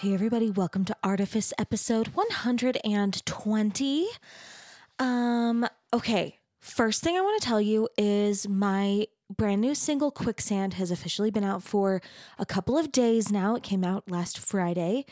[0.00, 4.06] Hey, everybody, welcome to Artifice episode 120.
[5.00, 10.74] Um, okay, first thing I want to tell you is my brand new single Quicksand
[10.74, 12.00] has officially been out for
[12.38, 13.56] a couple of days now.
[13.56, 15.04] It came out last Friday.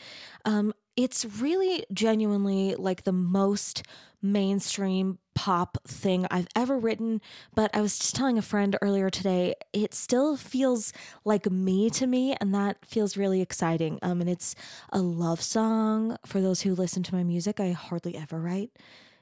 [0.45, 3.83] Um, it's really genuinely like the most
[4.21, 7.21] mainstream pop thing I've ever written.
[7.53, 10.91] But I was just telling a friend earlier today, it still feels
[11.23, 13.99] like me to me, and that feels really exciting.
[14.01, 14.55] Um, and it's
[14.91, 16.17] a love song.
[16.25, 18.71] For those who listen to my music, I hardly ever write,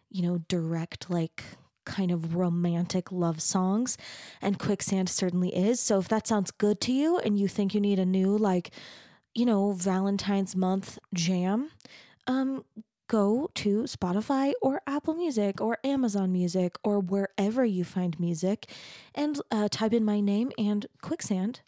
[0.09, 1.44] you know, direct, like
[1.86, 3.97] kind of romantic love songs.
[4.41, 5.81] And Quicksand certainly is.
[5.81, 8.72] So if that sounds good to you and you think you need a new, like,
[9.34, 11.72] you know, Valentine's month jam,
[12.25, 12.63] um,
[13.08, 18.70] go to Spotify or Apple Music or Amazon Music or wherever you find music
[19.14, 21.62] and uh, type in my name and Quicksand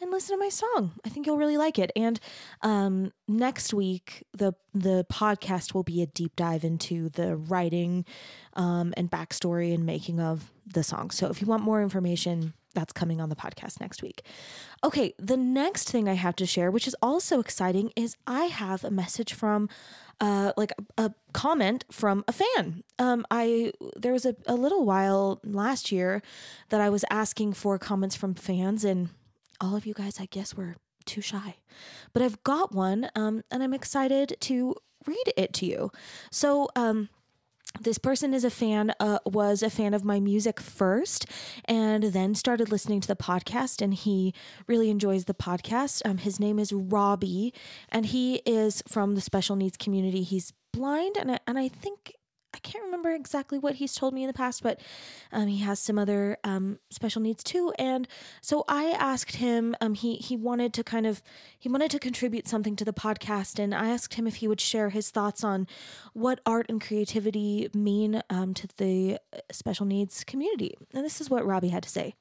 [0.00, 0.92] and listen to my song.
[1.04, 1.90] I think you'll really like it.
[1.96, 2.20] And
[2.62, 8.04] um, next week, the the podcast will be a deep dive into the writing
[8.54, 11.10] um, and backstory and making of the song.
[11.10, 14.22] So if you want more information, that's coming on the podcast next week.
[14.84, 18.84] Okay, the next thing I have to share, which is also exciting, is I have
[18.84, 19.68] a message from
[20.20, 22.84] uh, like a, a, comment from a fan.
[22.98, 26.22] Um, I there was a, a little while last year
[26.70, 29.10] that I was asking for comments from fans, and
[29.60, 31.56] all of you guys, I guess, were too shy.
[32.12, 34.76] But I've got one, um, and I'm excited to
[35.06, 35.90] read it to you.
[36.30, 37.08] So, um,
[37.80, 41.26] this person is a fan uh, was a fan of my music first
[41.64, 44.34] and then started listening to the podcast and he
[44.66, 46.02] really enjoys the podcast.
[46.04, 47.54] Um, his name is robbie
[47.88, 50.22] and he is from the special needs community.
[50.22, 52.14] He's blind and I, and I think
[52.58, 54.80] I can't remember exactly what he's told me in the past, but
[55.30, 57.72] um, he has some other um, special needs too.
[57.78, 58.08] And
[58.40, 59.76] so I asked him.
[59.80, 61.22] Um, he he wanted to kind of
[61.56, 64.60] he wanted to contribute something to the podcast, and I asked him if he would
[64.60, 65.68] share his thoughts on
[66.14, 70.74] what art and creativity mean um, to the uh, special needs community.
[70.92, 72.14] And this is what Robbie had to say.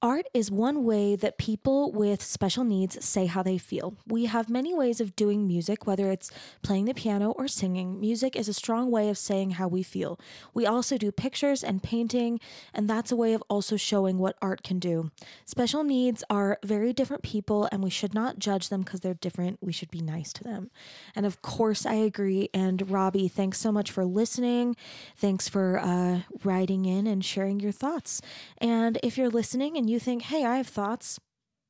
[0.00, 3.96] Art is one way that people with special needs say how they feel.
[4.06, 6.30] We have many ways of doing music, whether it's
[6.62, 7.98] playing the piano or singing.
[7.98, 10.20] Music is a strong way of saying how we feel.
[10.54, 12.38] We also do pictures and painting,
[12.72, 15.10] and that's a way of also showing what art can do.
[15.44, 19.58] Special needs are very different people, and we should not judge them because they're different.
[19.60, 20.70] We should be nice to them.
[21.16, 22.50] And of course, I agree.
[22.54, 24.76] And Robbie, thanks so much for listening.
[25.16, 28.22] Thanks for uh, writing in and sharing your thoughts.
[28.58, 31.18] And if you're listening and you think, hey, I have thoughts,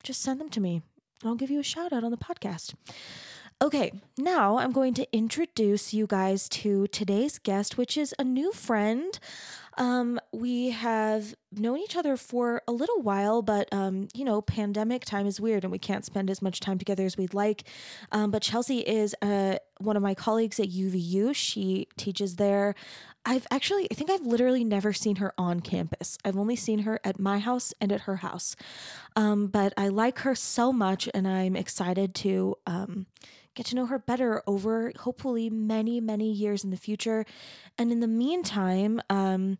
[0.03, 0.81] just send them to me.
[1.23, 2.73] I'll give you a shout out on the podcast.
[3.61, 8.53] Okay, now I'm going to introduce you guys to today's guest, which is a new
[8.53, 9.19] friend.
[9.77, 15.03] Um, we have known each other for a little while, but um, you know, pandemic
[15.03, 17.63] time is weird, and we can't spend as much time together as we'd like.
[18.13, 21.35] Um, but Chelsea is uh, one of my colleagues at UVU.
[21.35, 22.75] She teaches there.
[23.29, 26.17] I've actually, I think I've literally never seen her on campus.
[26.25, 28.55] I've only seen her at my house and at her house.
[29.15, 33.05] Um, but I like her so much, and I'm excited to um,
[33.53, 37.23] get to know her better over hopefully many, many years in the future.
[37.77, 39.59] And in the meantime, um,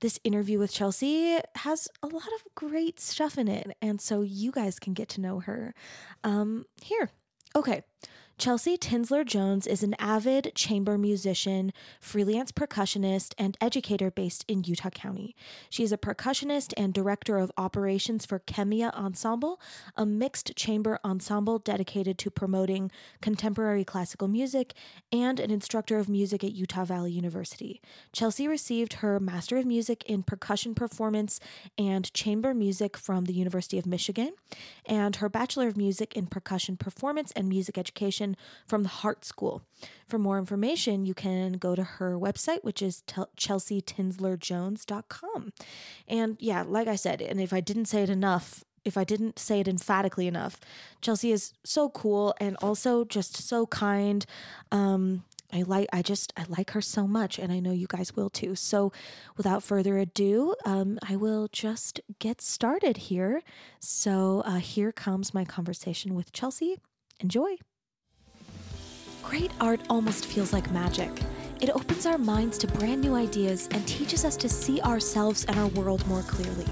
[0.00, 3.78] this interview with Chelsea has a lot of great stuff in it.
[3.80, 5.74] And so you guys can get to know her
[6.22, 7.08] um, here.
[7.54, 7.82] Okay.
[8.38, 14.90] Chelsea Tinsler Jones is an avid chamber musician, freelance percussionist, and educator based in Utah
[14.90, 15.34] County.
[15.70, 19.58] She is a percussionist and director of operations for Khemia Ensemble,
[19.96, 22.90] a mixed chamber ensemble dedicated to promoting
[23.22, 24.74] contemporary classical music,
[25.10, 27.80] and an instructor of music at Utah Valley University.
[28.12, 31.40] Chelsea received her Master of Music in Percussion Performance
[31.78, 34.32] and Chamber Music from the University of Michigan,
[34.84, 38.25] and her Bachelor of Music in Percussion Performance and Music Education
[38.66, 39.62] from the Hartt School.
[40.08, 45.52] For more information, you can go to her website, which is chelseatinslerjones.com.
[46.08, 49.38] And yeah, like I said, and if I didn't say it enough, if I didn't
[49.38, 50.58] say it emphatically enough,
[51.00, 54.24] Chelsea is so cool and also just so kind.
[54.70, 58.16] Um, I like I just I like her so much and I know you guys
[58.16, 58.54] will too.
[58.54, 58.92] So
[59.36, 63.42] without further ado, um, I will just get started here.
[63.80, 66.76] So uh, here comes my conversation with Chelsea.
[67.20, 67.56] Enjoy.
[69.28, 71.10] Great art almost feels like magic.
[71.60, 75.58] It opens our minds to brand new ideas and teaches us to see ourselves and
[75.58, 76.66] our world more clearly.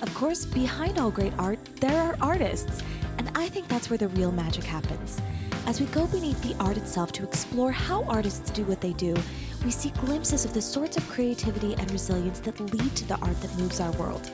[0.00, 2.84] Of course, behind all great art, there are artists,
[3.18, 5.20] and I think that's where the real magic happens.
[5.66, 9.16] As we go beneath the art itself to explore how artists do what they do,
[9.64, 13.40] we see glimpses of the sorts of creativity and resilience that lead to the art
[13.42, 14.30] that moves our world.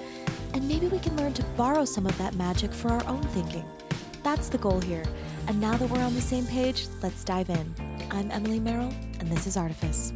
[0.53, 3.65] And maybe we can learn to borrow some of that magic for our own thinking.
[4.25, 5.05] That's the goal here
[5.49, 7.75] And now that we're on the same page, let's dive in.
[8.11, 10.15] I'm Emily Merrill, and this is Artifice.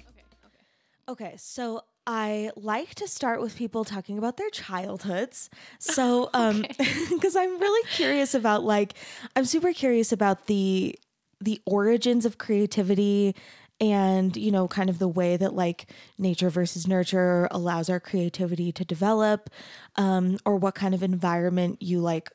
[0.00, 0.64] Okay, okay.
[1.08, 5.48] Okay, so I like to start with people talking about their childhoods.
[5.78, 6.64] So, um,
[7.10, 8.94] because I'm really curious about like,
[9.36, 10.98] I'm super curious about the
[11.40, 13.36] the origins of creativity
[13.80, 15.86] and you know kind of the way that like
[16.18, 19.48] nature versus nurture allows our creativity to develop
[19.94, 22.32] um, or what kind of environment you like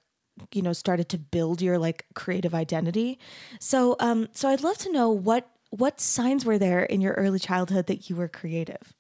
[0.52, 3.20] you know started to build your like creative identity
[3.60, 7.40] so um so i'd love to know what what signs were there in your early
[7.40, 8.94] childhood that you were creative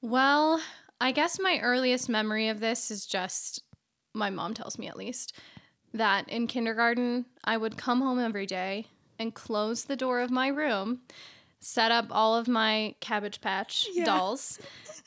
[0.00, 0.60] Well,
[1.00, 3.62] I guess my earliest memory of this is just
[4.12, 5.36] my mom tells me at least
[5.92, 8.86] that in kindergarten, I would come home every day
[9.18, 11.00] and close the door of my room,
[11.60, 14.04] set up all of my Cabbage Patch Yeah.
[14.04, 14.58] dolls,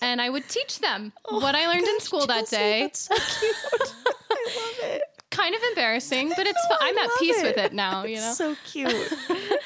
[0.01, 2.81] and I would teach them what I learned in school that day.
[2.81, 3.55] that's so cute
[4.49, 7.65] i love it Kind of embarrassing, but it's No, I I'm at peace with it.
[7.65, 8.55] it now, you It's know.
[8.55, 9.13] so cute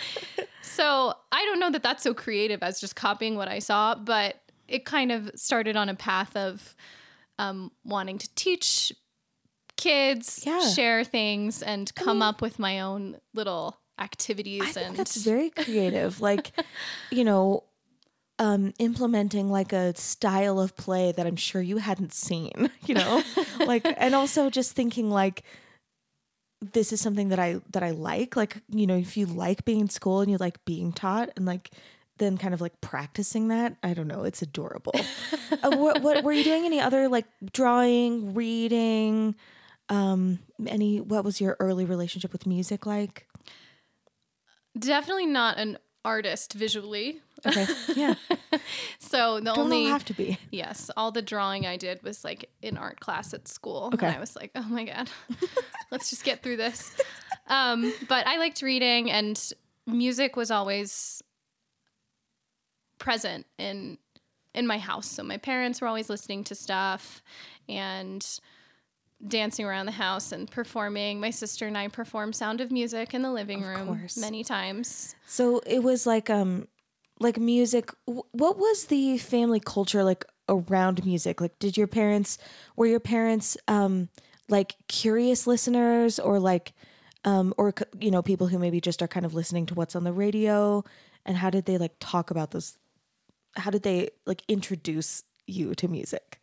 [0.62, 4.36] So I don't know that that's so creative as just copying what I saw, but
[4.68, 6.76] it kind of started on a path of
[7.40, 8.92] um, wanting to teach
[9.78, 10.60] kids, Yeah.
[10.60, 14.62] share things, and come up with my own little activities.
[14.62, 16.22] I think and that's very creative.
[16.22, 16.52] Like,
[17.12, 17.64] you know,
[18.42, 23.22] um, implementing like a style of play that I'm sure you hadn't seen, you know,
[23.60, 25.44] like, and also just thinking like,
[26.74, 28.36] this is something that I that I like.
[28.36, 31.46] Like, you know, if you like being in school and you like being taught, and
[31.46, 31.72] like
[32.18, 34.94] then kind of like practicing that, I don't know, it's adorable.
[35.64, 36.66] uh, what, what were you doing?
[36.66, 39.36] Any other like drawing, reading?
[39.90, 41.00] Um, any?
[41.00, 43.28] What was your early relationship with music like?
[44.78, 47.22] definitely not an artist visually.
[47.46, 47.66] Okay,
[47.96, 48.16] yeah.
[49.00, 50.38] So the Don't only have to be.
[50.52, 53.90] Yes, all the drawing I did was like in art class at school.
[53.94, 54.08] Okay.
[54.08, 55.10] And I was like, oh my God,
[55.92, 56.96] let's just get through this.
[57.48, 59.38] Um, but I liked reading, and
[59.86, 61.22] music was always
[63.00, 63.98] present in
[64.54, 65.08] in my house.
[65.08, 67.22] So my parents were always listening to stuff
[67.68, 68.26] and
[69.28, 71.20] dancing around the house and performing.
[71.20, 74.18] My sister and I performed Sound of Music in the living room course.
[74.18, 75.16] many times.
[75.26, 76.68] So it was like um
[77.22, 81.40] like music what was the family culture like around music?
[81.40, 82.38] Like did your parents
[82.76, 84.10] were your parents um
[84.50, 86.74] like curious listeners or like
[87.24, 90.04] um or you know people who maybe just are kind of listening to what's on
[90.04, 90.84] the radio
[91.26, 92.78] and how did they like talk about those
[93.56, 96.41] how did they like introduce you to music?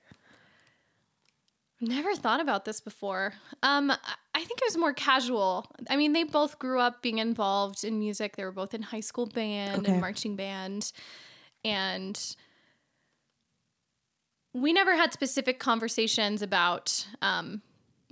[1.81, 3.35] Never thought about this before.
[3.63, 3.99] Um, I-
[4.45, 5.67] think it was more casual.
[5.91, 8.35] I mean, they both grew up being involved in music.
[8.37, 9.93] They were both in high school band Okay.
[9.93, 10.91] and marching band,
[11.65, 12.19] and
[14.55, 17.61] we never had specific conversations about, um,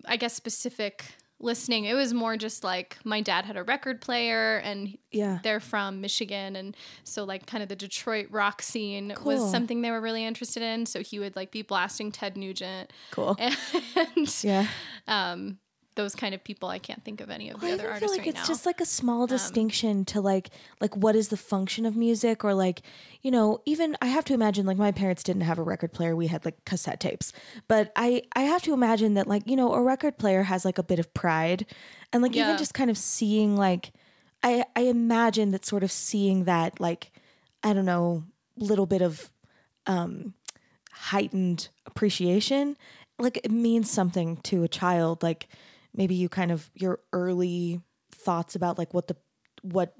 [0.05, 1.05] I guess, specific
[1.39, 1.85] listening.
[1.85, 5.39] It was more just like my dad had a record player, and Yeah.
[5.43, 9.35] they're from Michigan, and so like kind of the Detroit rock scene Cool.
[9.43, 10.87] was something they were really interested in.
[10.87, 13.37] So he would like be blasting Ted Nugent Cool.
[13.39, 14.67] and Yeah.
[15.07, 15.59] um,
[15.97, 16.69] those kind of people.
[16.69, 18.37] I can't think of any of the Well, I other artists feel like right it's
[18.37, 18.43] now.
[18.43, 20.51] Um, just like a small distinction to like
[20.81, 22.83] like what is the function of music or like
[23.23, 26.15] you know even I have to imagine like my parents didn't have a record player
[26.15, 27.33] we had like cassette tapes
[27.67, 30.79] but I I have to imagine that like you know a record player has like
[30.79, 31.67] a bit of pride
[32.13, 33.93] and like even just kind of seeing like
[34.43, 37.11] I I imagine that sort of seeing that like
[37.63, 38.25] I don't know
[38.59, 39.31] little bit of
[39.87, 40.35] um
[40.93, 42.77] heightened appreciation
[43.19, 45.49] like it means something to a child like
[45.97, 49.17] maybe you kind of your early thoughts about like what the
[49.63, 49.95] what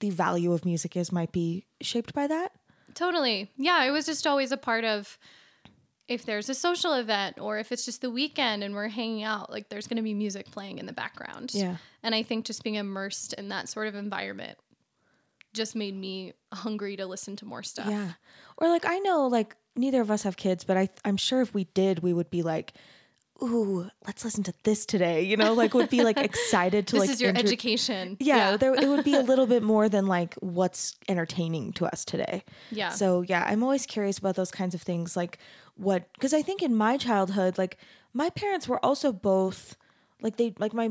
[0.00, 2.52] the value of music is might be shaped by that
[2.94, 3.50] totally.
[3.56, 5.18] Yeah, it was just always a part of
[6.06, 9.50] if there's a social event or if it's just the weekend and we're hanging out,
[9.50, 11.50] like there's going to be music playing in the background.
[11.54, 11.76] Yeah.
[12.02, 14.58] And I think just being immersed in that sort of environment
[15.54, 17.86] just made me hungry to listen to more stuff.
[17.88, 18.10] yeah
[18.56, 21.54] or like i know like neither of us have kids but i i'm sure if
[21.54, 22.72] we did we would be like
[23.42, 27.00] ooh let's listen to this today you know like would be like excited to This
[27.00, 28.16] like This is your intro- education.
[28.20, 32.04] yeah, There, it would be a little bit more than like what's entertaining to us
[32.04, 32.44] today.
[32.70, 32.90] Yeah.
[32.90, 35.38] So yeah, I'm always curious about those kinds of things, like
[35.76, 37.78] what because I think in my childhood, like
[38.12, 39.76] my parents were also both
[40.22, 40.90] like they like my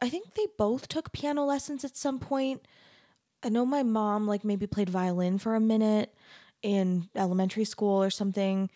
[0.00, 2.66] I think they both took piano lessons at some point.
[3.42, 6.14] I know my mom like maybe played violin for a minute
[6.62, 8.70] in elementary school or something.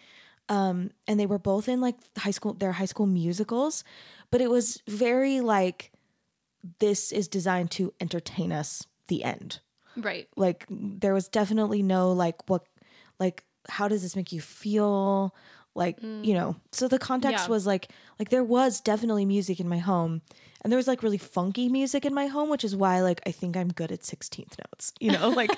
[0.48, 3.82] Um, and they were both in like high school their high school musicals,
[4.30, 5.90] but it was very like
[6.78, 9.60] this is designed to entertain us the end
[9.96, 10.28] Right.
[10.36, 12.66] like there was definitely no like what
[13.20, 15.34] like how does this make you feel
[15.76, 17.50] Like, you know, so the context Yeah.
[17.50, 20.23] was like like there was definitely music in my home.
[20.62, 23.30] And there was like really funky music in my home, which is why like I
[23.30, 24.92] think I'm good at 16th notes.
[24.99, 25.50] You know, like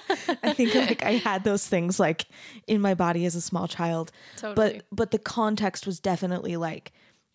[0.43, 2.27] I think like I had those things like
[2.67, 4.11] in my body as a small child.
[4.37, 4.55] Totally.
[4.55, 6.93] But but the context was definitely like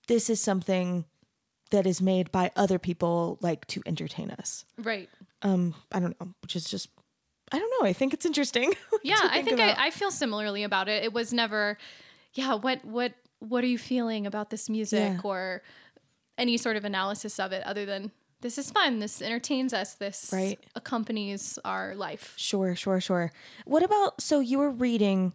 [0.07, 1.05] this is something
[1.71, 4.65] that is made by other people like to entertain us.
[4.77, 5.09] Right.
[5.41, 6.89] Um I don't know, which is just
[7.51, 7.87] I don't know.
[7.87, 8.73] I think it's interesting.
[9.03, 9.59] Yeah, to I think.
[9.59, 11.03] I, I feel similarly about it.
[11.03, 11.77] It was never,
[12.33, 15.19] yeah, what what what are you feeling about this music Yeah.
[15.23, 15.61] or
[16.37, 18.11] any sort of analysis of it other than
[18.41, 20.59] this is fun, this entertains us, this Right.
[20.75, 22.33] accompanies our life.
[22.35, 23.31] Sure, sure, sure.
[23.65, 25.33] What about so you were reading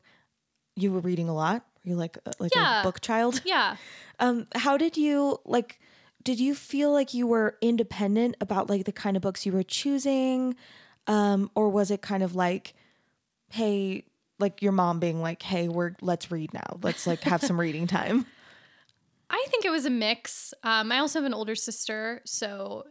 [0.76, 1.64] you were reading a lot?
[1.84, 2.80] Were you like uh, like Yeah.
[2.80, 3.40] a book child?
[3.46, 3.76] Yeah.
[4.20, 5.80] Um how did you like
[6.22, 9.62] did you feel like you were independent about like the kind of books you were
[9.62, 10.56] choosing?
[11.06, 12.74] Um or was it kind of like
[13.50, 14.04] hey
[14.38, 16.78] like your mom being like, "Hey, we're let's read now.
[16.82, 18.26] Let's like have some reading time."
[19.30, 20.54] I think it was a mix.
[20.62, 22.86] Um, I also have an older sister, so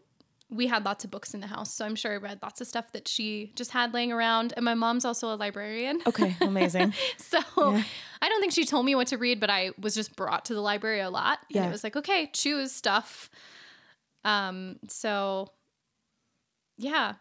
[0.49, 1.73] we had lots of books in the house.
[1.73, 4.53] So I'm sure I read lots of stuff that she just had laying around.
[4.55, 5.99] And my mom's also a librarian.
[6.05, 6.93] Okay, amazing.
[7.17, 10.45] So I don't think she told me what to read, but I was just brought
[10.45, 11.39] to the library a lot.
[11.49, 11.67] And Yeah.
[11.67, 13.29] it was like, okay, choose stuff.
[14.23, 15.49] Um, so
[16.77, 17.15] yeah.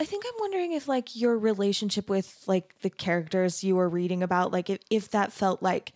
[0.00, 4.22] I think I'm wondering if like your relationship with like the characters you were reading
[4.22, 5.92] about, like if, if that felt like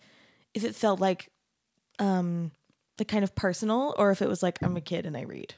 [0.53, 1.29] if it felt like
[1.97, 2.51] um
[2.97, 5.55] the kind of personal or if it was like I'm a kid and I read.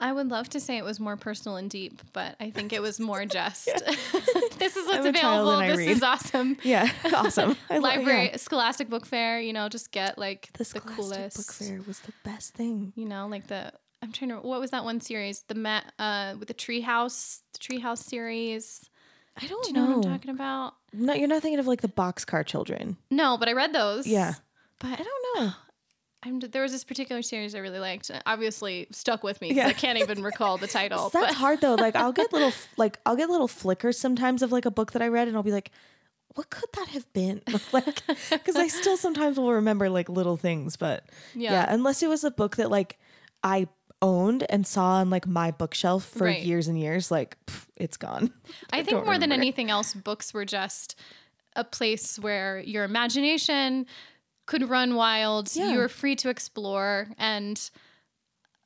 [0.00, 2.82] I would love to say it was more personal and deep, but I think it
[2.82, 3.66] was more just
[4.58, 5.58] this is what's I'm available.
[5.60, 5.88] This read.
[5.90, 6.56] is awesome.
[6.64, 7.56] Yeah, awesome.
[7.70, 8.36] I Library, yeah.
[8.36, 12.12] Scholastic Book Fair, you know, just get like The the, coolest Book Fair was the
[12.24, 12.92] best thing.
[12.96, 13.72] You know, like the
[14.04, 15.40] I'm trying to what was that one series?
[15.48, 18.88] The Met uh with the treehouse, the treehouse series.
[19.40, 19.96] I don't Do you know, know.
[19.96, 20.74] what I'm talking about?
[20.92, 22.98] No, you're not thinking of like the boxcar children.
[23.10, 24.06] No, but I read those.
[24.06, 24.34] Yeah.
[24.78, 25.52] But I don't know.
[26.22, 28.10] I'm, there was this particular series I really liked.
[28.24, 29.66] Obviously, stuck with me Yeah.
[29.66, 31.08] I can't even recall the title.
[31.08, 31.74] That's but hard though.
[31.74, 35.00] Like I'll get little like I'll get little flickers sometimes of like a book that
[35.02, 35.70] I read and I'll be like,
[36.34, 37.40] what could that have been?
[37.72, 41.52] like because I still sometimes will remember like little things, but yeah.
[41.52, 41.66] Yeah.
[41.70, 42.98] unless it was a book that like
[43.42, 43.68] I
[44.02, 46.42] owned and saw on like my bookshelf for Right.
[46.42, 48.32] years and years, like pff, it's gone.
[48.72, 50.98] I think don't more than anything else, books were just
[51.56, 53.86] a place where your imagination
[54.46, 55.54] could run wild.
[55.54, 55.72] Yeah.
[55.72, 57.08] You were free to explore.
[57.16, 57.58] And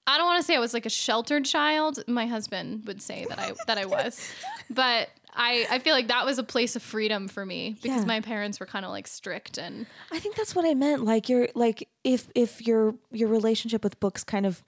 [0.06, 2.02] I don't want to say I was like a sheltered child.
[2.08, 4.28] My husband would say that I that I was.
[4.70, 8.06] But I, I feel like that was a place of freedom for me because Yeah.
[8.06, 11.04] my parents were kind of like strict and I think that's what I meant.
[11.04, 14.62] Like you're like if if your your relationship with books kind of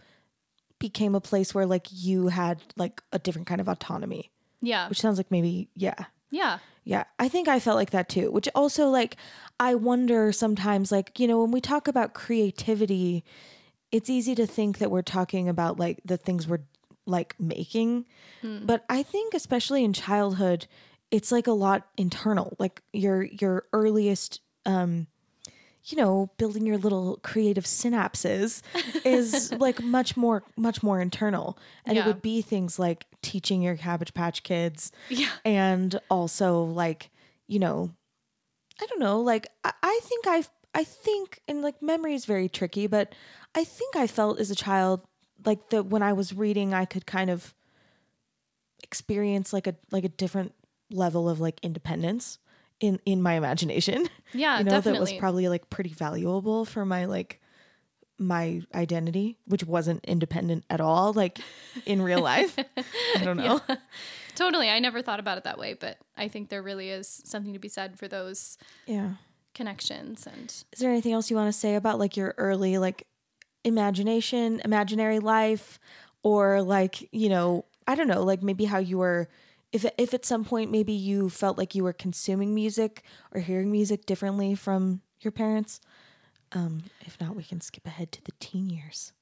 [0.81, 4.89] became a place where like you had like a different kind of autonomy, yeah.
[4.89, 6.07] which sounds like maybe yeah.
[6.31, 6.59] Yeah.
[6.85, 9.17] Yeah, I think I felt like that too, which also like
[9.61, 13.23] I wonder sometimes like, you know, when we talk about creativity,
[13.93, 16.65] it's easy to think that we're talking about like the things we're
[17.07, 18.07] like making.
[18.67, 20.67] But I think especially in childhood,
[21.11, 22.57] it's like a lot internal.
[22.59, 25.07] Like your your earliest um
[25.85, 28.63] you know, building your little creative synapses
[29.05, 31.59] is like much more much more internal.
[31.87, 35.29] And it would be things like teaching your cabbage patch kids Yeah.
[35.45, 37.11] and also like
[37.47, 37.91] you know
[38.81, 40.43] i don't know like i, I think i
[40.75, 43.15] i think and like memory is very tricky but
[43.55, 45.03] i think i felt as a child
[45.45, 47.55] like that when i was reading i could kind of
[48.83, 50.55] experience like a like a different
[50.91, 52.39] level of like independence
[52.81, 57.07] in in my imagination Yeah, you know that was probably like pretty valuable for my
[57.07, 57.41] like
[58.19, 61.39] my identity which wasn't independent at all like
[61.87, 62.57] in real life.
[63.17, 63.61] I don't know.
[64.35, 64.69] Totally.
[64.69, 67.59] I never thought about it that way, but I think there really is something to
[67.59, 69.15] be said for those yeah.
[69.55, 73.07] connections and Is there anything else you want to say about like your early like
[73.65, 75.79] imagination, imaginary life,
[76.23, 79.29] or like you know, I don't know, like maybe how you were,
[79.73, 83.71] if if at some point maybe you felt like you were consuming music or hearing
[83.71, 85.81] music differently from your parents.
[86.53, 89.13] Um, if not, we can skip ahead to the teen years.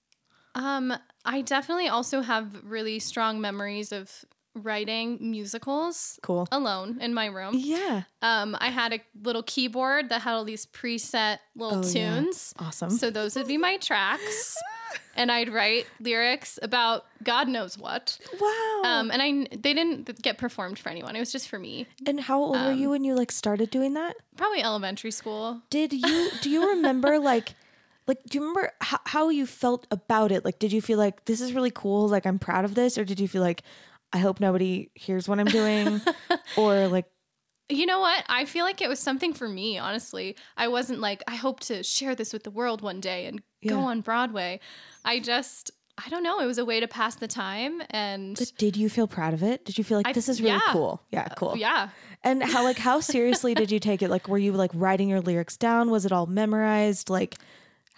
[0.55, 4.25] Um, I definitely also have really strong memories of
[4.55, 6.49] writing musicals Cool.
[6.50, 7.52] alone in my room.
[7.55, 8.05] Yeah.
[8.23, 12.14] Um, I had a little keyboard that had all these preset little Oh, yeah.
[12.21, 12.55] tunes.
[12.59, 12.90] Awesome.
[12.90, 14.57] So those would be my tracks.
[15.16, 18.18] and I'd write lyrics about God knows what.
[18.40, 18.83] wow.
[18.85, 21.16] Um, and I they didn't get performed for anyone.
[21.16, 21.87] It was just for me.
[22.07, 24.16] and how old were um, you when you like started doing that?
[24.37, 25.62] Probably elementary school.
[25.71, 27.54] did you do you remember like
[28.07, 31.25] like do you remember how, how you felt about it like did you feel like
[31.26, 33.62] this is really cool like i'm proud of this or did you feel like
[34.12, 36.00] i hope nobody hears what i'm doing
[36.57, 37.04] or like
[37.70, 38.25] You know what?
[38.28, 40.37] I feel like it was something for me, honestly.
[40.56, 43.72] I wasn't like, I hope to share this with the world one day and Yeah.
[43.72, 44.60] go on Broadway.
[45.04, 45.70] I just,
[46.02, 46.40] I don't know.
[46.40, 47.82] It was a way to pass the time.
[47.90, 49.64] And But did you feel proud of it?
[49.66, 50.72] Did you feel like I- this is really yeah.
[50.72, 51.02] cool?
[51.10, 51.56] Yeah, uh, cool.
[51.58, 51.90] yeah,
[52.25, 54.08] And how like how seriously did you take it?
[54.08, 55.90] Like were you like writing your lyrics down?
[55.90, 57.10] Was it all memorized?
[57.10, 57.37] Like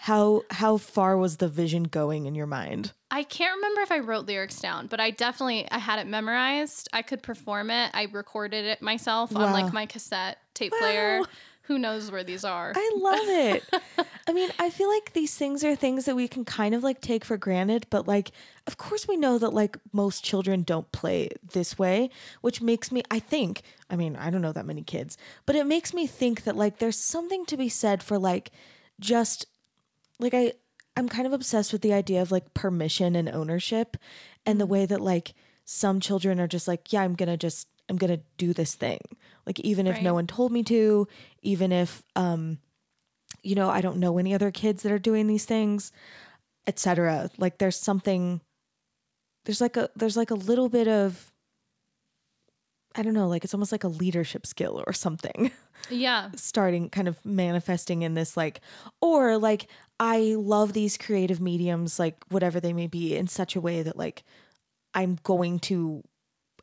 [0.04, 2.94] how how far was the vision going in your mind?
[3.10, 6.88] I can't remember if I wrote lyrics down, but I definitely I had it memorized.
[6.94, 7.90] I could perform it.
[7.92, 11.20] I recorded it myself on like my cassette tape player.
[11.64, 12.72] Who knows where these are?
[12.74, 13.64] I love it.
[14.26, 17.02] I mean, I feel like these things are things that we can kind of like
[17.02, 18.32] take for granted, but like,
[18.66, 22.08] of course, we know that like most children don't play this way,
[22.40, 25.66] which makes me, I think, I mean, I don't know that many kids, but it
[25.66, 28.50] makes me think that like there's something to be said for like
[28.98, 29.46] just
[30.20, 30.52] like I,
[30.96, 33.96] I'm kind of obsessed with the idea of like permission and ownership
[34.46, 35.34] and the way that like
[35.64, 38.74] some children are just like, yeah, I'm going to just, I'm going to do this
[38.74, 39.00] thing.
[39.46, 41.08] Like, even if no one told me to,
[41.42, 42.58] even if, um,
[43.42, 45.92] you know, I don't know any other kids that are doing these things,
[46.66, 47.30] etc.
[47.38, 48.40] Like there's something
[49.44, 51.32] there's like a there's like a little bit of
[52.96, 55.52] I don't know, like it's almost like a leadership skill or something
[55.90, 56.30] yeah.
[56.36, 58.60] starting kind of manifesting in this like
[59.00, 59.68] or like
[60.00, 63.98] I love these creative mediums like whatever they may be in such a way that
[63.98, 64.24] like
[64.94, 66.02] I'm going to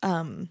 [0.02, 0.50] um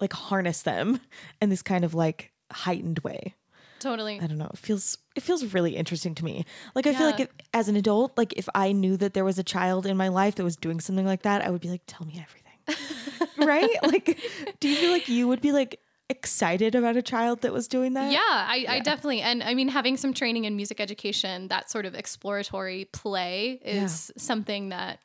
[0.00, 1.00] like harness them
[1.40, 3.34] in this kind of like heightened way.
[3.78, 4.20] Totally.
[4.20, 4.50] I don't know.
[4.52, 6.44] It feels it feels really interesting to me.
[6.74, 9.38] Like I feel like if, as an adult, like if I knew that there was
[9.38, 11.82] a child in my life that was doing something like that, I would be like,
[11.86, 13.70] "Tell me everything." right?
[13.84, 14.18] Like
[14.58, 17.94] do you feel like you would be like excited about a child that was doing
[17.94, 18.10] that?
[18.12, 21.86] Yeah, I, I definitely, and I mean, having some training in music education, that sort
[21.86, 25.00] of exploratory play is something that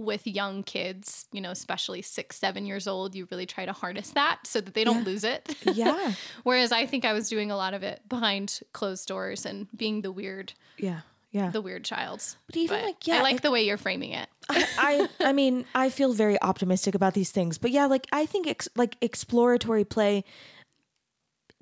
[0.00, 4.10] with young kids, you know, especially six, seven years old, you really try to harness
[4.10, 5.04] that so that they don't Yeah.
[5.04, 5.56] lose it.
[5.64, 6.12] Yeah.
[6.44, 10.02] Whereas I think I was doing a lot of it behind closed doors and being
[10.02, 11.00] the weird, Yeah.
[11.30, 11.50] Yeah.
[11.50, 12.22] the weird child.
[12.46, 14.28] But even like yeah, I like the way you're framing it.
[14.48, 17.58] I, I I mean, I feel very optimistic about these things.
[17.58, 20.24] But yeah, like I think ex- like exploratory play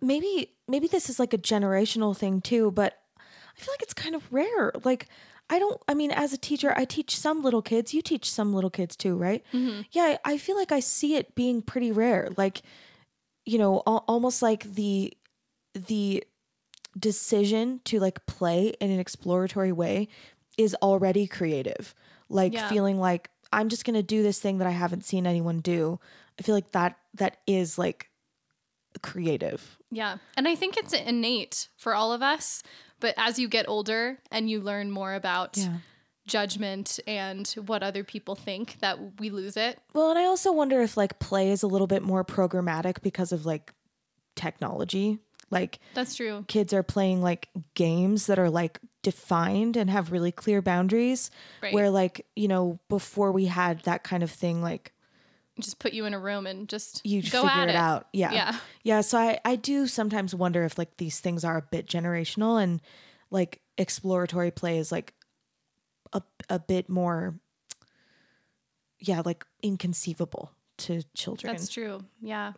[0.00, 4.14] maybe maybe this is like a generational thing too, but I feel like it's kind
[4.14, 4.72] of rare.
[4.84, 5.08] Like
[5.48, 8.52] I don't I mean as a teacher, I teach some little kids, you teach some
[8.54, 9.44] little kids too, right?
[9.52, 9.82] Mm-hmm.
[9.92, 12.30] Yeah, I I feel like I see it being pretty rare.
[12.36, 12.62] Like
[13.44, 15.16] you know, al- almost like the
[15.74, 16.24] the
[16.98, 20.08] decision to like play in an exploratory way
[20.56, 21.94] is already creative.
[22.28, 22.68] Like Yeah.
[22.68, 26.00] feeling like I'm just going to do this thing that I haven't seen anyone do.
[26.38, 28.10] I feel like that that is like
[29.02, 29.78] creative.
[29.90, 30.18] Yeah.
[30.36, 32.62] And I think it's innate for all of us.
[32.98, 35.58] But as you get older and you learn more about
[36.26, 39.78] judgment and what other people think, that we lose it.
[39.94, 43.32] Well, and I also wonder if like play is a little bit more programmatic because
[43.32, 43.72] of like
[44.34, 45.18] technology.
[45.50, 46.44] Like That's true.
[46.48, 51.30] kids are playing like games that are like defined and have really clear boundaries
[51.62, 51.72] Right.
[51.72, 54.92] where like, you know, before we had that kind of thing like
[55.60, 58.08] Just put you in a room and just you go figure at it, out.
[58.12, 58.32] Yeah.
[58.32, 58.56] Yeah.
[58.82, 59.00] Yeah.
[59.02, 62.82] So I, I do sometimes wonder if like these things are a bit generational and
[63.30, 65.14] like exploratory play is like
[66.12, 67.38] a, a bit more,
[68.98, 71.52] yeah, like inconceivable to children.
[71.52, 72.00] That's true.
[72.20, 72.52] Yeah.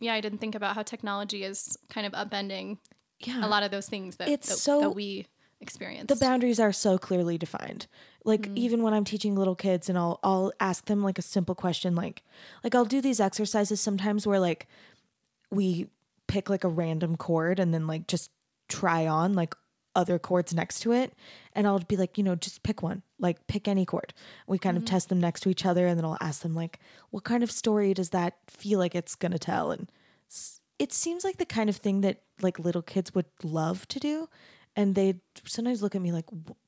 [0.00, 2.78] Yeah, I didn't think about how technology is kind of upending
[3.20, 3.44] yeah.
[3.44, 5.26] a lot of those things that, It's that, so- that we
[5.60, 6.08] experience.
[6.08, 7.86] the boundaries are so clearly defined.
[8.24, 8.58] Like Mm-hmm.
[8.58, 11.94] even when I'm teaching little kids and I'll I'll ask them like a simple question
[11.94, 12.22] like
[12.62, 14.66] like I'll do these exercises sometimes where like
[15.50, 15.88] we
[16.26, 18.30] pick like a random chord and then like just
[18.68, 19.54] try on like
[19.94, 21.12] other chords next to it
[21.52, 23.02] and I'll be like, you know, just pick one.
[23.18, 24.12] Like pick any chord.
[24.46, 24.84] We kind Mm-hmm.
[24.84, 26.80] of test them next to each other and then I'll ask them like
[27.10, 29.88] what kind of story does that feel like it's going to tell and
[30.78, 34.28] it seems like the kind of thing that like little kids would love to do
[34.74, 35.14] and they
[35.46, 36.24] sometimes look at me like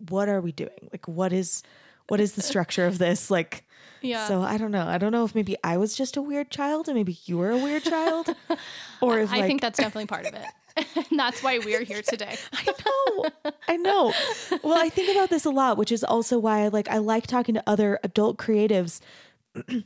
[0.08, 1.64] what are we doing like what is
[2.08, 3.64] what is the structure of this like
[4.02, 4.28] Yeah.
[4.28, 6.86] so i don't know i don't know if maybe i was just a weird child
[6.86, 8.28] and maybe you were a weird child
[9.02, 10.46] or if I like think that's definitely part of it.
[10.76, 12.36] And that's why we're here today.
[12.52, 13.52] I know.
[13.68, 14.12] I know.
[14.62, 17.26] Well, I think about this a lot, which is also why I like I like
[17.26, 19.00] talking to other adult creatives.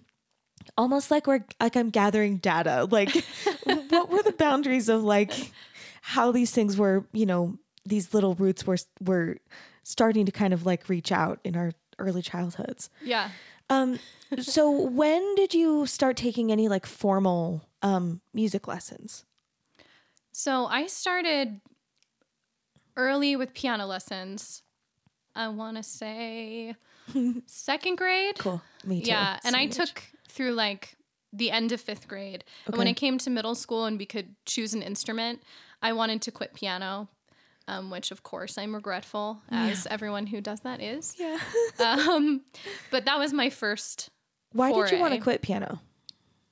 [0.77, 2.87] Almost like we're like I'm gathering data.
[2.91, 3.11] Like
[3.65, 5.53] what were the boundaries of like
[6.03, 9.37] how these things were, you know, these little roots were were
[9.83, 12.91] starting to kind of like reach out in our early childhoods.
[13.03, 13.31] Yeah.
[13.69, 13.99] Um
[14.39, 19.25] so when did you start taking any like formal um music lessons?
[20.33, 21.61] So I started
[22.97, 24.63] early with piano lessons.
[25.35, 26.75] I want to say
[27.47, 28.39] second grade.
[28.39, 28.63] Cool.
[28.85, 29.09] Me too.
[29.09, 29.75] Yeah, and I age.
[29.75, 30.97] took through like
[31.33, 32.45] the end of fifth grade.
[32.67, 32.91] And when Okay.
[32.93, 35.43] it came to middle school and we could choose an instrument,
[35.83, 37.09] I wanted to quit piano,
[37.69, 41.17] um, which of course I'm regretful, as everyone who does that is.
[41.19, 41.39] Yeah.
[41.81, 42.43] Um,
[42.91, 44.11] but that was my first.
[44.53, 45.81] Why did you want to quit piano?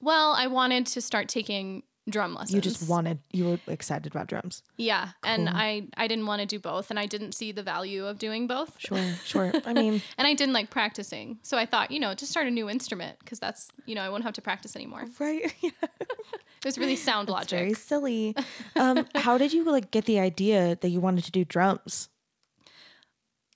[0.01, 2.55] Well, I wanted to start taking drum lessons.
[2.55, 4.62] You just wanted, you were excited about drums.
[4.77, 8.07] yeah, and I I didn't want to do both, and I didn't see the value
[8.07, 8.75] of doing both.
[8.79, 9.53] Sure, sure.
[9.66, 12.51] I mean, And I didn't like practicing, so I thought, you know, just start a
[12.51, 15.05] new instrument because that's you know I won't have to practice anymore.
[15.18, 15.53] right?
[15.61, 15.71] Yeah.
[15.83, 17.59] It was really sound It's logic.
[17.59, 18.35] very silly.
[18.75, 22.09] Um, how did you like get the idea that you wanted to do drums?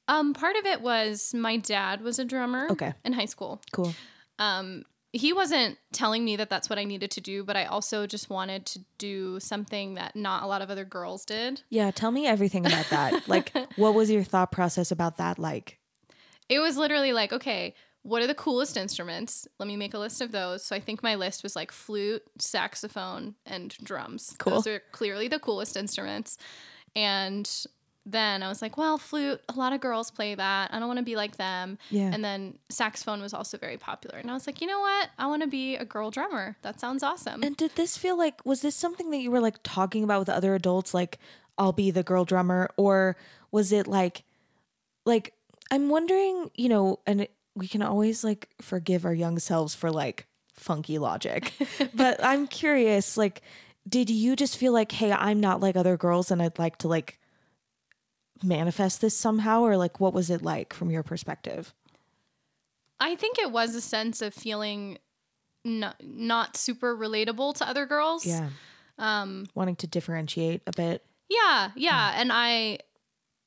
[0.09, 2.69] Um, part of it was my dad was a drummer.
[2.71, 2.93] Okay.
[3.05, 3.95] In high school, Cool.
[4.39, 8.07] um, he wasn't telling me that that's what I needed to do, but I also
[8.07, 11.63] just wanted to do something that not a lot of other girls did.
[11.69, 13.29] Yeah, tell me everything about that.
[13.29, 15.79] like, what was your thought process about that like?
[16.49, 19.47] It was literally like, okay, what are the coolest instruments?
[19.59, 20.65] Let me make a list of those.
[20.65, 24.35] So I think my list was like flute, saxophone, and drums.
[24.39, 24.55] Cool.
[24.55, 26.39] Those are clearly the coolest instruments.
[26.97, 27.49] And
[28.05, 30.75] then I was like, well, flute, a lot of girls play that.
[30.75, 31.79] I don't want to be like them.
[31.91, 32.11] Yeah.
[32.13, 34.19] And then saxophone was also very popular.
[34.19, 35.11] And I was like, you know what?
[35.19, 36.57] I want to be a girl drummer.
[36.63, 37.43] That sounds awesome.
[37.45, 40.29] And did this feel like was this something that you were like talking about with
[40.29, 41.19] other adults like
[41.59, 43.17] I'll be the girl drummer or
[43.53, 44.25] was it like
[45.07, 45.35] like
[45.71, 50.27] I'm wondering, you know, and we can always like forgive our young selves for like
[50.55, 51.53] funky logic.
[51.95, 53.43] but I'm curious like
[53.89, 56.89] did you just feel like hey, I'm not like other girls and I'd like to
[56.89, 57.21] like
[58.43, 61.75] manifest this somehow or like what was it like from your perspective?
[63.01, 64.99] I think it was a sense of feeling
[65.65, 68.25] not, not super relatable to other girls.
[68.27, 68.51] Yeah.
[68.99, 71.05] Um, Wanting to differentiate a bit.
[71.29, 72.13] Yeah, yeah.
[72.17, 72.79] And I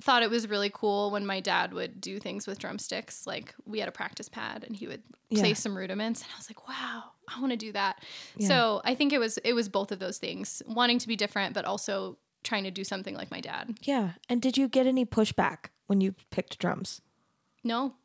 [0.01, 3.25] thought it was really cool when my dad would do things with drumsticks.
[3.25, 5.53] Like we had a practice pad and he would play Yeah.
[5.53, 8.03] some rudiments and I was like, wow, I want to do that.
[8.35, 8.47] Yeah.
[8.49, 10.61] So I think it was it was both of those things.
[10.67, 13.77] Wanting to be different, but also trying to do something like my dad.
[13.81, 14.11] Yeah.
[14.29, 17.01] And did you get any pushback when you picked drums?
[17.63, 17.95] No.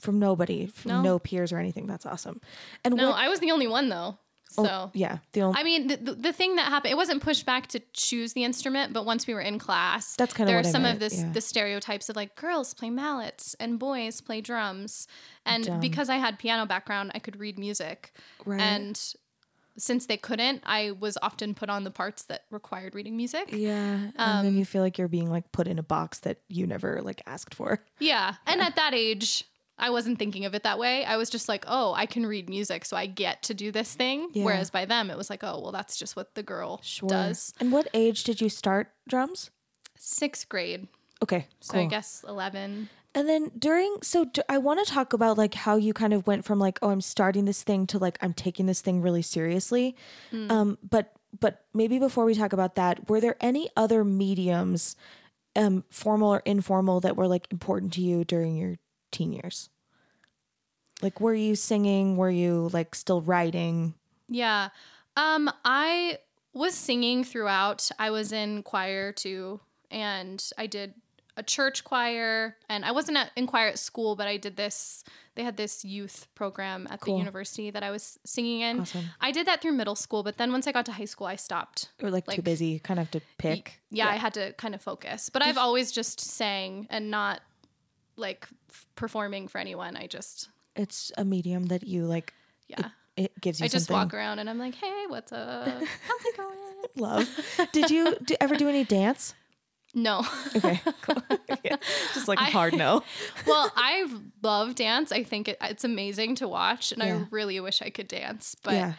[0.00, 1.18] From nobody, from no, No.
[1.20, 1.86] peers or anything.
[1.86, 2.40] That's awesome.
[2.84, 4.18] And No, what, I was the only one though.
[4.58, 7.22] oh, So yeah, the only I mean, the, the, the thing that happened, it wasn't
[7.22, 10.58] pushed back to choose the instrument, but once we were in class, That's kinda there
[10.58, 11.30] are some meant, of this yeah.
[11.32, 15.06] the stereotypes of like girls play mallets and boys play drums,
[15.44, 15.80] and Dumb.
[15.80, 18.12] because I had piano background, I could read music,
[18.46, 18.60] right.
[18.60, 18.98] and
[19.80, 23.48] since they couldn't, I was often put on the parts that required reading music.
[23.52, 26.38] yeah, and um, then you feel like you're being like put in a box that
[26.48, 27.82] you never like asked for.
[27.98, 29.44] Yeah, and at that age.
[29.82, 31.06] I wasn't thinking of it that way.
[31.06, 33.94] I was just like, oh, I can read music, so I get to do this
[33.94, 34.28] thing.
[34.34, 34.44] Yeah.
[34.44, 37.54] Whereas by them, it was like, oh, well, that's just what the girl does.
[37.58, 39.48] And what age did you start drums?
[39.96, 40.86] Sixth grade.
[41.22, 41.82] Okay, So cool.
[41.82, 42.90] I guess 11.
[43.14, 46.26] And then during, so d- I want to talk about like how you kind of
[46.26, 49.22] went from like, oh, I'm starting this thing to like, I'm taking this thing really
[49.22, 49.96] seriously.
[50.32, 54.94] Um, but, but maybe before we talk about that, were there any other mediums,
[55.56, 58.76] um, formal or informal, that were like important to you during your
[59.10, 59.70] teen years?
[61.02, 62.16] Like, were you singing?
[62.16, 63.94] Were you like still writing?
[64.28, 64.68] Yeah.
[65.16, 66.18] Um, I
[66.52, 67.90] was singing throughout.
[67.98, 70.94] I was in choir too, and I did
[71.36, 72.56] a church choir.
[72.68, 75.04] And I wasn't at, in choir at school, but I did this.
[75.34, 77.14] They had this youth program at Cool.
[77.14, 78.80] the university that I was singing in.
[78.80, 79.04] Awesome.
[79.20, 81.36] I did that through middle school, but then once I got to high school, I
[81.36, 81.90] stopped.
[82.02, 83.80] Or like, too busy, kind of to pick?
[83.90, 85.30] Yeah, I had to kind of focus.
[85.30, 87.40] But I've always just sang and not
[88.16, 89.96] like f- performing for anyone.
[89.96, 92.34] I just It's a medium that you like.
[92.68, 92.90] yeah.
[93.16, 94.00] It gives you I just something.
[94.06, 95.66] walk around and I'm like, hey, what's up?
[95.68, 96.56] How's it going?
[96.96, 97.28] Love.
[97.72, 99.34] Did you do, ever do any dance?
[99.94, 100.24] No.
[100.56, 101.22] Okay, cool.
[101.64, 101.76] Yeah,
[102.14, 103.02] Just like a I- hard no.
[103.46, 104.06] well, I
[104.42, 105.12] love dance.
[105.12, 107.16] I think it, it's amazing to watch, and Yeah.
[107.16, 108.56] I really wish I could dance.
[108.62, 108.92] But yeah.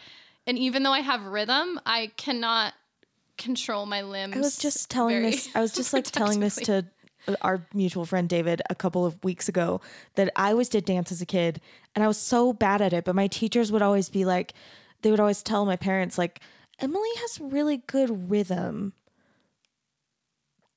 [0.46, 2.74] and even though I have rhythm, I cannot
[3.38, 4.36] control my limbs.
[4.36, 5.48] I was just telling this.
[5.54, 6.84] I was just like telling this to
[7.26, 9.80] uh, our mutual friend David a couple of weeks ago
[10.16, 11.60] that I always did dance as a kid
[11.94, 13.04] and I was so bad at it.
[13.04, 14.52] But my teachers would always be like,
[15.02, 16.40] they would always tell my parents like,
[16.78, 18.92] Emily has really good rhythm.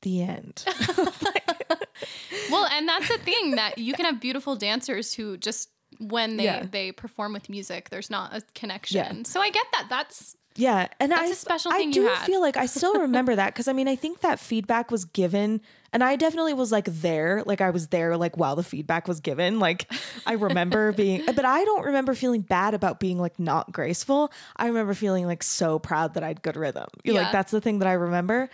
[0.06, 0.64] The end.
[2.52, 6.44] well, and that's the thing that you can have beautiful dancers who just when they
[6.46, 6.66] Yeah.
[6.70, 9.26] they perform with music, there's not a connection.
[9.26, 9.88] So I get that.
[9.90, 12.26] That's Yeah, and That's I a special I thing do you had.
[12.26, 15.60] feel like I still remember that because I mean I think that feedback was given,
[15.92, 19.20] and I definitely was like there, like I was there, like while the feedback was
[19.22, 19.60] given.
[19.60, 19.92] Like
[20.28, 24.32] I remember being, but I don't remember feeling bad about being like not graceful.
[24.56, 26.88] I remember feeling like so proud that I had good rhythm.
[27.06, 28.50] Like that's the thing that I remember.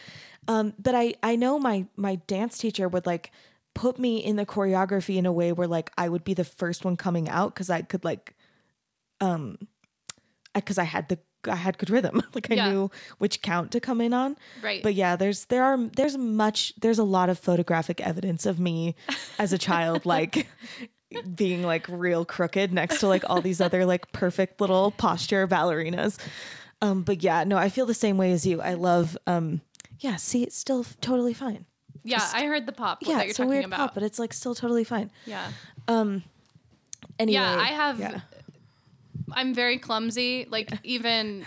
[0.48, 3.32] Um, but I I know my my dance teacher would like
[3.74, 6.84] put me in the choreography in a way where like I would be the first
[6.84, 8.36] one coming out because I could like
[9.20, 9.58] um
[10.54, 12.22] because I had the I had good rhythm.
[12.34, 12.70] like I Yeah.
[12.70, 14.36] knew which count to come in on.
[14.62, 14.84] Right.
[14.84, 18.96] But yeah, there's there are there's much there's a lot of photographic evidence of me
[19.40, 20.48] as a child like
[21.36, 26.18] being like real crooked next to like all these other like perfect little posture ballerinas.
[26.82, 28.60] Um but yeah, no, I feel the same way as you.
[28.62, 29.62] I love um
[30.02, 31.66] yeah, see it's still f- totally fine.
[32.04, 33.78] yeah, I heard the pop Yeah, that you're it's a talking weird about.
[33.78, 35.10] pop, but it's like still totally fine.
[35.26, 35.52] yeah.
[35.88, 36.24] Um.
[37.18, 38.22] Anyway, Yeah, I have yeah.
[39.34, 40.46] I'm very clumsy.
[40.50, 41.46] Like even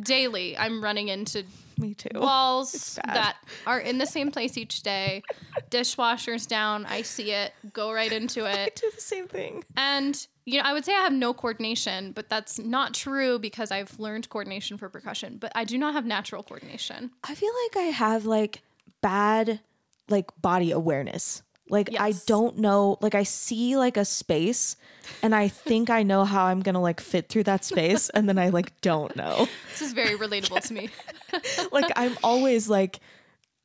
[0.00, 1.44] daily I'm running into
[1.78, 2.08] me too.
[2.18, 3.14] walls bad.
[3.16, 5.22] that are in the same place each day.
[5.70, 8.76] Dishwasher's down, I see it, go right into it.
[8.80, 9.64] do the same thing.
[9.76, 13.70] And you know, I would say I have no coordination, but that's not true because
[13.70, 17.10] I've learned coordination for percussion, but I do not have natural coordination.
[17.24, 18.62] I feel like I have like
[19.00, 19.60] bad
[20.08, 21.42] like body awareness.
[21.68, 24.76] Like I don't know, like I see like a space
[25.22, 28.28] and I think I know how I'm going to like fit through that space and
[28.28, 29.48] then I like don't know.
[29.70, 30.90] This is very relatable to me.
[31.72, 33.00] Like I'm always like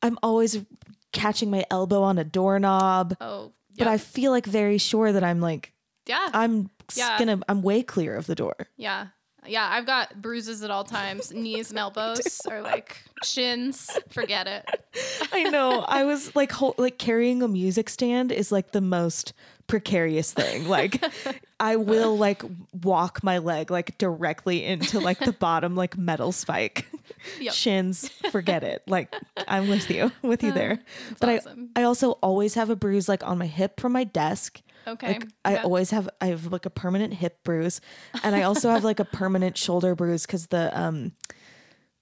[0.00, 0.64] I'm always
[1.12, 3.88] catching my elbow on a doorknob, Oh, but.
[3.88, 5.72] I feel like very sure that I'm like
[6.08, 6.28] yeah.
[6.32, 7.16] I'm Yeah.
[7.18, 8.56] to I'm way clear of the door.
[8.76, 9.08] Yeah.
[9.46, 11.32] Yeah, I've got bruises at all times.
[11.34, 13.88] Knees and elbows or like shins.
[14.10, 14.84] Forget it.
[15.32, 15.80] I know.
[15.86, 19.32] I was like, hol- like carrying a music stand is like the most
[19.68, 20.66] precarious thing.
[20.68, 21.02] Like,
[21.60, 22.42] I will like
[22.82, 26.86] walk my leg like directly into like the bottom like metal spike.
[27.40, 27.54] Yep.
[27.54, 28.82] Shins, forget it.
[28.86, 29.14] Like,
[29.46, 30.78] I'm with you, with you uh, there.
[31.20, 31.70] but awesome.
[31.74, 34.60] I, I also always have a bruise like on my hip from my desk.
[34.88, 35.14] Okay.
[35.14, 35.62] Like I yeah.
[35.62, 37.80] always have I have like a permanent hip bruise
[38.22, 41.12] and I also have like a permanent shoulder bruise cuz the um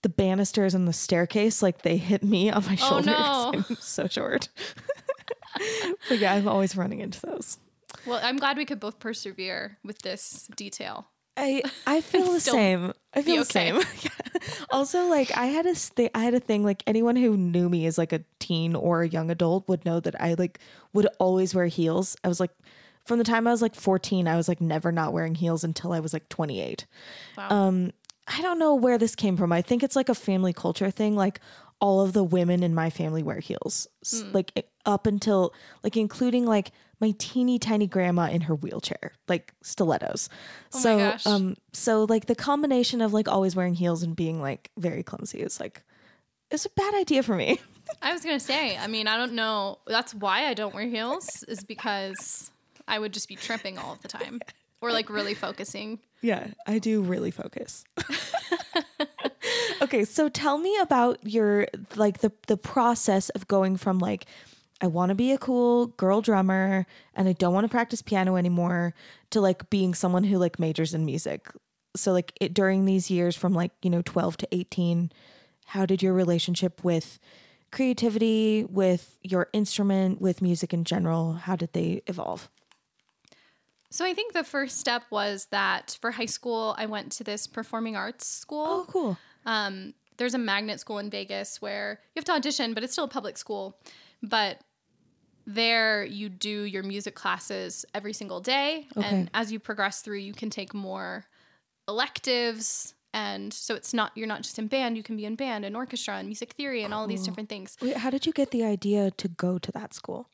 [0.02, 3.06] the banisters and the staircase like they hit me on my Oh, shoulders.
[3.06, 3.52] no.
[3.54, 4.48] I'm so short.
[6.08, 7.58] but yeah, I'm always running into those.
[8.06, 11.08] Well, I'm glad we could both persevere with this detail.
[11.36, 12.92] I I feel the same.
[13.14, 13.72] I feel the okay.
[13.72, 13.82] same.
[14.70, 17.86] Also, like I had a th- I had a thing like anyone who knew me
[17.86, 20.60] as like a teen or a young adult would know that I like
[20.92, 22.16] would always wear heels.
[22.22, 22.50] I was like
[23.04, 25.92] from the time I was like 14, I was like never not wearing heels until
[25.92, 26.86] I was like 28.
[27.36, 27.48] Wow.
[27.50, 27.92] Um
[28.28, 29.52] I don't know where this came from.
[29.52, 31.16] I think it's like a family culture thing.
[31.16, 31.40] Like
[31.80, 33.86] all of the women in my family wear heels.
[34.04, 39.52] S- Like up until like including like my teeny tiny grandma in her wheelchair, like
[39.62, 40.28] stilettos.
[40.72, 41.26] Oh my so gosh.
[41.26, 45.40] um so like the combination of like always wearing heels and being like very clumsy
[45.40, 45.82] is like
[46.50, 47.60] it's a bad idea for me.
[48.02, 49.78] I was gonna say, I mean, I don't know.
[49.86, 52.50] That's why I don't wear heels, is because
[52.88, 54.40] I would just be tripping all of the time.
[54.82, 56.00] Or like really focusing.
[56.20, 57.84] Yeah, I do really focus.
[59.82, 64.26] okay, so tell me about your like the the process of going from like
[64.80, 68.36] I want to be a cool girl drummer and I don't want to practice piano
[68.36, 68.94] anymore
[69.30, 71.48] to like being someone who like majors in music.
[71.96, 75.10] So like it, during these years from like, you know, 12 to 18,
[75.66, 77.18] how did your relationship with
[77.72, 82.50] creativity, with your instrument, with music in general, how did they evolve?
[83.90, 87.46] So I think the first step was that for high school, I went to this
[87.46, 88.66] performing arts school.
[88.68, 89.18] Oh, cool.
[89.46, 93.04] Um, there's a magnet school in Vegas where you have to audition, but it's still
[93.04, 93.78] a public school.
[94.22, 94.60] But
[95.46, 98.86] there you do your music classes every single day.
[98.96, 99.06] Okay.
[99.06, 101.26] And as you progress through, you can take more
[101.88, 102.94] electives.
[103.14, 105.76] And so it's not, you're not just in band, you can be in band and
[105.76, 107.76] orchestra and music theory and all these different things.
[107.80, 110.28] Wait, how did you get the idea to go to that school?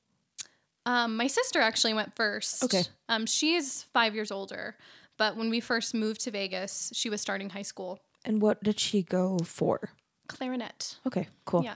[0.85, 2.65] Um, my sister actually went first.
[2.65, 2.83] Okay.
[3.09, 4.77] Um, she's five years older.
[5.19, 8.01] But when we first moved to Vegas, she was starting high school.
[8.25, 9.91] And what did she go for?
[10.33, 10.97] Clarinet.
[11.07, 11.63] Okay, cool.
[11.65, 11.75] Yeah.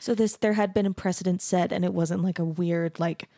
[0.00, 3.28] So this there had been a precedent set and it wasn't like a weird like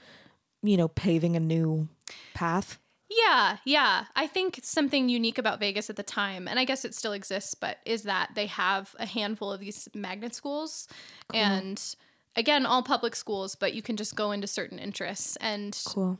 [0.63, 1.89] you know paving a new
[2.35, 2.79] path.
[3.11, 4.07] Yeah, yeah.
[4.17, 7.55] I think something unique about Vegas at the time, and I guess it still exists,
[7.55, 10.89] but is that they have a handful of these magnet schools.
[11.33, 11.81] And
[12.35, 15.37] again, all public schools, but you can just go into certain interests.
[15.37, 16.19] And Cool.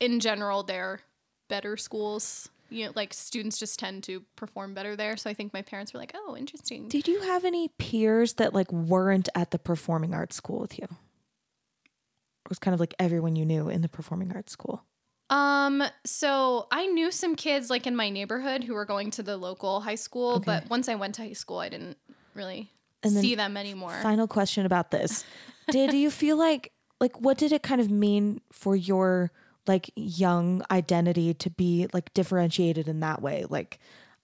[0.00, 1.00] in general, they're
[1.48, 2.50] better schools.
[2.70, 5.16] You know, like students just tend to perform better there.
[5.16, 6.88] So I think my parents were like, oh, interesting.
[6.88, 10.84] Did you have any peers that like weren't at the performing arts school with you?
[10.84, 14.84] It was kind of like everyone you knew in the performing arts school.
[15.30, 19.36] Um, so I knew some kids like in my neighborhood who were going to the
[19.36, 20.44] local high school, Okay.
[20.46, 21.98] but once I went to high school, I didn't
[22.34, 22.70] really
[23.04, 23.98] see them anymore.
[24.02, 25.24] Final question about this.
[25.70, 29.30] did you feel like like what did it kind of mean for your
[29.68, 33.44] like young identity to be like differentiated in that way?
[33.48, 33.78] Like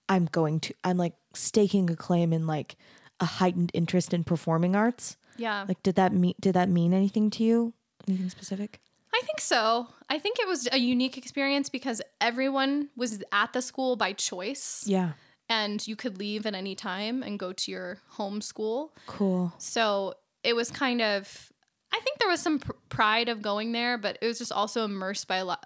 [0.09, 2.75] I'm going to I'm like staking a claim in like
[3.19, 5.15] a heightened interest in performing arts.
[5.37, 5.65] Yeah.
[5.67, 7.73] Like did that mean did that mean anything to you?
[8.07, 8.81] Anything specific?
[9.13, 9.87] I think so.
[10.09, 14.83] I think it was a unique experience because everyone was at the school by choice.
[14.85, 15.13] Yeah.
[15.47, 18.93] and you could leave at any time and go to your home school.
[19.05, 19.53] Cool.
[19.57, 21.51] So it was kind of,
[21.95, 24.83] I think there was some pr- pride of going there, but it was just also
[24.85, 25.65] immersed by a lot.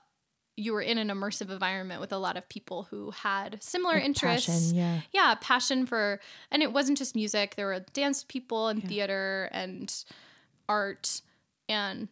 [0.55, 4.03] You were in an immersive environment with a lot of people who had similar Like
[4.03, 4.47] interests.
[4.47, 5.01] passion, yeah.
[5.13, 6.19] Yeah, passion for,
[6.51, 7.55] and it wasn't just music.
[7.55, 9.93] There were dance people and theater and
[10.67, 11.21] art
[11.67, 12.09] and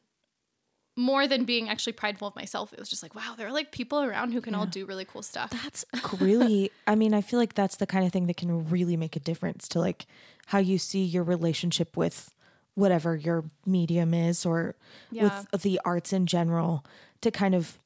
[0.95, 3.71] more than being actually prideful of myself, it was just like, wow, there are like
[3.71, 5.51] people around who can all do really cool stuff.
[5.51, 5.85] That's
[6.19, 9.15] really, I mean, I feel like that's the kind of thing that can really make
[9.15, 10.07] a difference to like
[10.47, 12.33] how you see your relationship with
[12.77, 14.75] whatever your medium is or
[15.11, 15.43] Yeah.
[15.51, 16.85] with the arts in general
[17.21, 17.79] to kind of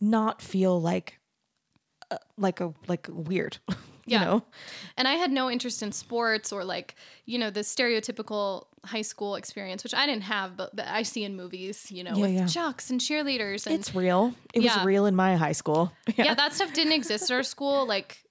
[0.00, 1.18] not feel like
[2.12, 3.58] uh, like a like weird
[4.06, 4.42] you know
[4.96, 6.94] And I had no interest in sports or like,
[7.26, 11.22] you know, the stereotypical high school experience, which I didn't have, but that I see
[11.22, 12.46] in movies, you know, Yeah, with yeah.
[12.46, 13.66] jocks and cheerleaders.
[13.66, 14.76] And it's real it Yeah.
[14.78, 16.34] was real in my high school yeah.
[16.34, 17.86] that stuff didn't exist at our school.
[17.86, 18.24] Like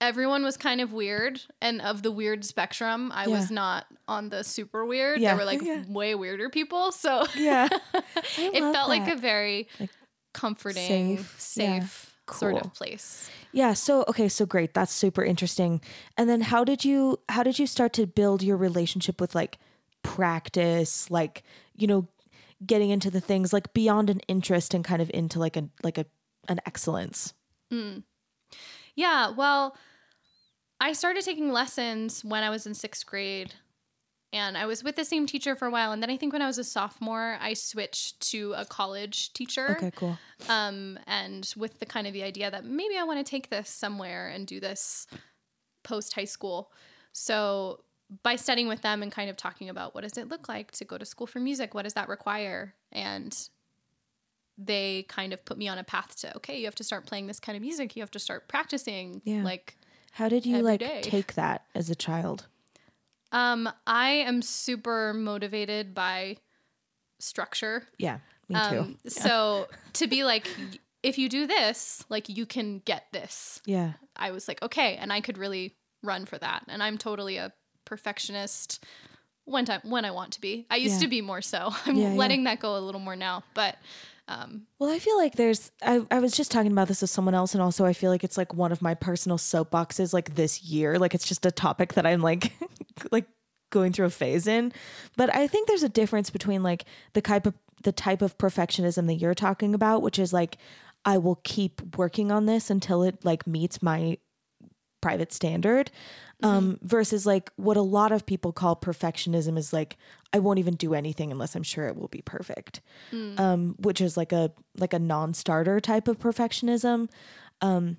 [0.00, 1.40] everyone was kind of weird.
[1.60, 5.20] And of the weird spectrum, I was not on the super weird.
[5.20, 5.30] Yeah.
[5.30, 5.84] There were like Yeah.
[5.88, 6.92] way weirder people.
[6.92, 7.68] So yeah
[8.38, 9.68] it felt like a very
[10.32, 12.34] comforting, safe, safe, yeah.
[12.34, 13.30] sort of place.
[13.52, 14.74] Yeah, so okay, so great.
[14.74, 15.80] That's super interesting.
[16.18, 19.58] And then how did you how did you start to build your relationship with like
[20.02, 21.42] practice, like,
[21.76, 22.08] you know,
[22.64, 25.98] getting into the things like beyond an interest and kind of into like a like
[25.98, 26.06] a
[26.48, 27.32] an excellence.
[27.72, 28.02] Mm.
[28.96, 29.76] Yeah, well,
[30.80, 33.54] I started taking lessons when I was in sixth grade,
[34.32, 35.92] and I was with the same teacher for a while.
[35.92, 39.76] And then I think when I was a sophomore, I switched to a college teacher.
[39.76, 40.18] Okay, cool.
[40.48, 43.68] Um, and with the kind of the idea that maybe I want to take this
[43.68, 45.06] somewhere and do this
[45.84, 46.72] post high school.
[47.12, 47.84] So
[48.22, 50.84] by studying with them and kind of talking about what does it look like to
[50.84, 53.48] go to school for music, what does that require, and
[54.56, 57.26] they kind of put me on a path to okay, you have to start playing
[57.26, 59.42] this kind of music, you have to start practicing, Yeah.
[59.42, 59.76] like
[60.12, 61.00] How did you like day.
[61.02, 62.46] take that as a child?
[63.32, 66.36] Um, I am super motivated by
[67.18, 67.86] structure.
[67.98, 68.78] Yeah, me too.
[68.78, 70.46] Um, So to be like,
[71.02, 73.60] if you do this, like you can get this.
[73.66, 73.94] yeah.
[74.16, 76.64] I was like, okay, and I could really run for that.
[76.68, 77.52] And I'm totally a
[77.84, 78.84] perfectionist
[79.44, 80.66] when time when I want to be.
[80.70, 81.06] I used Yeah.
[81.06, 81.72] to be more so.
[81.86, 82.18] I'm Yeah, yeah.
[82.18, 83.42] letting that go a little more now.
[83.54, 83.76] But
[84.26, 87.34] um, Well, I feel like there's I, I was just talking about this with someone
[87.34, 90.62] else and also I feel like it's like one of my personal soapboxes like this
[90.62, 90.98] year.
[90.98, 92.52] Like it's just a topic that I'm like
[93.10, 93.26] like
[93.70, 94.72] going through a phase in.
[95.16, 99.06] But I think there's a difference between like the type of the type of perfectionism
[99.08, 100.56] that you're talking about, which is like
[101.04, 104.16] I will keep working on this until it like meets my
[105.02, 105.90] private standard
[106.42, 109.96] um versus like what a lot of people call perfectionism is like
[110.32, 112.80] I won't even do anything unless I'm sure it will be perfect.
[113.38, 117.08] Um which is like a like a non-starter type of perfectionism.
[117.60, 117.98] Um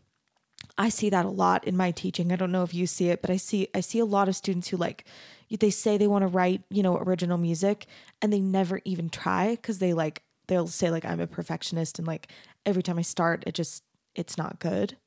[0.78, 2.32] I see that a lot in my teaching.
[2.32, 4.36] I don't know if you see it but I see I see a lot of
[4.36, 5.06] students who like
[5.60, 7.86] they say they want to write you know original music
[8.22, 12.08] and they never even try cuz they like they'll say like I'm a perfectionist and
[12.08, 12.28] like
[12.66, 13.84] every time I start it just
[14.16, 14.98] it's not good.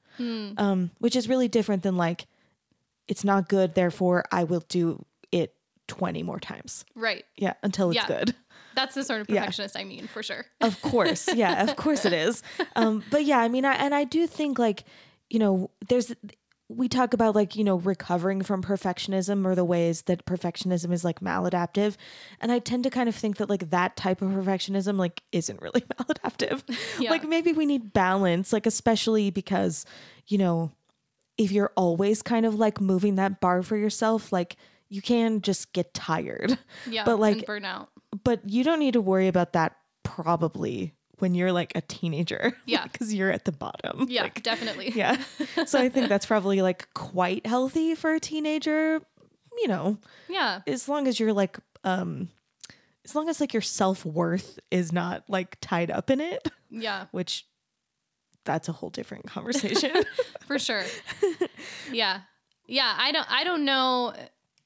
[0.56, 2.26] Um, which is really different than like
[3.08, 5.54] it's not good therefore i will do it
[5.88, 8.06] 20 more times right, yeah until it's Yeah.
[8.06, 8.34] good
[8.74, 9.40] that's the sort of Yeah.
[9.40, 10.44] perfectionist I mean for sure.
[10.60, 12.42] of course yeah of course it is
[12.76, 14.84] um, but yeah i mean I, and i do think like
[15.30, 16.14] you know there's
[16.70, 21.02] we talk about like you know recovering from perfectionism or the ways that perfectionism is
[21.02, 21.96] like maladaptive
[22.40, 25.60] and i tend to kind of think that like that type of perfectionism like isn't
[25.62, 26.62] really maladaptive
[27.00, 27.10] Yeah.
[27.10, 29.86] like maybe we need balance like especially because
[30.26, 30.70] you know
[31.38, 34.56] if you're always kind of like moving that bar for yourself like
[34.90, 37.88] you can just get tired Yeah, but like and burnout.
[38.24, 42.52] but you don't need to worry about that probably when you're like a teenager.
[42.66, 42.84] Yeah.
[42.84, 44.06] Because you're at the bottom.
[44.08, 44.90] Yeah, Like, definitely.
[44.94, 45.20] yeah.
[45.66, 49.00] So I think that's probably like quite healthy for a teenager,
[49.58, 49.98] you know,
[50.28, 50.60] yeah.
[50.66, 52.28] as long as you're like, um,
[53.04, 57.06] as long as like your self worth is not like tied up in it, Yeah,
[57.10, 57.46] which
[58.48, 59.92] that's a whole different conversation.
[60.48, 60.82] for sure.
[61.92, 62.20] yeah.
[62.66, 64.14] Yeah, I don't I don't know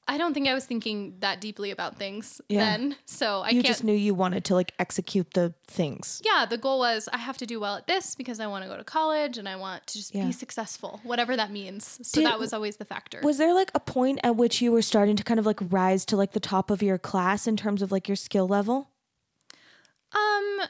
[0.05, 2.59] I don't think I was thinking that deeply about things Yeah.
[2.65, 2.95] then.
[3.05, 6.21] So I you can't just knew you wanted to like execute the things.
[6.25, 8.69] Yeah, the goal was I have to do well at this because I want to
[8.69, 10.25] go to college and I want to just Yeah.
[10.25, 11.99] be successful, whatever that means.
[12.03, 13.19] So Did- that was always the factor.
[13.23, 16.03] Was there like a point at which you were starting to kind of like rise
[16.07, 18.89] to like the top of your class in terms of like your skill level?
[20.15, 20.61] um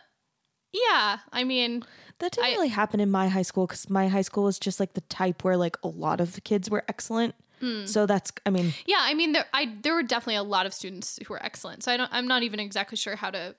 [0.90, 1.84] yeah, I mean,
[2.20, 4.80] That didn't I- really happen in my high school because my high school was just
[4.80, 7.36] like the type where like a lot of the kids were excellent.
[7.60, 7.86] Hmm.
[7.86, 10.74] So that's, I mean, yeah, I mean there I there were definitely a lot of
[10.74, 11.84] students who were excellent.
[11.84, 13.56] So I don't I'm not even exactly sure how to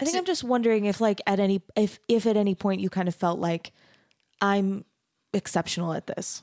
[0.00, 2.90] I think I'm just wondering if like at any, if, if at any point you
[2.90, 3.72] kind of felt like
[4.40, 4.84] I'm
[5.32, 6.42] exceptional at this.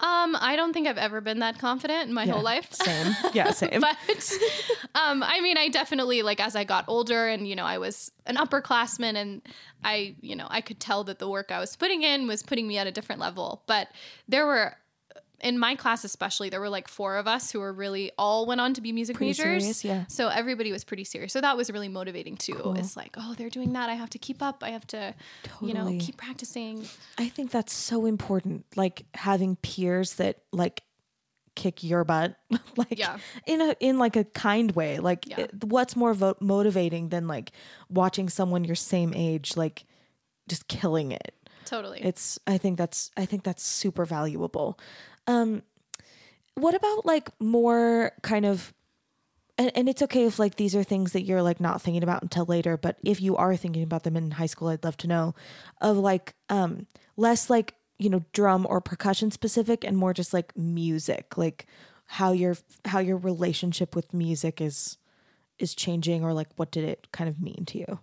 [0.00, 2.72] Um, I don't think I've ever been that confident in my Yeah, whole life.
[2.72, 3.16] Same.
[3.32, 3.80] Yeah, same.
[3.80, 3.96] but
[4.94, 8.12] um, I mean, I definitely like as I got older, and you know, I was
[8.26, 9.42] an upperclassman, and
[9.82, 12.68] I, you know, I could tell that the work I was putting in was putting
[12.68, 13.62] me at a different level.
[13.66, 13.88] But
[14.28, 14.76] there were,
[15.40, 18.60] in my class especially, there were like four of us who were really all went
[18.60, 19.62] on to be music Pretty majors.
[19.62, 20.04] serious, yeah.
[20.08, 21.32] So everybody was pretty serious.
[21.32, 22.54] So that was really motivating too.
[22.54, 22.76] Cool.
[22.78, 23.88] It's like, oh, they're doing that.
[23.88, 24.62] I have to keep up.
[24.64, 25.14] I have to,
[25.60, 26.84] you know, keep practicing.
[27.18, 28.64] I think that's so important.
[28.76, 30.82] Like having peers that like
[31.54, 32.36] kick your butt,
[32.76, 33.18] like Yeah.
[33.46, 34.98] in a in like a kind way.
[34.98, 35.40] Like Yeah.
[35.40, 37.52] it- what's more vo- motivating than like
[37.88, 39.84] watching someone your same age like
[40.48, 41.34] just killing it.
[41.64, 42.00] Totally.
[42.02, 44.78] It's I think that's I think that's super valuable.
[45.28, 45.62] Um
[46.54, 48.74] what about like more kind of
[49.56, 52.22] and, and it's okay if like these are things that you're like not thinking about
[52.22, 55.06] until later, but if you are thinking about them in high school, I'd love to
[55.06, 55.34] know
[55.80, 60.56] of like um less like, you know, drum or percussion specific and more just like
[60.56, 61.66] music, like
[62.06, 62.56] how your
[62.86, 64.96] how your relationship with music is
[65.58, 67.98] is changing or like what did it kind of mean to you?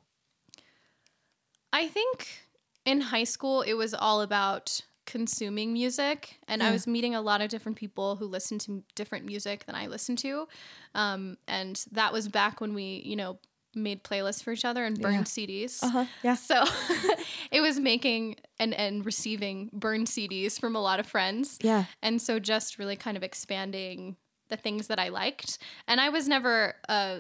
[1.74, 2.42] I think
[2.86, 7.42] in high school it was all about consuming music and I was meeting a lot
[7.42, 10.48] of different people who listened to different music than I listened to.
[10.94, 13.40] Um, and that was back when we, you know,
[13.76, 15.84] made playlists for each other and burned CDs.
[15.84, 16.06] Uh-huh.
[16.24, 16.36] Yeah.
[16.36, 16.64] So
[17.52, 21.60] it was making and, and receiving burned CDs from a lot of friends.
[21.62, 21.86] Yeah.
[22.02, 24.16] And so just really kind of expanding
[24.50, 25.58] the things that I liked.
[25.88, 27.20] And I was never, uh,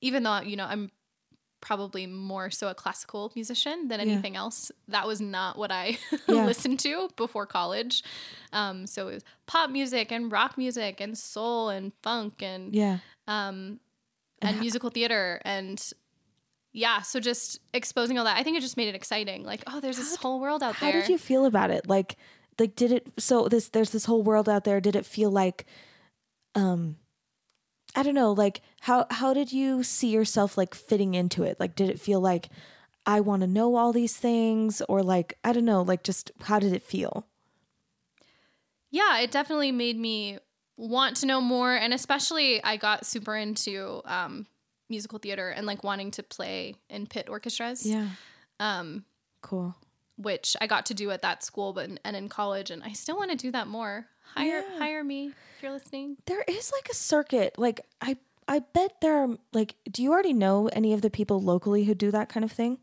[0.00, 0.90] even though, you know, I'm
[1.66, 4.06] probably more so a classical musician than Yeah.
[4.12, 5.98] anything else, that was not what I
[6.28, 6.46] Yeah.
[6.46, 8.04] listened to before college.
[8.52, 12.98] Um, so it was pop music and rock music and soul and funk and, Yeah.
[13.26, 13.80] um,
[14.40, 15.82] And and musical theater and
[16.72, 18.36] yeah, so just exposing all that.
[18.36, 19.42] I think it just made it exciting.
[19.44, 21.00] Like, oh, there's this whole world out How there.
[21.00, 21.88] How did you feel about it?
[21.88, 22.16] Like
[22.60, 24.80] like did it so this there's this whole world out there.
[24.80, 25.64] Did it feel like
[26.54, 26.96] um
[27.96, 31.58] I don't know, like how how did you see yourself like fitting into it?
[31.58, 32.48] Like did it feel like
[33.06, 36.58] I want to know all these things or like I don't know, like just how
[36.58, 37.26] did it feel?
[38.90, 40.38] yeah, it definitely made me
[40.76, 41.74] want to know more.
[41.74, 44.46] And especially, I got super into um,
[44.88, 48.08] musical theater and like wanting to play in pit orchestras, Yeah.
[48.60, 49.04] um,
[49.42, 49.74] Cool.
[50.16, 53.16] which I got to do at that school, but and in college, and I still
[53.16, 54.06] want to do that more.
[54.34, 54.78] Hire Yeah.
[54.78, 56.16] hire me if you're listening.
[56.26, 57.58] There is like a circuit.
[57.58, 58.16] Like I
[58.48, 61.94] I bet there are like do you already know any of the people locally who
[61.94, 62.78] do that kind of thing?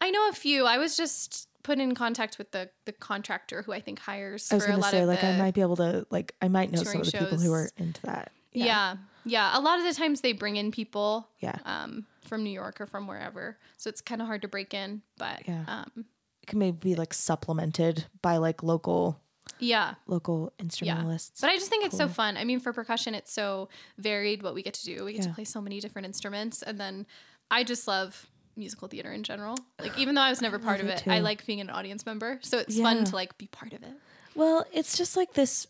[0.00, 0.64] I know a few.
[0.66, 4.56] I was just put in contact with the the contractor who I think hires I
[4.56, 6.48] was for a gonna lot say of like I might be able to like I
[6.48, 8.32] might know some of the people who are into that.
[8.52, 8.96] Yeah.
[9.24, 11.56] yeah, A lot of the times they bring in people Yeah.
[11.64, 15.00] um, from New York or from wherever, so it's kind of hard to break in.
[15.16, 15.64] But Yeah.
[15.68, 16.04] um,
[16.42, 19.21] It can maybe be like supplemented by like local
[19.58, 19.94] yeah.
[20.06, 21.40] local instrumentalists.
[21.42, 21.48] yeah.
[21.48, 22.36] But I just think it's so fun.
[22.36, 23.68] I mean, for percussion, it's so
[23.98, 25.04] varied what we get to do.
[25.04, 25.28] We get Yeah.
[25.28, 27.06] to play so many different instruments, and then
[27.50, 28.26] I just love
[28.56, 29.56] musical theater in general.
[29.80, 32.04] Like even though I was never part of it it, I like being an audience
[32.04, 32.38] member.
[32.42, 32.82] So it's Yeah.
[32.84, 33.94] fun to like be part of it.
[34.34, 35.66] Well, it's just like this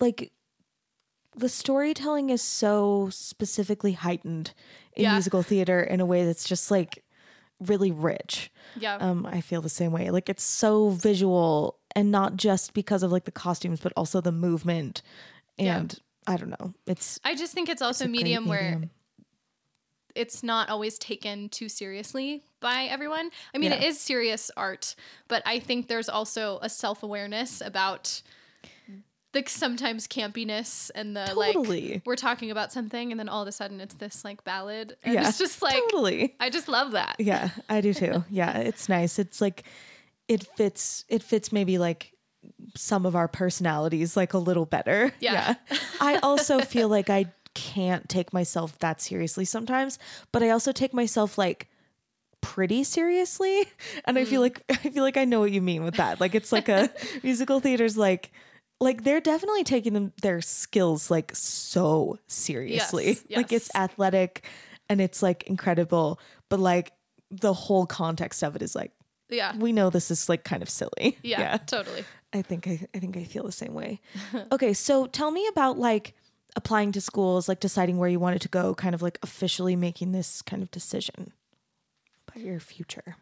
[0.00, 0.32] like
[1.36, 4.52] the storytelling is so specifically heightened
[4.96, 7.04] in musical theater in a way that's just like
[7.60, 8.50] really rich.
[8.76, 8.96] Yeah.
[8.96, 10.10] Um I feel the same way.
[10.10, 14.32] Like it's so visual and not just because of like the costumes but also the
[14.32, 15.02] movement
[15.58, 15.78] Yeah.
[15.78, 16.72] and I don't know.
[16.86, 18.82] It's I just think it's also a a great medium where
[20.14, 23.30] it's not always taken too seriously by everyone.
[23.54, 23.88] I mean, it Yeah.
[23.88, 24.94] is serious art,
[25.28, 28.22] but I think there's also a self awareness about
[29.32, 31.94] the sometimes campiness and the Totally.
[31.94, 34.96] like we're talking about something and then all of a sudden it's this like ballad
[35.02, 36.36] and Yeah, it's just like totally.
[36.38, 37.16] I just love that.
[37.18, 38.24] Yeah, I do too.
[38.30, 39.18] Yeah, it's nice.
[39.18, 39.64] It's like
[40.28, 42.12] it fits it fits maybe like
[42.76, 45.12] some of our personalities like a little better.
[45.20, 45.54] Yeah.
[46.00, 49.98] I also feel like I can't take myself that seriously sometimes,
[50.32, 51.68] but I also take myself like
[52.40, 53.64] pretty seriously.
[54.04, 54.44] And I feel Mm.
[54.44, 56.20] like I feel like I know what you mean with that.
[56.20, 56.90] Like it's like a
[57.22, 58.30] musical theater's like
[58.80, 63.06] like they're definitely taking them their skills like so seriously.
[63.06, 63.36] Yes, yes.
[63.36, 64.44] Like it's athletic
[64.90, 66.20] and it's like incredible,
[66.50, 66.92] but like
[67.30, 68.92] the whole context of it is like
[69.34, 69.56] Yeah.
[69.56, 71.18] we know this is like kind of silly.
[71.22, 72.04] Yeah, totally.
[72.32, 74.00] I think I, I think I feel the same way.
[74.52, 76.14] okay, so tell me about like
[76.56, 80.12] applying to schools, like deciding where you wanted to go, kind of like officially making
[80.12, 81.32] this kind of decision
[82.28, 83.16] about your future.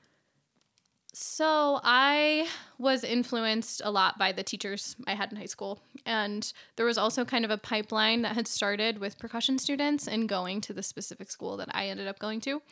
[1.15, 2.49] So I
[2.79, 5.79] was influenced a lot by the teachers I had in high school.
[6.07, 10.27] And there was also kind of a pipeline that had started with percussion students and
[10.27, 12.63] going to the specific school that I ended up going to.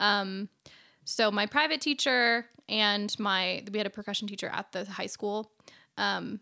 [0.00, 0.48] Um,
[1.04, 5.50] so my private teacher and my we had a percussion teacher at the high school.
[5.96, 6.40] Um,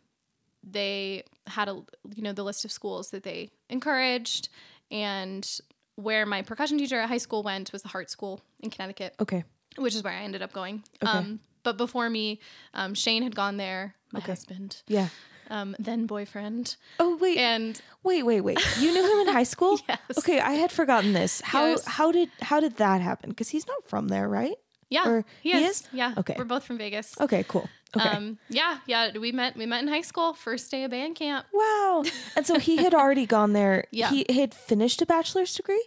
[0.65, 1.73] they had a
[2.15, 4.49] you know the list of schools that they encouraged,
[4.91, 5.49] and
[5.97, 9.45] where my percussion teacher at high school went was the Hartt School in Connecticut, Okay.
[9.77, 10.85] which is where I ended up going.
[11.03, 11.11] Okay.
[11.19, 12.41] Um, but before me,
[12.75, 14.33] um, Shane had gone there, my Okay.
[14.33, 15.09] husband, Yeah.
[15.53, 17.38] Um, then boyfriend, Oh wait.
[17.38, 18.59] and wait, wait, wait.
[18.80, 19.78] You knew him in high school?
[19.88, 20.00] Yes.
[20.18, 21.40] Okay, I had forgotten this.
[21.42, 21.84] How Yes.
[21.86, 23.30] how did how did that happen?
[23.30, 24.57] Because he's not from there, right?
[24.90, 25.70] yeah, Or he, he is.
[25.82, 25.88] is?
[25.92, 26.34] Yeah, Okay.
[26.38, 27.14] we're both from Vegas.
[27.20, 27.66] Okay, cool.
[27.96, 28.09] Okay.
[28.09, 31.46] Um, yeah, yeah, we met we met in high school, first day of band camp.
[31.53, 32.05] wow.
[32.36, 33.84] And so he had already gone there.
[33.90, 34.11] Yeah.
[34.11, 35.84] He had finished a bachelor's degree?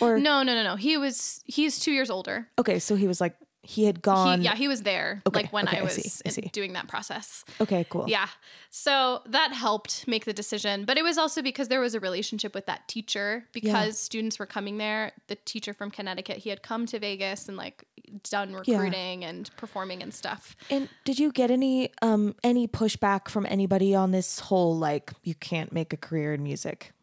[0.00, 0.76] Or No, no, no, no.
[0.76, 2.48] He was he's two years older.
[2.58, 3.34] Okay, so he was like
[3.70, 4.40] he had He, gone.
[4.40, 6.48] yeah, he was there Okay, like when okay, I I was see, I see.
[6.54, 7.44] doing that process.
[7.60, 8.06] Okay, cool.
[8.08, 8.26] Yeah.
[8.70, 10.86] So that helped make the decision.
[10.86, 14.46] But it was also because there was a relationship with that teacher because students were
[14.46, 15.12] coming there.
[15.26, 17.84] The teacher from Connecticut, he had come to Vegas and like
[18.30, 20.56] done recruiting and performing and stuff.
[20.70, 25.34] And did you get any um any pushback from anybody on this whole like you
[25.34, 26.94] can't make a career in music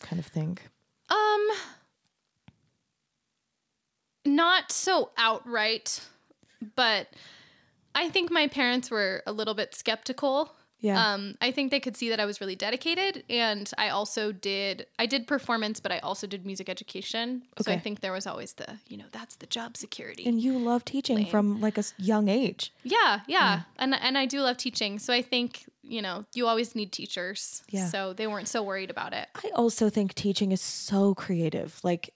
[0.00, 0.56] kind of thing?
[1.10, 1.48] Um
[4.24, 6.00] not so outright,
[6.76, 7.08] but
[7.94, 10.54] I think my parents were a little bit skeptical.
[10.80, 11.14] Yeah.
[11.14, 14.86] Um, I think they could see that I was really dedicated, and I also did.
[14.98, 17.44] I did performance, but I also did music education.
[17.54, 17.62] Okay.
[17.62, 20.26] So I think there was always the, you know, that's the job security.
[20.26, 21.26] and you love teaching Lame.
[21.28, 22.70] from like a young age.
[22.82, 24.98] yeah, yeah, and and I do love teaching.
[24.98, 27.62] So I think you know you always need teachers.
[27.70, 27.86] Yeah.
[27.86, 29.28] So they weren't so worried about it.
[29.36, 31.80] I also think teaching is so creative.
[31.82, 32.12] Like,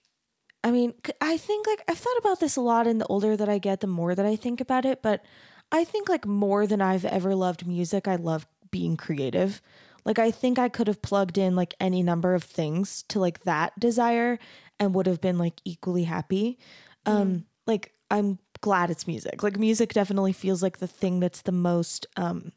[0.63, 3.49] I mean, I think like I've thought about this a lot, and the older that
[3.49, 5.01] I get, the more that I think about it.
[5.01, 5.23] But
[5.71, 9.61] I think like more than I've ever loved music, I love being creative.
[10.05, 13.43] Like, I think I could have plugged in like any number of things to like
[13.43, 14.39] that desire
[14.79, 16.57] and would have been like equally happy.
[17.05, 19.43] Um, like, I'm glad it's music.
[19.43, 22.53] Like, music definitely feels like the thing that's the most, um,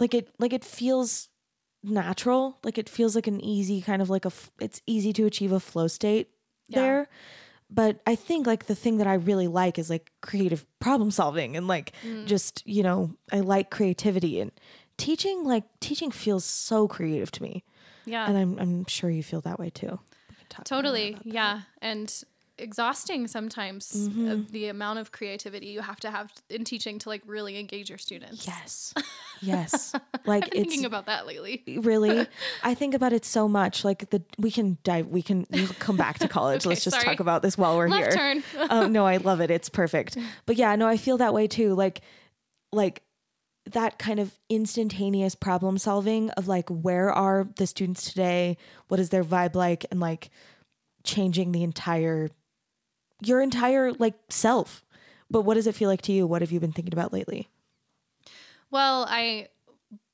[0.00, 1.28] like it, like it feels
[1.82, 5.26] natural like it feels like an easy kind of like a f- it's easy to
[5.26, 6.30] achieve a flow state
[6.68, 6.80] Yeah.
[6.80, 7.08] there
[7.70, 11.56] but i think like the thing that i really like is like creative problem solving
[11.56, 12.26] and like Mm.
[12.26, 14.52] just you know i like creativity and
[14.96, 17.64] teaching like teaching feels so creative to me
[18.04, 18.26] Yeah.
[18.28, 19.98] and i'm, I'm sure you feel that way too
[20.28, 21.16] We can talk more Totally.
[21.24, 21.62] Yeah.
[21.80, 22.12] And
[22.58, 24.28] exhausting sometimes Mm-hmm.
[24.30, 27.88] of the amount of creativity you have to have in teaching to like really engage
[27.88, 28.46] your students.
[28.46, 28.94] yes
[29.42, 29.92] yes
[30.24, 31.62] like thinking about that lately.
[31.82, 32.26] really
[32.62, 35.96] i think about it so much like the we can dive we can we'll come
[35.96, 37.04] back to college Okay, let's just sorry.
[37.04, 38.42] talk about this while we're Left here turn.
[38.70, 39.50] um, no, I love it.
[39.50, 40.16] It's perfect.
[40.46, 41.74] But yeah, no, I feel that way too.
[41.74, 42.00] Like,
[42.72, 43.02] like
[43.72, 48.56] that kind of instantaneous problem solving of like, where are the students today?
[48.88, 49.84] What is their vibe like?
[49.90, 50.30] And like
[51.02, 52.30] changing the entire,
[53.26, 54.84] your entire like self.
[55.30, 56.26] But what does it feel like to you?
[56.26, 57.48] What have you been thinking about lately?
[58.70, 59.48] Well, I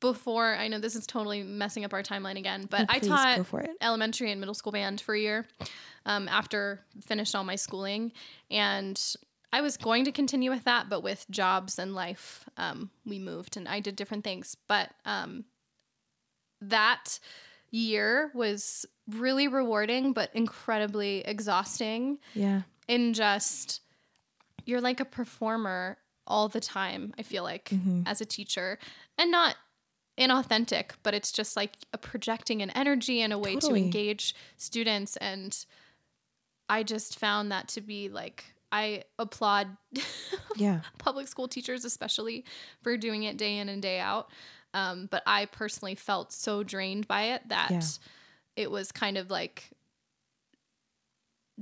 [0.01, 3.47] before I know this is totally messing up our timeline again, but I taught
[3.81, 5.47] elementary and middle school band for a year
[6.07, 8.13] um, after finished all my schooling,
[8.51, 9.01] and
[9.53, 13.57] I was going to continue with that, but with jobs and life, um, we moved
[13.57, 14.57] and I did different things.
[14.69, 15.45] But um,
[16.61, 17.19] that
[17.71, 22.63] year was really rewarding, but incredibly exhausting Yeah.
[22.91, 23.81] In just
[24.67, 28.03] you're like a performer all the time i feel like Mm-hmm.
[28.07, 28.79] as a teacher
[29.19, 29.57] and not
[30.19, 33.81] inauthentic but it's just like a projecting an energy and a way Totally.
[33.81, 35.65] to engage students and
[36.69, 39.77] i just found that to be like i applaud
[40.57, 40.81] Yeah.
[40.99, 42.45] public school teachers especially
[42.83, 44.29] for doing it day in and day out
[44.75, 47.81] um, but i personally felt so drained by it that Yeah.
[48.65, 49.71] it was kind of like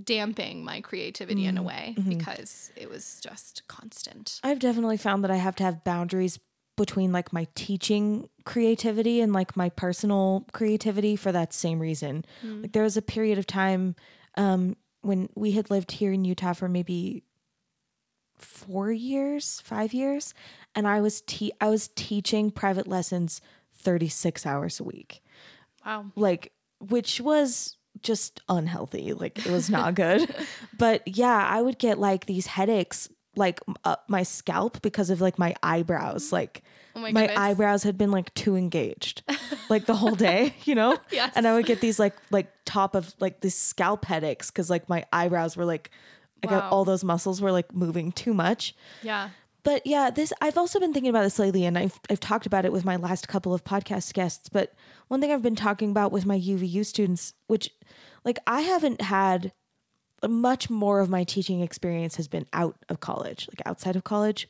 [0.04, 2.10] damping my creativity in a way Mm-hmm.
[2.18, 4.40] because it was just constant.
[4.44, 6.38] I've definitely found that I have to have boundaries
[6.76, 12.24] between like my teaching creativity and like my personal creativity for that same reason.
[12.44, 13.96] Like there was a period of time
[14.36, 17.22] um when we had lived here in Utah for maybe
[18.36, 20.34] 4 years, 5 years,
[20.74, 23.40] and I was te- I was teaching private lessons
[23.74, 25.22] 36 hours a week.
[25.84, 26.06] Wow.
[26.14, 30.34] Like which was just unhealthy like it was not good.
[30.76, 35.38] But yeah i would get like these headaches like up my scalp because of like
[35.38, 36.26] my eyebrows.
[36.26, 36.34] Mm-hmm.
[36.34, 36.62] Like
[36.96, 39.22] oh my, my eyebrows had been like too engaged
[39.68, 40.98] like the whole day you know?
[41.10, 41.32] Yes.
[41.36, 44.88] and i would get these like like top of like these scalp headaches because like
[44.88, 45.90] my eyebrows were like
[46.42, 48.74] i got all those muscles were like moving too much.
[49.02, 49.30] Yeah
[49.64, 52.64] but yeah, this I've also been thinking about this lately, and I've I've talked about
[52.64, 54.48] it with my last couple of podcast guests.
[54.48, 54.72] But
[55.08, 57.70] one thing I've been talking about with my UVU students, which
[58.24, 59.52] like I haven't had
[60.26, 64.48] much more of my teaching experience has been out of college, like outside of college.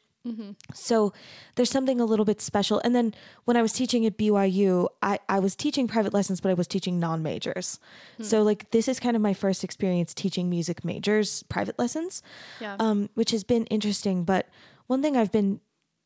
[0.75, 1.15] So
[1.55, 2.83] there's something a little bit special.
[2.85, 3.15] And then
[3.47, 6.67] when I was teaching at BYU, I, I was teaching private lessons, but I was
[6.67, 7.81] teaching non majors.
[8.21, 12.23] So, like, this is kind of my first experience teaching music majors private lessons,
[12.61, 12.77] Yeah.
[12.79, 14.25] um, which has been interesting.
[14.25, 14.49] But
[14.89, 15.61] one thing I've been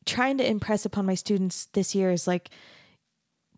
[0.05, 2.51] trying to impress upon my students this year is like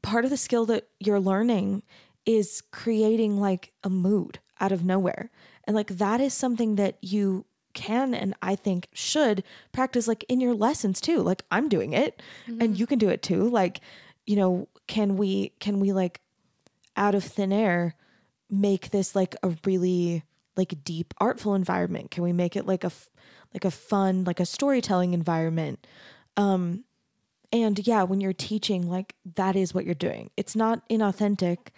[0.02, 1.84] part of the skill that you're learning
[2.26, 5.30] is creating like a mood out of nowhere.
[5.66, 10.40] And like that is something that you can and I think should practice like in
[10.40, 11.22] your lessons too.
[11.22, 12.74] Like I'm doing it and mm-hmm.
[12.76, 13.50] you can do it too.
[13.50, 13.82] Like,
[14.26, 16.22] you know, can we can we like
[16.96, 17.96] out of thin air
[18.50, 20.24] make this like a really
[20.56, 22.12] like deep artful environment?
[22.12, 23.10] Can we make it like a f-
[23.56, 25.88] like a fun like a storytelling environment?
[26.38, 26.84] Um
[27.52, 30.30] and yeah, when you're teaching like that is what you're doing.
[30.36, 31.70] It's not inauthentic,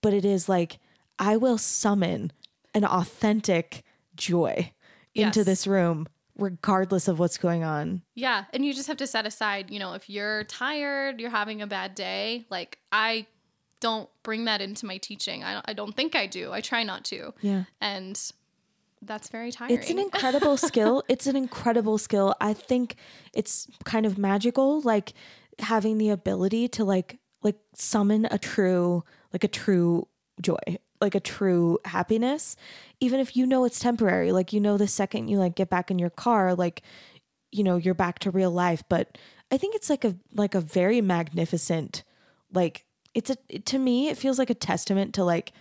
[0.00, 0.78] but it is like
[1.18, 2.32] I will summon
[2.74, 3.82] an authentic
[4.14, 4.72] joy
[5.14, 6.06] into this room
[6.38, 8.02] regardless of what's going on.
[8.14, 11.62] Yeah, and you just have to set aside, you know, if you're tired, you're having
[11.62, 13.26] a bad day, like I
[13.80, 15.42] don't bring that into my teaching.
[15.42, 16.52] I don't, I don't think I do.
[16.52, 17.34] I try not to.
[17.40, 17.64] Yeah.
[17.80, 18.20] And
[19.02, 19.76] that's very tiring.
[19.76, 21.02] It's an incredible skill.
[21.08, 22.34] It's an incredible skill.
[22.40, 22.96] I think
[23.32, 25.12] it's kind of magical like
[25.58, 30.08] having the ability to like like summon a true like a true
[30.40, 30.56] joy,
[31.00, 32.56] like a true happiness
[33.00, 34.32] even if you know it's temporary.
[34.32, 36.82] Like you know the second you like get back in your car like
[37.50, 39.18] you know you're back to real life, but
[39.50, 42.04] I think it's like a like a very magnificent
[42.52, 45.52] like it's a to me it feels like a testament to like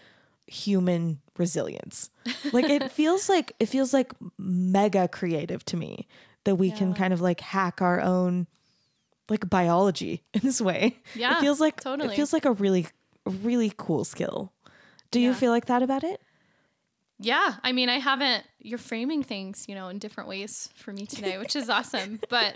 [0.48, 2.10] human resilience.
[2.52, 6.08] Like it feels like it feels like mega creative to me
[6.44, 8.48] that we can kind of like hack our own
[9.30, 11.00] like biology in this way.
[11.16, 12.14] Yeah, it feels like totally.
[12.14, 12.88] it feels like a really
[13.26, 14.54] really cool skill.
[15.12, 16.22] Do you feel like that about it?
[17.20, 18.46] Yeah, I mean, I haven't.
[18.60, 22.20] You're framing things, you know, in different ways for me today, which is awesome.
[22.30, 22.56] But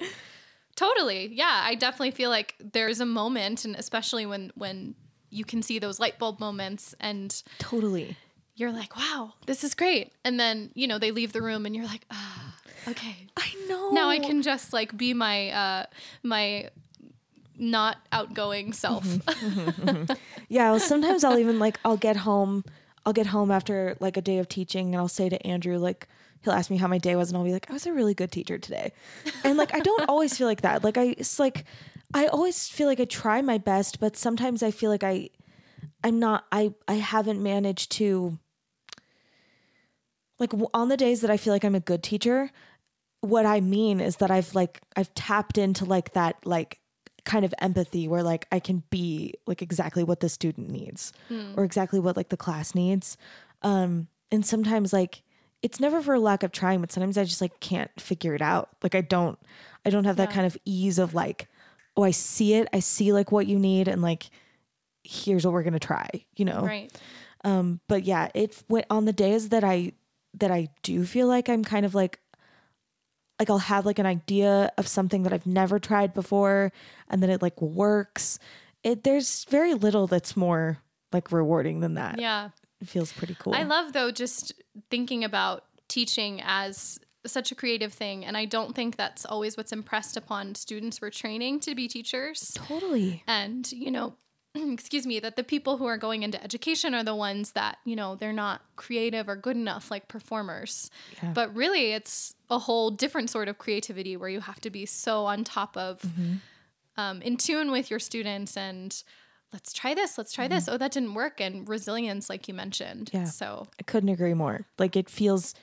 [0.75, 4.95] totally, yeah, I definitely feel like there's a moment, and especially when when
[5.36, 8.15] you can see those light bulb moments, and Totally.
[8.55, 11.75] you're like, "Wow, this is great," and then you know they leave the room, and
[11.75, 12.55] you're like, "Ah,
[12.88, 13.91] okay, I know.
[13.91, 15.86] now I can just like be my uh
[16.23, 16.69] my
[17.57, 19.05] not outgoing self."
[20.47, 22.63] Yeah, well, sometimes I'll even like I'll get home,
[23.05, 26.07] I'll get home after like a day of teaching and I'll say to Andrew like
[26.43, 28.13] he'll ask me how my day was and I'll be like I was a really
[28.13, 28.91] good teacher today.
[29.43, 30.83] And like I don't always feel like that.
[30.83, 31.65] Like I it's like
[32.16, 35.30] I always feel like I try my best, but sometimes I feel like I
[36.03, 38.39] I'm not I I haven't managed to
[40.39, 42.51] like on the days that I feel like I'm a good teacher,
[43.20, 46.80] what I mean is that I've like I've tapped into like that like
[47.26, 51.11] kind of empathy where like I can be like exactly what the student needs
[51.57, 53.18] or exactly what like the class needs.
[53.61, 55.22] Um and sometimes like
[55.61, 58.70] it's never for lack of trying, but sometimes I just like can't figure it out.
[58.84, 59.38] Like I don't
[59.86, 60.36] I don't have that Yeah.
[60.36, 61.49] kind of ease of like
[61.97, 64.29] oh I see it, I see like what you need and like
[65.03, 66.61] here's what we're going to try, you know.
[66.61, 66.91] right.
[67.43, 69.93] Um, but yeah, it went on the days that I
[70.33, 72.19] that I do feel like I'm kind of like
[73.39, 76.71] like I'll have like an idea of something that I've never tried before
[77.07, 78.39] and then it like works.
[78.83, 80.79] It there's very little that's more
[81.11, 82.19] like rewarding than that.
[82.19, 82.49] Yeah.
[82.81, 83.53] It feels pretty cool.
[83.53, 84.53] I love though just
[84.89, 89.71] thinking about teaching as such a creative thing and I don't think that's always what's
[89.71, 92.51] impressed upon students we're training to be teachers.
[92.55, 93.23] totally.
[93.28, 94.15] And, you know,
[94.55, 97.95] excuse me, that the people who are going into education are the ones that, you
[97.95, 100.89] know, they're not creative or good enough like performers.
[101.21, 101.32] Yeah.
[101.34, 105.26] But really it's a whole different sort of creativity where you have to be so
[105.26, 106.34] on top of Mm-hmm.
[106.97, 109.03] um, in tune with your students and
[109.51, 110.67] let's try this, let's try this.
[110.67, 111.39] Oh, that didn't work.
[111.41, 113.07] And resilience, like you mentioned.
[113.07, 113.17] Mm-hmm.
[113.17, 113.23] Yeah.
[113.26, 114.65] So I couldn't agree more.
[114.78, 115.53] Like it feels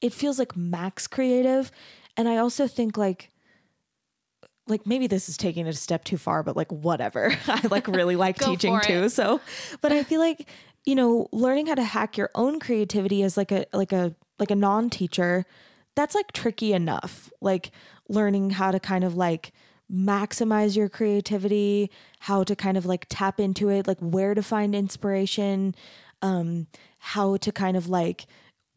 [0.00, 1.70] it feels like max creative
[2.16, 3.30] and I also think like
[4.66, 7.34] like maybe this is taking it a step too far but like whatever.
[7.48, 9.08] I like really like teaching too.
[9.08, 9.40] So
[9.80, 10.48] but I feel like
[10.84, 14.50] you know learning how to hack your own creativity as like a like a like
[14.50, 15.46] a non-teacher
[15.94, 17.32] that's like tricky enough.
[17.40, 17.72] Like
[18.08, 19.52] learning how to kind of like
[19.90, 21.90] maximize your creativity,
[22.20, 25.74] how to kind of like tap into it, like where to find inspiration,
[26.22, 26.66] um,
[26.98, 28.26] how to kind of like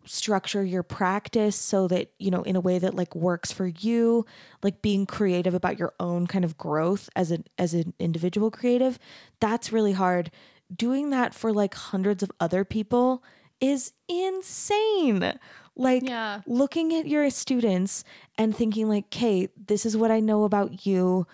[0.05, 4.25] structure your practice so that you know in a way that like works for you
[4.63, 8.97] like being creative about your own kind of growth as an as an individual creative
[9.39, 10.31] that's really hard.
[10.73, 13.23] Doing that for like hundreds of other people
[13.59, 15.37] is insane.
[15.75, 16.41] Like Yeah.
[16.47, 18.03] looking at your students
[18.37, 21.27] and thinking like okay this is what i know about you.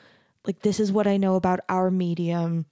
[0.45, 2.65] Like this is what i know about our medium.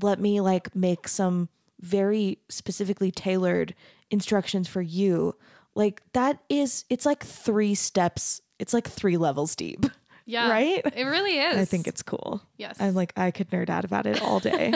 [0.00, 1.48] Let me like make some
[1.80, 3.74] very specifically tailored
[4.10, 5.34] instructions for you
[5.74, 9.86] like that is it's like three steps it's like three levels deep
[10.26, 10.48] Yeah.
[10.48, 10.82] Right?
[10.94, 11.56] It really is.
[11.56, 12.40] I think it's cool.
[12.56, 12.76] yes.
[12.78, 14.72] I'm like I could nerd out about it all day.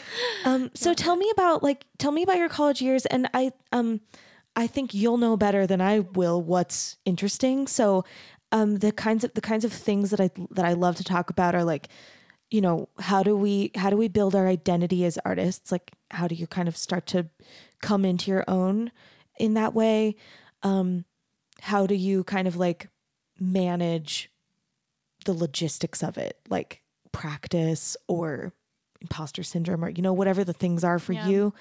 [0.44, 4.02] um so tell me about like tell me about your college years and I um
[4.54, 7.66] I think you'll know better than I will what's interesting.
[7.66, 8.04] So
[8.52, 11.30] um the kinds of the kinds of things that I that I love to talk
[11.30, 11.88] about are like
[12.50, 15.70] you know, how do we how do we build our identity as artists?
[15.70, 17.26] Like how do you kind of start to
[17.82, 18.90] come into your own
[19.38, 20.16] in that way?
[20.62, 21.04] Um
[21.60, 22.88] how do you kind of like
[23.38, 24.30] manage
[25.24, 26.82] the logistics of it, like
[27.12, 28.52] practice or
[29.00, 31.28] imposter syndrome or, you know, whatever the things are for Yeah.
[31.28, 31.54] you.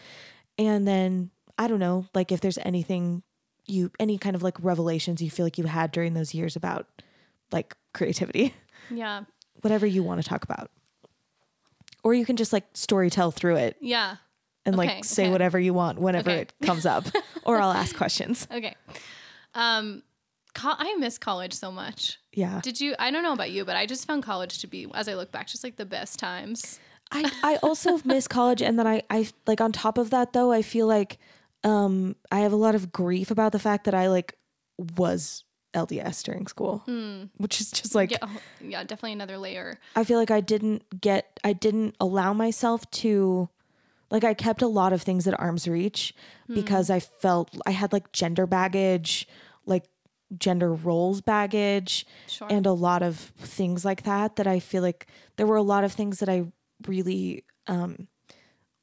[0.58, 3.24] And then, I don't know, like if there's anything
[3.66, 6.88] you, any kind of like revelations you feel like you had during those years about
[7.52, 8.54] like creativity,
[8.90, 9.24] yeah.
[9.62, 10.70] whatever you want to talk about.
[12.08, 14.16] Or you can just like story tell through it Yeah.
[14.66, 15.32] and Okay, like say okay.
[15.32, 16.40] whatever you want whenever Okay.
[16.44, 17.04] it comes up,
[17.44, 18.48] or I'll ask questions.
[18.50, 18.76] Okay.
[19.54, 20.04] Um,
[20.54, 22.18] co- I miss college so much.
[22.32, 22.62] Yeah.
[22.64, 22.96] Did you?
[22.98, 25.32] I don't know about you, but I just found college to be, as I look
[25.34, 26.80] back, just like the best times.
[27.12, 30.52] I, I also miss college and then I, I like on top of that though,
[30.54, 31.18] I feel like
[31.66, 34.36] um I have a lot of grief about the fact that I like
[34.98, 35.44] was
[35.74, 36.84] LDS during school.
[37.38, 39.80] Which is just like yeah, oh, yeah, definitely another layer.
[39.96, 43.50] I feel like I didn't get I didn't allow myself to
[44.10, 46.14] like I kept a lot of things at arm's reach
[46.54, 49.28] because I felt I had like gender baggage,
[49.66, 49.84] like
[50.38, 52.48] gender roles baggage Sure.
[52.50, 55.84] and a lot of things like that that I feel like there were a lot
[55.84, 56.46] of things that I
[56.88, 58.08] really um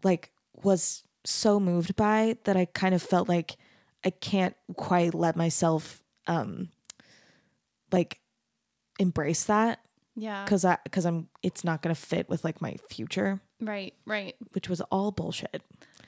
[0.03, 0.31] like
[0.63, 3.57] was so moved by that I kind of felt like
[4.05, 6.69] I can't quite let myself um
[7.95, 8.21] like
[8.99, 9.81] embrace that
[10.17, 10.45] yeah.
[10.47, 13.95] cuz I cuz I'm it's not going to fit with like my future Right.
[14.07, 14.35] Right.
[14.53, 15.63] which was all bullshit.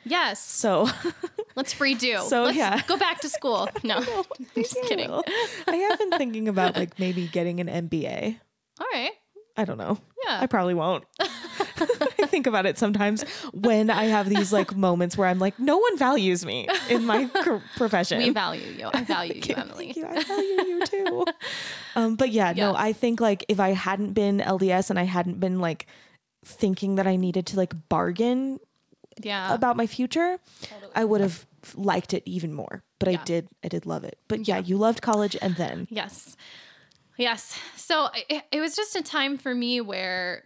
[0.05, 0.41] Yes.
[0.43, 0.89] So
[1.57, 2.21] Let's redo.
[2.21, 2.83] So, Let's yeah.
[2.87, 3.69] go back to school.
[3.83, 5.11] No, I'm just kidding.
[5.11, 8.39] I have been thinking about like maybe getting an MBA.
[8.81, 9.13] all right
[9.57, 9.97] I don't know.
[10.27, 10.39] Yeah.
[10.43, 11.05] I probably won't.
[12.37, 13.23] Think about it sometimes
[13.55, 17.25] when I have these like moments where I'm like, no one values me in my
[17.43, 18.19] cr- profession.
[18.19, 18.91] we value you.
[18.93, 19.93] I value you, Emily.
[19.97, 20.07] You.
[20.07, 21.25] I value you too.
[21.95, 25.41] Um, but yeah, no, I think like if I hadn't been LDS and I hadn't
[25.41, 25.87] been like
[26.45, 28.61] thinking that I needed to like bargain
[29.23, 29.55] Yeah.
[29.55, 30.37] about my future,
[30.95, 32.83] I would have liked it even more.
[32.99, 34.19] But I did, I did love it.
[34.29, 36.37] But yeah, you loved college and then Yes.
[37.17, 37.59] Yes.
[37.77, 40.45] So it, it was just a time for me where,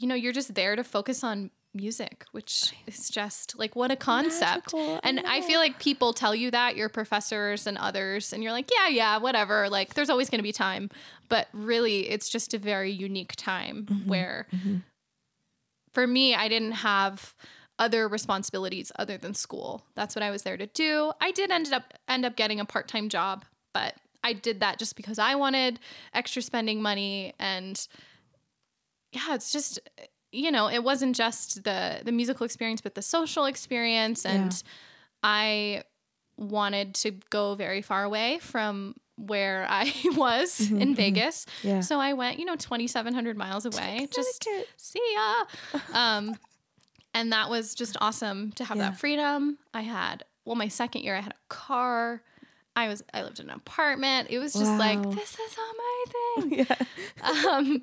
[0.00, 3.96] you know, you're just there to focus on music, which is just like what a
[3.96, 4.72] concept.
[4.72, 8.52] Magical, and I feel like people tell you that, your professors and others, and you're
[8.52, 9.68] like, yeah, yeah, whatever.
[9.68, 10.90] Like there's always going to be time.
[11.28, 14.48] But really, it's just a very unique time where
[15.92, 17.34] for me, I didn't have
[17.78, 19.84] other responsibilities other than school.
[19.94, 21.12] That's what I was there to do.
[21.20, 23.44] I did end up end up getting a part-time job,
[23.74, 23.94] but
[24.24, 25.78] I did that just because I wanted
[26.14, 27.86] extra spending money and
[29.12, 29.78] yeah, it's just
[30.32, 34.58] you know, it wasn't just the the musical experience but the social experience and Yeah.
[35.22, 35.82] I
[36.36, 41.44] wanted to go very far away from where I was in Vegas.
[41.62, 41.80] Yeah.
[41.80, 44.08] So I went, you know, 2700 miles away.
[44.14, 44.46] just
[44.78, 45.44] see ya.
[45.92, 46.36] Um,
[47.12, 48.90] and that was just awesome to have Yeah.
[48.90, 49.58] that freedom.
[49.74, 52.22] I had, well, my second year, I had a car.
[52.76, 54.28] I was, I lived in an apartment.
[54.30, 56.04] It was just like, this is all my
[56.48, 56.66] thing.
[56.70, 57.50] yeah.
[57.52, 57.82] um,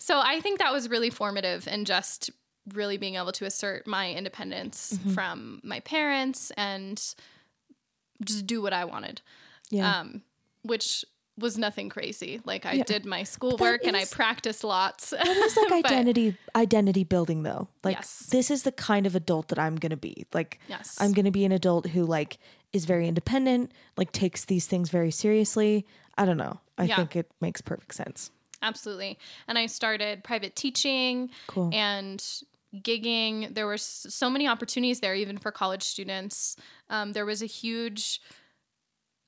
[0.00, 2.30] so I think that was really formative and just
[2.74, 5.10] really being able to assert my independence Mm-hmm.
[5.12, 6.96] from my parents and
[8.24, 9.20] just do what I wanted.
[9.70, 10.00] Yeah.
[10.00, 10.22] Um,
[10.62, 11.04] which
[11.38, 12.40] was nothing crazy.
[12.44, 12.82] Like I Yeah.
[12.84, 15.14] did my schoolwork and I practiced lots.
[15.14, 17.68] It is like identity identity building though.
[17.82, 18.26] Like Yes.
[18.30, 20.26] this is the kind of adult that I'm going to be.
[20.34, 20.96] Like Yes.
[21.00, 22.36] I'm going to be an adult who like
[22.74, 25.86] is very independent, like takes these things very seriously.
[26.18, 26.60] I don't know.
[26.76, 26.96] I Yeah.
[26.96, 28.30] think it makes perfect sense.
[28.62, 29.18] Absolutely.
[29.48, 31.70] And I started private teaching Cool.
[31.72, 32.22] and
[32.74, 33.54] gigging.
[33.54, 36.56] There were so many opportunities there, even for college students.
[36.88, 38.20] Um, there was a huge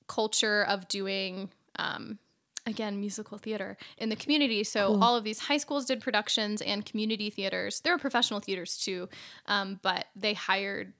[0.06, 2.18] culture of doing, um,
[2.66, 4.62] again, musical theater in the community.
[4.62, 7.80] So all of these high schools did productions and community theaters.
[7.80, 9.08] There were professional theaters too,
[9.46, 10.92] um, but they hired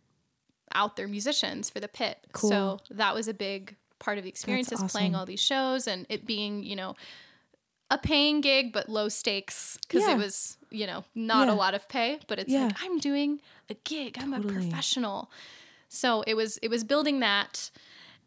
[0.75, 2.19] out their musicians for the pit.
[2.35, 5.87] So that was a big part of the experience That's is playing all these shows
[5.87, 6.97] and it being, you know,
[7.95, 10.15] a paying gig but low stakes because Yeah.
[10.15, 11.55] it was you know not Yeah.
[11.55, 12.67] a lot of pay but it's Yeah.
[12.67, 15.31] like i'm doing a gig i'm a professional
[15.89, 17.71] so it was it was building that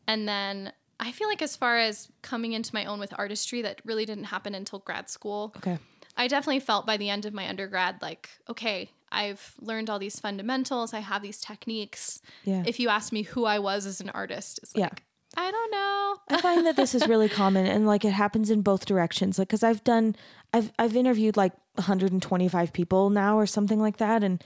[0.07, 3.81] and then i feel like as far as coming into my own with artistry that
[3.83, 5.79] really didn't happen until grad school Okay.
[6.15, 10.19] i definitely felt by the end of my undergrad like okay i've learned all these
[10.19, 12.63] fundamentals i have these techniques Yeah.
[12.67, 14.85] if you ask me who i was as an artist it's Yeah.
[14.91, 15.03] like
[15.37, 16.15] I don't know.
[16.29, 19.37] I find that this is really common and like it happens in both directions.
[19.37, 20.15] Like cuz I've done
[20.53, 24.43] I've I've interviewed like 125 people now or something like that and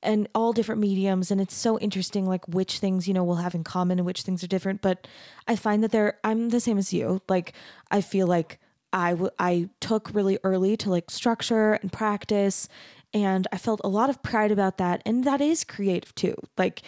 [0.00, 3.54] and all different mediums and it's so interesting like which things, you know, we'll have
[3.54, 5.08] in common and which things are different, but
[5.48, 7.20] I find that they're I'm the same as you.
[7.28, 7.52] Like
[7.90, 8.60] I feel like
[8.92, 12.68] I w- I took really early to like structure and practice
[13.12, 16.36] and I felt a lot of pride about that and that is creative too.
[16.56, 16.82] Like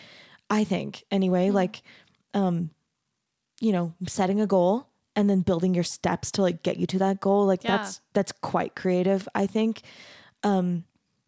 [0.49, 1.83] I think anyway, like
[2.33, 2.71] um
[3.61, 6.99] you know, setting a goal and then building your steps to like get you to
[6.99, 7.47] that goal.
[7.47, 7.77] Like Yeah.
[7.77, 9.83] that's that's quite creative, I think.
[10.43, 10.85] Um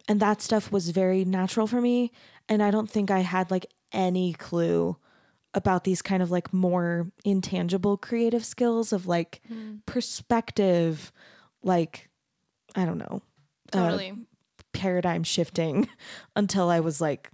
[0.09, 2.11] and that stuff was very natural for me
[2.49, 4.97] and I don't think I had like any clue
[5.55, 9.43] about these kind of like more intangible creative skills of like
[9.87, 11.13] perspective
[11.63, 12.09] like
[12.75, 13.23] I don't know.
[13.73, 14.15] uh, Totally.
[14.73, 15.89] paradigm shifting
[16.37, 17.31] until I was like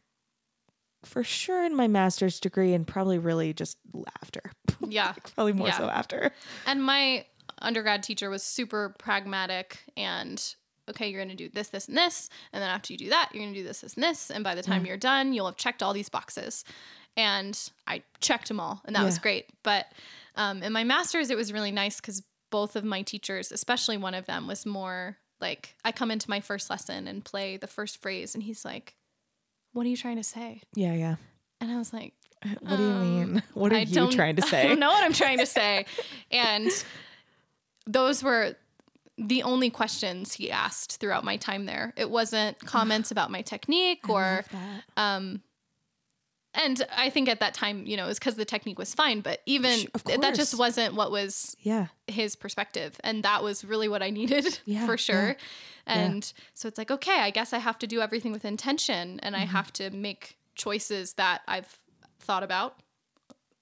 [1.04, 3.78] for sure in my master's degree and probably really just
[4.20, 4.42] after.
[4.92, 5.12] yeah.
[5.34, 5.78] probably more Yeah.
[5.78, 6.32] so after.
[6.66, 7.26] And my
[7.60, 10.54] undergrad teacher was super pragmatic and
[10.88, 12.30] okay, you're going to do this, this, and this.
[12.52, 14.30] And then after you do that, you're going to do this, this, and this.
[14.30, 16.64] And by the time you're done, you'll have checked all these boxes.
[17.14, 19.46] And I checked them all, and that was great.
[19.62, 19.86] But
[20.36, 24.14] um, in my master's, it was really nice because both of my teachers, especially one
[24.14, 28.00] of them, was more like I come into my first lesson and play the first
[28.00, 28.94] phrase, and he's like,
[29.72, 30.62] What are you trying to say?
[30.74, 31.16] Yeah, yeah.
[31.60, 32.14] And I was like,
[32.60, 33.42] What do you mean?
[33.54, 34.62] What are Um, I you trying to say?
[34.62, 35.86] I don't know what I'm trying to say.
[36.30, 36.70] and
[37.86, 38.54] those were
[39.16, 41.92] the only questions he asked throughout my time there.
[41.96, 44.44] It wasn't comments about my technique or
[44.96, 45.42] um
[46.54, 49.20] and I think at that time, you know, it was because the technique was fine,
[49.20, 51.88] but even that just wasn't what was Yeah.
[52.06, 52.98] his perspective.
[53.04, 55.36] And that was really what I needed Yeah, for sure.
[55.86, 59.20] yeah, And so it's like, okay, I guess I have to do everything with intention
[59.20, 59.50] and I Mm-hmm.
[59.56, 61.78] have to make choices that I've
[62.28, 62.76] thought about,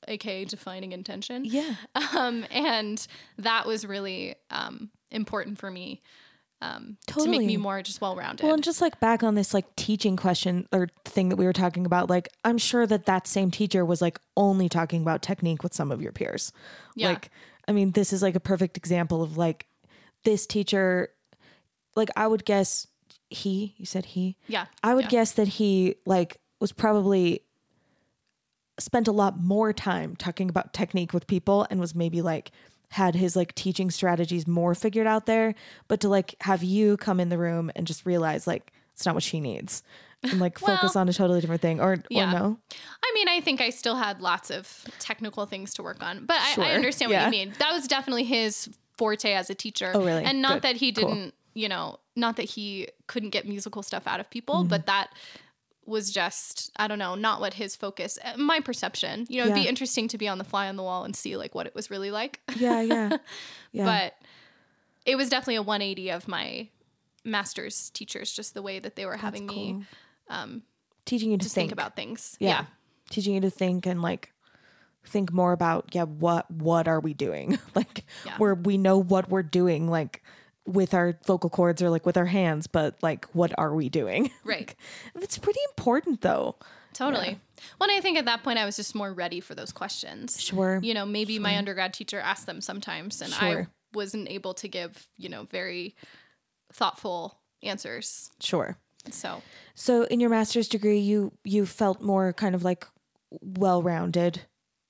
[0.09, 1.45] aka defining intention.
[1.45, 1.77] Yeah.
[2.14, 3.07] Um, and
[3.39, 6.03] that was really um, important for me
[6.61, 8.45] um, to make me more just well rounded.
[8.45, 11.53] Well, and just like back on this like teaching question or thing that we were
[11.53, 15.62] talking about, like I'm sure that that same teacher was like only talking about technique
[15.62, 16.53] with some of your peers.
[16.95, 17.11] Yeah.
[17.11, 17.31] Like,
[17.69, 19.67] I mean, this is like a perfect example of like
[20.25, 21.11] this teacher,
[21.95, 22.87] like I would guess
[23.29, 24.67] he, you said he, yeah.
[24.83, 25.11] I would yeah.
[25.11, 27.43] guess that he like was probably
[28.79, 32.51] spent a lot more time talking about technique with people and was maybe like
[32.91, 35.55] had his like teaching strategies more figured out there
[35.89, 39.14] but to like have you come in the room and just realize like it's not
[39.14, 39.83] what she needs
[40.22, 42.29] and like focus on a totally different thing or yeah.
[42.31, 42.59] or no
[43.03, 46.37] I mean, I think I still had lots of technical things to work on, but
[46.39, 46.64] I, Sure.
[46.64, 47.24] I understand what Yeah.
[47.27, 47.55] you mean.
[47.61, 48.68] That was definitely his
[48.99, 49.93] forte as a teacher.
[49.95, 50.22] Oh, really?
[50.24, 50.62] And not Good.
[50.62, 54.57] that he didn't, you know, not that he couldn't get musical stuff out of people,
[54.57, 54.68] Mm-hmm.
[54.68, 55.09] but that
[55.87, 59.26] was just, I don't know, not what his focus, uh, my perception.
[59.28, 61.37] You know, it'd be interesting to be on the fly on the wall and see
[61.37, 62.41] like what it was really like.
[62.57, 63.16] yeah yeah
[63.72, 64.14] yeah But
[65.05, 66.68] it was definitely a 180 of my
[67.24, 69.84] master's teachers, just the way that they were having me
[70.28, 70.61] cool.
[71.05, 72.37] teaching you to think, think about things.
[72.41, 72.49] yeah.
[72.49, 72.64] yeah.
[73.11, 74.32] teaching you to think and like
[75.05, 78.37] think more about yeah what what are we doing like Yeah.
[78.39, 80.22] where we know what we're doing like
[80.67, 84.31] with our vocal cords or like with our hands but like what are we doing
[84.45, 84.75] Right.
[85.14, 86.57] it's pretty important though
[86.97, 87.39] Totally.
[87.79, 90.41] Well, I think at that point I was just more ready for those questions.
[90.41, 90.81] Sure.
[90.83, 95.07] You know, maybe my undergrad teacher asked them sometimes and I wasn't able to give,
[95.19, 95.95] you know, very
[96.73, 98.31] thoughtful answers.
[98.41, 98.79] sure
[99.11, 99.43] So,
[99.75, 102.87] so in your master's degree you you felt more kind of like
[103.43, 104.41] well-rounded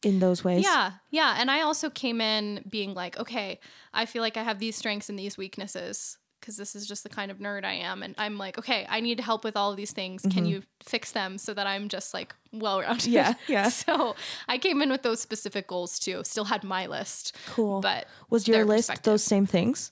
[0.07, 0.93] in those ways yeah.
[1.11, 1.35] Yeah.
[1.39, 3.59] And I also came in being like, okay,
[3.93, 7.09] I feel like I have these strengths and these weaknesses because this is just the
[7.09, 8.03] kind of nerd I am.
[8.05, 10.23] And I'm like, okay, I need help with all of these things.
[10.23, 13.03] Can you fix them so that I'm just like well rounded?
[13.11, 13.13] Mm-hmm.
[13.13, 13.69] Yeah, yeah.
[13.85, 14.15] So
[14.47, 16.23] I came in with those specific goals too.
[16.25, 17.35] Still had my list.
[17.49, 19.91] cool But was your list those same things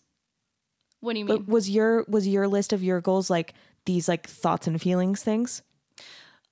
[1.01, 1.39] What do you mean?
[1.39, 3.55] but was your was your list of your goals like
[3.85, 5.63] these like thoughts and feelings things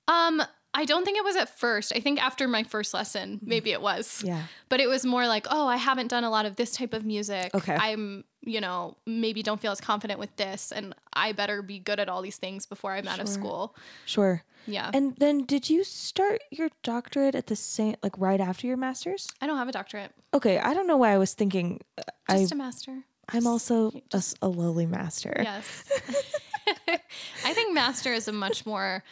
[0.07, 0.41] Um,
[0.73, 1.93] I don't think it was at first.
[1.95, 4.23] I think after my first lesson, maybe it was.
[4.25, 6.93] yeah But it was more like, oh, I haven't done a lot of this type
[6.93, 7.53] of music.
[7.53, 7.75] Okay.
[7.75, 11.99] I'm, you know, maybe don't feel as confident with this, and I better be good
[11.99, 13.75] at all these things before I'm out of school.
[14.05, 14.89] sure Yeah.
[14.93, 19.29] And then did you start your doctorate at the same like right after your masters?
[19.41, 22.39] I don't have a doctorate, Okay, I don't know why I was thinking uh, I
[22.39, 23.03] just a master.
[23.29, 25.33] I'm also just a lowly master.
[25.41, 25.83] Yes.
[27.45, 29.03] I think master is a much more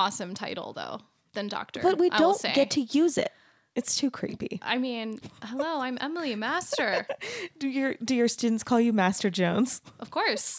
[0.00, 1.00] awesome title though
[1.34, 1.80] than doctor.
[1.82, 3.30] But we don't get to use it.
[3.76, 4.58] It's too creepy.
[4.62, 7.06] I mean, hello, I'm Emily Master.
[7.58, 9.80] Do your do your students call you Master Jones?
[10.00, 10.56] Of course.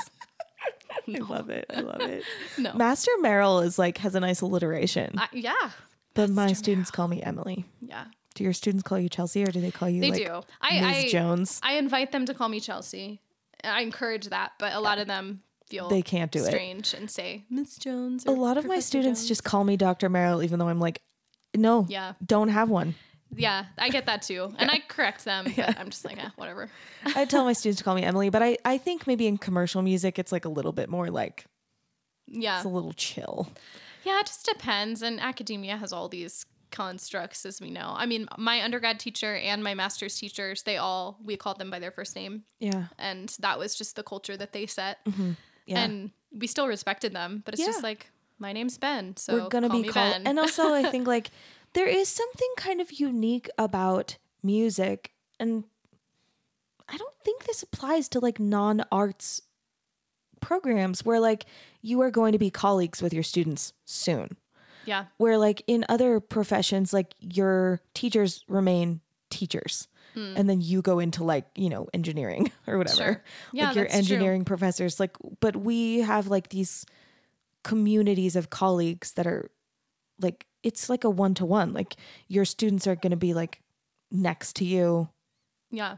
[1.08, 1.66] I love it.
[1.76, 2.24] I love it.
[2.58, 2.74] No.
[2.74, 5.72] Master Merrill is like has a nice alliteration, I, yeah.
[6.14, 7.66] but my students call me Emily.
[7.82, 8.06] Yeah.
[8.36, 10.42] Do your students call you Chelsea or do they call you They like do.
[10.62, 11.06] I, Ms.
[11.06, 11.60] I Jones?
[11.64, 13.20] I invite them to call me Chelsea.
[13.64, 16.46] I encourage that, but a lot of them feel They can't do it.
[16.46, 18.26] strange and say Miss Jones.
[18.26, 20.10] A lot of my students Jones." just call me Dr.
[20.10, 21.02] Merrill, even though I'm like,
[21.56, 22.94] no, yeah, don't have one.
[23.36, 23.66] yeah.
[23.78, 26.70] I get that too, and I correct them, but I'm just like, eh, whatever.
[27.16, 29.82] I tell my students to call me Emily, but I, I think maybe in commercial
[29.82, 31.46] music, it's like a little bit more like,
[32.28, 33.50] Yeah, it's a little chill.
[34.04, 34.20] yeah.
[34.20, 37.94] It just depends, and academia has all these constructs, as we know.
[37.98, 41.80] I mean, my undergrad teacher and my master's teachers, they all we called them by
[41.80, 42.86] their first name, Yeah.
[42.98, 45.00] and that was just the culture that they set,
[45.66, 45.84] Yeah.
[45.84, 47.42] and we still respected them.
[47.46, 48.10] But it's just like
[48.40, 50.14] my name's Ben, so We're going to call be called.
[50.14, 50.28] Ben.
[50.28, 51.30] And also, I think like
[51.74, 55.12] there is something kind of unique about music.
[55.40, 55.64] And
[56.90, 59.42] I don't think this applies to like non arts
[60.42, 61.46] programs where like
[61.82, 64.38] you are going to be colleagues with your students soon.
[64.86, 70.34] yeah, where like in other professions like your teachers remain teachers Hmm.
[70.36, 73.24] and then you go into like you know engineering or whatever Sure.
[73.54, 74.00] Yeah, like your that's true.
[74.00, 76.86] engineering professors like but we have like these
[77.64, 79.52] communities of colleagues that are
[80.20, 81.96] like it's like a one-to-one like
[82.28, 83.62] your students are going to be like
[84.12, 85.10] next to you
[85.70, 85.98] yeah,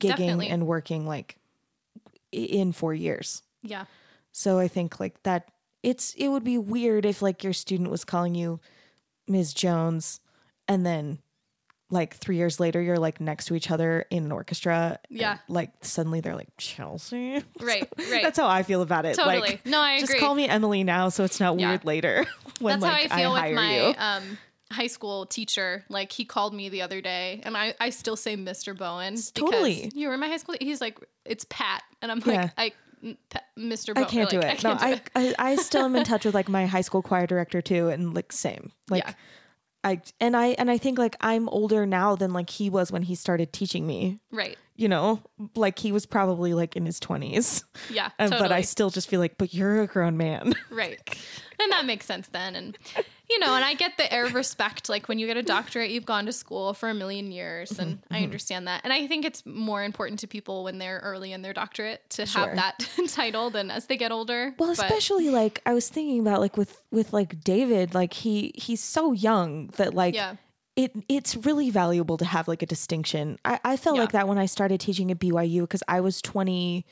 [0.00, 0.48] gigging Definitely.
[0.48, 1.38] and working like
[2.32, 3.84] in 4 years yeah.
[4.32, 5.50] So I think like that
[5.82, 8.58] it's it would be weird if like your student was calling you
[9.28, 9.54] Ms.
[9.54, 10.20] Jones
[10.66, 11.18] and then
[11.92, 14.98] like 3 years later you're like next to each other in an orchestra.
[15.08, 15.38] and, Yeah.
[15.48, 17.44] like suddenly they're like Chelsea.
[17.60, 18.22] Right, right.
[18.22, 19.14] That's how I feel about it.
[19.14, 19.40] Totally.
[19.40, 20.20] Like No, I just agree.
[20.20, 21.68] call me Emily now so it's not Yeah.
[21.68, 22.24] weird later
[22.60, 23.94] when That's like how I feel hire with my you.
[23.98, 24.38] um,
[24.72, 25.84] high school teacher.
[25.90, 28.76] Like he called me the other day, and I, I still say Mr.
[28.76, 29.12] Bowen.
[29.12, 29.92] because Totally.
[29.94, 30.54] You were in my high school.
[30.60, 32.32] He's like, it's Pat, and I'm Yeah.
[32.42, 32.72] like, I,
[33.04, 33.92] mm, Pa- Mr.
[33.98, 34.44] I can't do it.
[34.44, 35.34] Like, no, can't do I, it.
[35.38, 38.14] I I still am in touch with like my high school choir director too, and
[38.14, 38.72] like same.
[38.88, 39.12] Like Yeah.
[39.84, 43.02] I and I and I think like I'm older now than like he was when
[43.02, 44.20] he started teaching me.
[44.30, 44.56] right.
[44.74, 45.20] You know,
[45.54, 48.08] like he was probably like in his twenties, Yeah.
[48.18, 50.54] but I still just feel like, but you're a grown man.
[50.70, 50.98] Right.
[51.60, 52.56] And that makes sense then.
[52.56, 52.78] And,
[53.32, 54.88] you know, and I get the air of respect.
[54.88, 57.78] Like when you get a doctorate, you've gone to school for a million years.
[57.78, 58.82] And Mm-hmm, I understand that.
[58.84, 62.26] And I think it's more important to people when they're early in their doctorate to
[62.26, 62.46] Sure.
[62.46, 64.54] have that title than as they get older.
[64.58, 68.52] Well, But- especially like I was thinking about like with with like David, like he
[68.54, 70.36] he's so young that like Yeah.
[70.76, 73.38] it it's really valuable to have like a distinction.
[73.44, 74.02] I, I felt Yeah.
[74.02, 76.84] like that when I started teaching at BYU because I was 20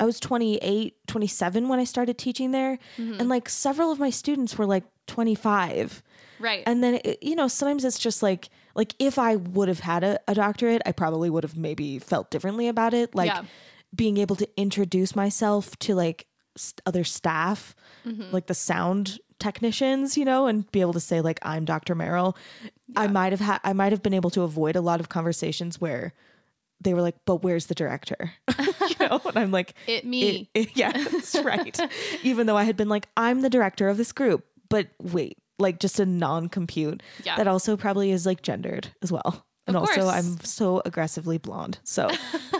[0.00, 3.20] I was 28, 27 when I started teaching there Mm-hmm.
[3.20, 6.02] and like several of my students were like 25.
[6.40, 6.62] Right.
[6.66, 10.02] And then it, you know, sometimes it's just like like if I would have had
[10.02, 13.14] a, a doctorate, I probably would have maybe felt differently about it.
[13.14, 13.42] Like Yeah.
[13.94, 16.26] being able to introduce myself to like
[16.56, 17.74] st- other staff,
[18.06, 18.32] Mm-hmm.
[18.32, 21.94] like the sound technicians, you know, and be able to say like I'm Dr.
[21.94, 22.36] Merrill.
[22.96, 25.80] I might have had I might have been able to avoid a lot of conversations
[25.80, 26.12] where
[26.82, 30.48] they were like, "But where's the director?" you know, and I'm like, It me.
[30.54, 31.78] it- it- yeah, that's right.
[32.22, 35.78] Even though I had been like, I'm the director of this group, but wait, like
[35.80, 37.36] just a non-compute Yeah.
[37.36, 39.46] that also probably is like gendered as well.
[39.68, 40.12] And Of also, course.
[40.14, 42.08] I'm so aggressively blonde, so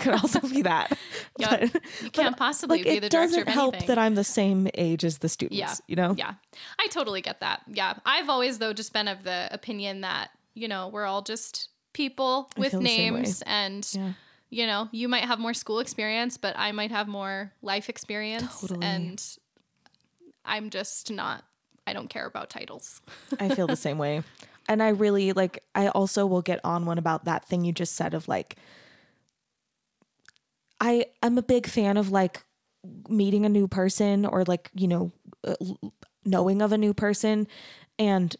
[0.00, 0.96] could also be that.
[1.38, 1.50] Yep.
[1.72, 3.88] But- You can't possibly like, be the director It doesn't of help anything.
[3.88, 5.58] that I'm the same age as the students.
[5.58, 5.74] Yeah.
[5.88, 6.14] you know.
[6.16, 6.34] Yeah.
[6.78, 7.62] I totally get that.
[7.66, 7.94] Yeah.
[8.06, 12.50] I've always though just been of the opinion that, you know, we're all just people
[12.56, 13.20] with feel the same way.
[13.22, 14.12] names and Yeah.
[14.50, 18.60] you know, you might have more school experience, but I might have more life experience
[18.60, 18.86] Totally.
[18.86, 19.38] and
[20.44, 21.44] I'm just not
[21.86, 23.00] I don't care about titles.
[23.40, 24.22] I feel the same way.
[24.68, 27.94] And I really like, I also will get on one about that thing you just
[27.96, 28.56] said of like,
[30.80, 32.44] I, I'm a big fan of like
[33.08, 35.12] meeting a new person or like, you know,
[35.44, 35.54] uh,
[36.24, 37.48] knowing of a new person
[37.98, 38.34] and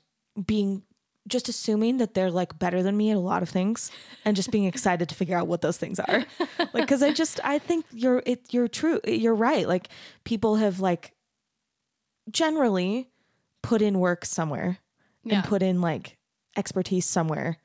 [0.46, 0.82] being
[1.28, 3.90] just assuming that they're like better than me at a lot of things
[4.24, 6.24] and just being excited to figure out what those things are.
[6.72, 9.00] Like, cause I just, I think you're, it, you're true.
[9.06, 9.68] You're right.
[9.68, 9.88] Like
[10.24, 11.12] people have like
[12.30, 13.08] generally
[13.62, 14.78] put in work somewhere
[15.24, 15.36] Yeah.
[15.36, 16.18] and put in like
[16.56, 17.58] expertise somewhere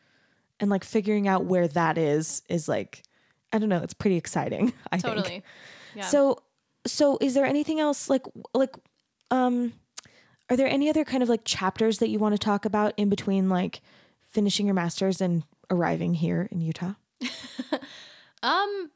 [0.59, 3.03] and like figuring out where that is is like
[3.51, 5.43] i don't know it's pretty exciting i think totally.
[5.95, 6.03] Yeah.
[6.05, 6.37] so
[6.85, 8.75] so is there anything else like like
[9.29, 9.73] um
[10.49, 13.09] are there any other kind of like chapters that you want to talk about in
[13.09, 13.81] between like
[14.29, 16.93] finishing your masters and arriving here in utah
[18.43, 18.91] Um,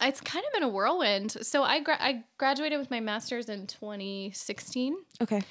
[0.00, 1.32] it's kind of been a whirlwind.
[1.42, 5.42] So I gra- I graduated with my master's in 2016, okay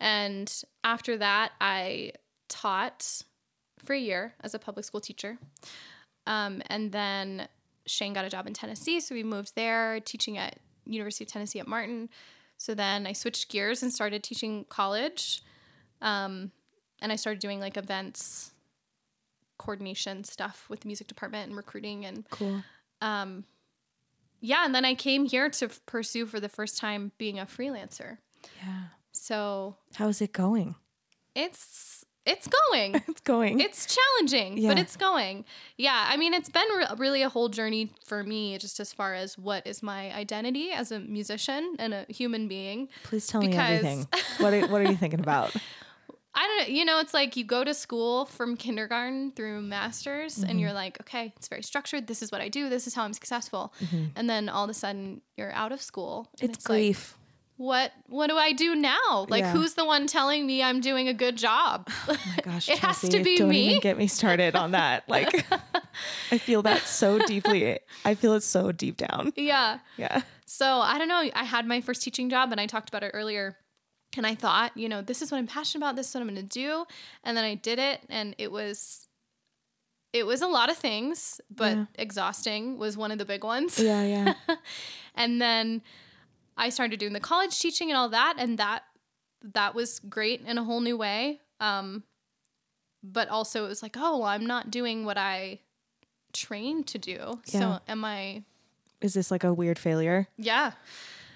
[0.00, 2.12] and after that, I
[2.48, 3.22] taught
[3.84, 5.38] for a year as a public school teacher.
[6.26, 7.48] Um, and then
[7.86, 11.60] Shane got a job in Tennessee, so we moved there, teaching at University of Tennessee
[11.60, 12.08] at Martin.
[12.60, 15.42] So then I switched gears and started teaching college.
[16.02, 16.50] Um,
[17.00, 18.52] and I started doing like events
[19.56, 22.62] coordination stuff with the music department and recruiting and Cool.
[23.00, 23.44] um
[24.42, 27.44] yeah, and then I came here to f- pursue for the first time being a
[27.44, 28.18] freelancer.
[28.62, 28.84] Yeah.
[29.12, 30.76] So How's it going?
[31.34, 32.94] it's it's going.
[33.08, 33.60] It's going.
[33.60, 35.44] it's challenging, but it's going.
[35.76, 39.14] Yeah, I mean, it's been re- really a whole journey for me, just as far
[39.14, 42.88] as what is my identity as a musician and a human being.
[43.04, 44.06] Please tell me everything.
[44.38, 45.54] what are, what are you thinking about?
[46.32, 46.74] I don't know.
[46.78, 50.50] You know, it's like you go to school from kindergarten through masters, Mm-hmm.
[50.50, 52.06] and you're like, okay, it's very structured.
[52.06, 52.68] This is what I do.
[52.68, 53.72] This is how I'm successful.
[54.14, 56.28] And then all of a sudden, you're out of school.
[56.36, 56.44] Mm-hmm.
[56.52, 57.16] It's, like, grief.
[57.60, 59.26] What What do I do now?
[59.28, 59.52] Like, Yeah.
[59.52, 61.88] who's the one telling me I'm doing a good job?
[62.08, 63.68] Oh my gosh, It has to Chelsea, be don't me?
[63.68, 65.04] even get me started on that.
[65.08, 65.44] Like,
[66.32, 67.78] I feel that so deeply.
[68.04, 69.32] I feel it so deep down.
[69.36, 69.80] yeah.
[69.98, 70.22] Yeah.
[70.46, 71.22] So I don't know.
[71.34, 73.56] I had my first teaching job, and I talked about it earlier.
[74.16, 75.96] And I thought, you know, this is what I'm passionate about.
[75.96, 76.84] This is what I'm going to do.
[77.24, 79.06] And then I did it, and it was,
[80.12, 81.84] it was a lot of things, but Yeah.
[81.96, 83.78] exhausting was one of the big ones.
[83.78, 84.02] Yeah.
[84.04, 84.34] Yeah.
[85.14, 85.82] and then
[86.60, 88.84] I started doing the college teaching and all that, and that
[89.42, 91.40] that was great in a whole new way.
[91.58, 92.04] Um,
[93.02, 95.60] but also it was like, oh, well, I'm not doing what I
[96.32, 97.40] trained to do.
[97.46, 97.60] Yeah.
[97.60, 98.44] So am I
[99.00, 100.28] Is this like a weird failure?
[100.36, 100.72] yeah.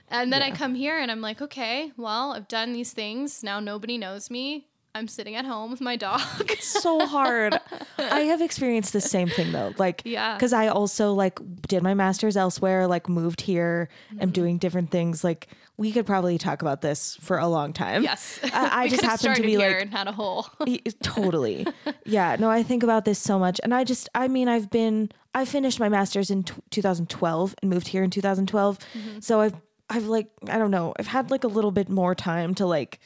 [0.08, 3.42] And then I come here and I'm like, okay, well, I've done these things.
[3.42, 4.68] Now nobody knows me.
[4.96, 6.20] I'm sitting at home with my dog.
[6.50, 7.58] It's so hard.
[7.98, 9.72] I have experienced the same thing though.
[9.76, 10.34] Like, Yeah.
[10.34, 14.22] because I also like did my master's elsewhere, like moved here, Mm-hmm.
[14.22, 15.24] am doing different things.
[15.24, 18.04] Like, we could probably talk about this for a long time.
[18.04, 18.38] yes.
[18.44, 20.46] I, I just happen to be like, and had a whole.
[21.02, 21.66] Totally
[22.06, 25.10] yeah no i think about this so much and i just i mean i've been
[25.34, 28.78] i finished my master's in t- 2012 and moved here in 2012
[29.20, 29.54] so i've
[29.90, 33.00] i've like i don't know i've had like a little bit more time to like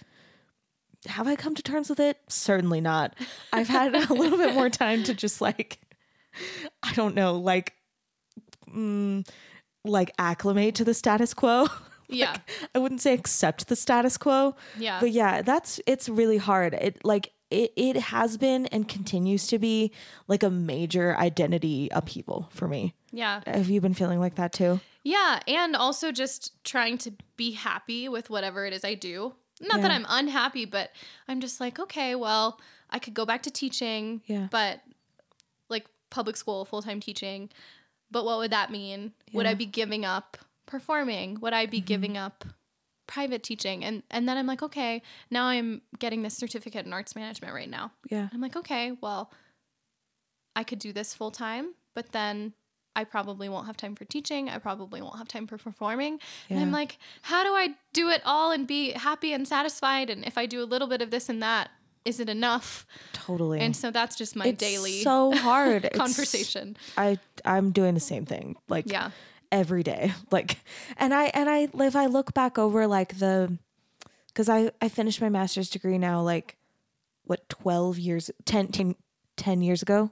[1.06, 3.14] have i come to terms with it certainly not
[3.52, 5.78] i've had a little bit more time to just like
[6.82, 7.74] i don't know like
[8.68, 9.26] mm,
[9.84, 11.66] like acclimate to the status quo
[12.08, 12.36] yeah.
[12.74, 14.98] i wouldn't say accept the status quo Yeah.
[15.00, 16.74] but yeah, that's it's really hard.
[16.74, 19.92] It like it it has been and continues to be
[20.26, 22.94] like a major identity upheaval for me.
[23.12, 23.40] yeah.
[23.46, 24.80] Have you been feeling like that too?
[25.04, 29.34] Yeah, and also just trying to be happy with whatever it is I do.
[29.60, 30.90] Not that I'm unhappy, but
[31.26, 34.48] I'm just like, okay, well, I could go back to teaching, Yeah.
[34.50, 34.80] but
[35.68, 37.50] like public school, full time teaching.
[38.10, 39.12] But what would that mean?
[39.32, 39.58] Would I Mm-hmm.
[39.58, 40.36] be giving up
[40.66, 41.40] performing?
[41.40, 42.44] Would I be giving up
[43.06, 43.84] private teaching?
[43.84, 47.68] And and then I'm like, okay, now I'm getting this certificate in arts management right
[47.68, 47.92] now.
[48.10, 48.28] Yeah.
[48.32, 49.30] I'm like, okay, well,
[50.56, 52.52] I could do this full time, but then
[52.96, 54.48] I probably won't have time for teaching.
[54.48, 56.18] I probably won't have time for performing.
[56.50, 60.10] And I'm like, how do I do it all and be happy and satisfied?
[60.10, 61.70] And if I do a little bit of this and that,
[62.04, 62.86] is it enough?
[63.12, 63.60] Totally.
[63.60, 66.76] And so that's just my it's daily so hard It's- conversation.
[66.96, 68.56] I I'm doing the same thing.
[68.68, 69.10] Like Yeah.
[69.52, 70.12] every day.
[70.30, 70.58] Like
[70.96, 73.58] and I and I if I look back over like the
[74.34, 76.56] cuz I I finished my master's degree now like
[77.24, 78.96] what 12 years 10 10,
[79.36, 80.10] 10 years ago.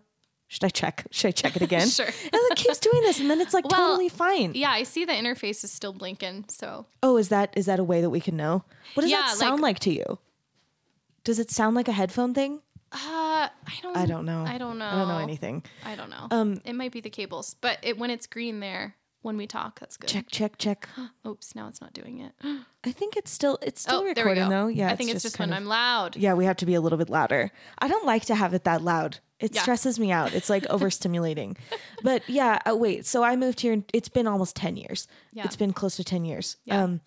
[0.49, 1.07] Should I check?
[1.11, 1.89] Should I check it again?
[1.97, 2.07] Sure.
[2.07, 4.53] And it keeps doing this and then it's like Well, totally fine.
[4.55, 6.47] Yeah, I see the interface is still blinking.
[6.49, 8.65] So Oh, is that is that a way that we can know?
[8.95, 10.19] What does Yeah, that sound like, to you?
[11.25, 12.61] Does it sound like a headphone thing?
[12.93, 13.51] uh, I
[13.83, 14.45] don't I don't know.
[14.47, 14.87] I don't know.
[14.87, 15.65] I don't know anything.
[15.85, 16.29] I don't know.
[16.31, 19.81] Um, it might be the cables, but it, when it's green there, when we talk,
[19.81, 20.09] that's good.
[20.09, 20.89] Check, check, check.
[21.27, 22.33] Oops, now it's not doing it.
[22.85, 24.69] I think it's still it's still oh, recording though.
[24.69, 26.17] Yeah, I think it's, just, when of- I'm loud.
[26.17, 27.51] Yeah, we have to be a little bit louder.
[27.81, 29.19] I don't like to have it that loud.
[29.39, 29.63] It Yeah.
[29.63, 30.33] stresses me out.
[30.35, 31.57] It's like overstimulating.
[32.03, 33.05] but yeah, uh, wait.
[33.07, 33.73] So I moved here.
[33.73, 35.07] and It's been almost ten years.
[35.33, 35.45] Yeah.
[35.45, 36.57] It's been close to ten years.
[36.65, 36.83] Yeah.
[36.85, 37.01] Um,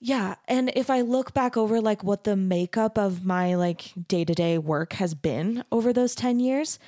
[0.00, 4.24] yeah, and if I look back over like what the makeup of my like day
[4.24, 6.78] to day work has been over those ten years,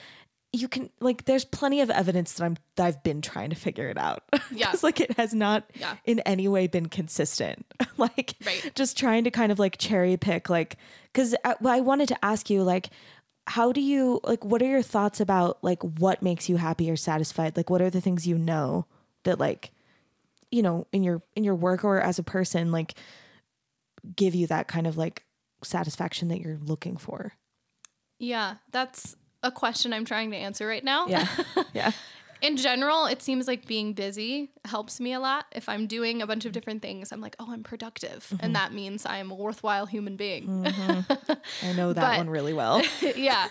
[0.52, 3.88] you can like there's plenty of evidence that I'm that I've been trying to figure
[3.88, 4.22] it out.
[4.52, 4.72] Yeah.
[4.82, 5.96] Like it has not Yeah.
[6.04, 7.66] in any way been consistent.
[7.96, 8.72] like Right.
[8.76, 10.76] just trying to kind of like cherry pick like
[11.12, 12.90] because I, well, I wanted to ask you like
[13.46, 16.96] how do you like what are your thoughts about like what makes you happy or
[16.96, 17.56] satisfied?
[17.56, 18.86] Like what are the things you know
[19.24, 19.70] that like
[20.50, 22.94] you know in your in your work or as a person like
[24.16, 25.24] give you that kind of like
[25.62, 27.32] satisfaction that you're looking for?
[28.18, 31.06] Yeah, that's a question I'm trying to answer right now.
[31.06, 31.26] yeah.
[31.72, 31.92] Yeah
[32.42, 35.46] In general, it seems like being busy helps me a lot.
[35.52, 38.26] If I'm doing a bunch of different things, I'm like, oh, I'm productive.
[38.28, 38.44] Mm-hmm.
[38.44, 40.64] And that means I'm a worthwhile human being.
[40.66, 42.82] i know that But- one really well
[43.16, 43.48] yeah.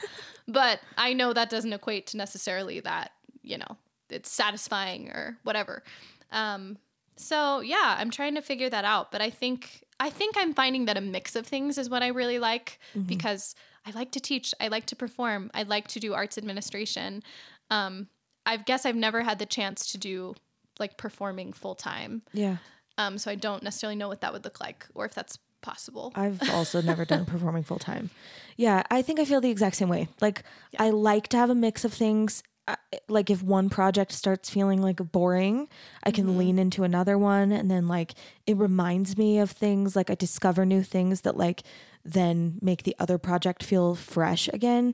[0.48, 3.12] But I know that doesn't equate to necessarily that,
[3.44, 3.78] you know,
[4.10, 5.84] it's satisfying or whatever.
[6.32, 6.78] Um,
[7.16, 9.12] so yeah, I'm trying to figure that out.
[9.12, 12.08] But I think I think I'm finding that a mix of things is what I
[12.08, 13.54] really like because
[13.86, 17.22] I like to teach, I like to perform, I like to do arts administration.
[17.70, 18.08] Um,
[18.50, 20.36] I guess I've never had the chance to do
[20.80, 22.24] like performing full time.
[22.34, 22.58] Yeah.
[22.98, 26.12] Um, so I don't necessarily know what that would look like or if that's possible.
[26.16, 28.10] I've also never done performing full time.
[28.58, 30.08] Yeah, I think I feel the exact same way.
[30.20, 30.44] Like
[30.78, 32.44] I like to have a mix of things.
[32.68, 32.78] I-
[33.08, 35.68] Like if one project starts feeling like boring,
[36.04, 38.14] I can lean into another one and then like
[38.48, 41.64] it reminds me of things like I discover new things that like
[42.06, 44.94] then make the other project feel fresh again.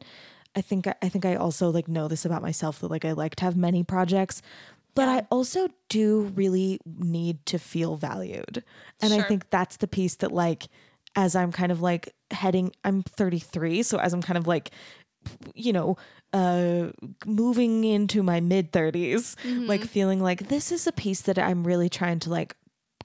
[0.55, 3.35] I think I think I also like know this about myself that like I like
[3.37, 4.41] to have many projects,
[4.95, 8.63] but I also do really need to feel valued.
[9.01, 10.67] And I think that's the piece that like
[11.15, 14.71] as I'm kind of like heading I'm 33, so as I'm kind of like
[15.53, 15.97] you know,
[16.33, 16.87] uh
[17.25, 19.35] moving into my mid 30s,
[19.67, 22.55] like feeling like this is a piece that I'm really trying to like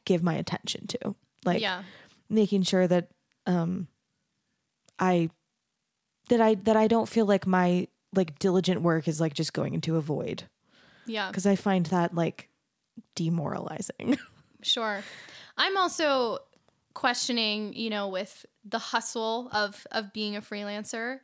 [0.05, 1.17] give my attention to.
[1.45, 1.83] Like yeah.
[2.29, 3.09] making sure that
[3.47, 3.89] um
[4.99, 5.31] I
[6.31, 9.73] that I that I don't feel like my like diligent work is like just going
[9.75, 10.45] into a void
[11.07, 11.29] Yeah.
[11.29, 12.49] because I find that like
[13.15, 14.19] demoralizing.
[14.63, 15.03] Sure.
[15.57, 16.39] I'm also
[16.93, 21.21] questioning, you know, with the hustle of of being a freelancer.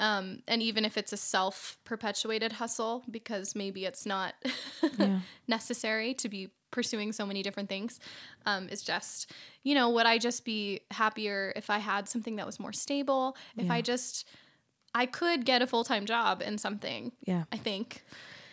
[0.00, 4.34] Um, and even if it's a self-perpetuated hustle, because maybe it's not
[4.98, 5.20] Yeah.
[5.46, 8.00] necessary to be pursuing so many different things.
[8.46, 9.32] Um, it's just,
[9.64, 13.36] you know, would I just be happier if I had something that was more stable?
[13.58, 14.26] If I just,
[14.94, 17.12] I could get a full time job in something.
[17.24, 17.44] Yeah.
[17.52, 18.04] I think.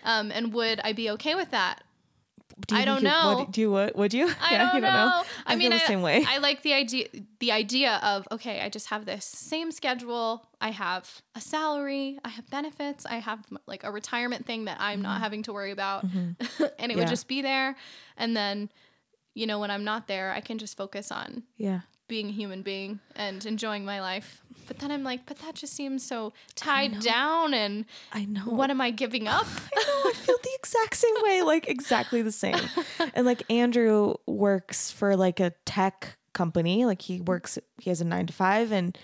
[0.03, 1.81] Um, and would I be okay with that?
[2.67, 3.35] Do I don't you- know.
[3.39, 4.27] Would, do you would, would you?
[4.41, 4.87] I yeah, don't you know.
[4.87, 5.23] don't know.
[5.45, 6.25] I, I mean, feel the I, same way.
[6.27, 7.07] I like the idea.
[7.39, 10.47] The idea of okay, I just have this same schedule.
[10.61, 12.17] I have a salary.
[12.23, 13.05] I have benefits.
[13.05, 16.47] I have like a retirement thing that I'm not having to worry about, and it
[16.57, 16.89] Mm-hmm.
[16.91, 16.95] Yeah.
[16.95, 17.75] would just be there.
[18.15, 18.69] And then,
[19.33, 21.81] you know, when I'm not there, I can just focus on yeah.
[22.07, 24.41] Being a human being and enjoying my life.
[24.67, 27.53] But then I'm like, but that just seems so tied down.
[27.53, 28.41] And I know.
[28.41, 29.45] what am I giving up?
[29.77, 30.09] I know.
[30.09, 32.59] I feel the exact same way, like exactly the same.
[33.13, 36.85] And like Andrew works for like a tech company.
[36.85, 38.95] Like he works, he has a nine to five, and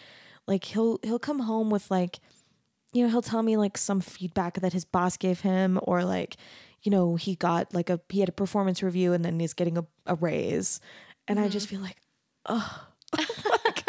[0.48, 2.20] like he'll he'll come home with like,
[2.94, 6.38] you know, he'll tell me like some feedback that his boss gave him, or like,
[6.84, 9.78] you know, he got like a he had a performance review, and then he's getting
[9.78, 10.80] a, a raise,
[11.28, 11.72] and I just mm.
[11.72, 11.98] feel like,
[12.46, 12.88] oh.
[13.18, 13.86] Like,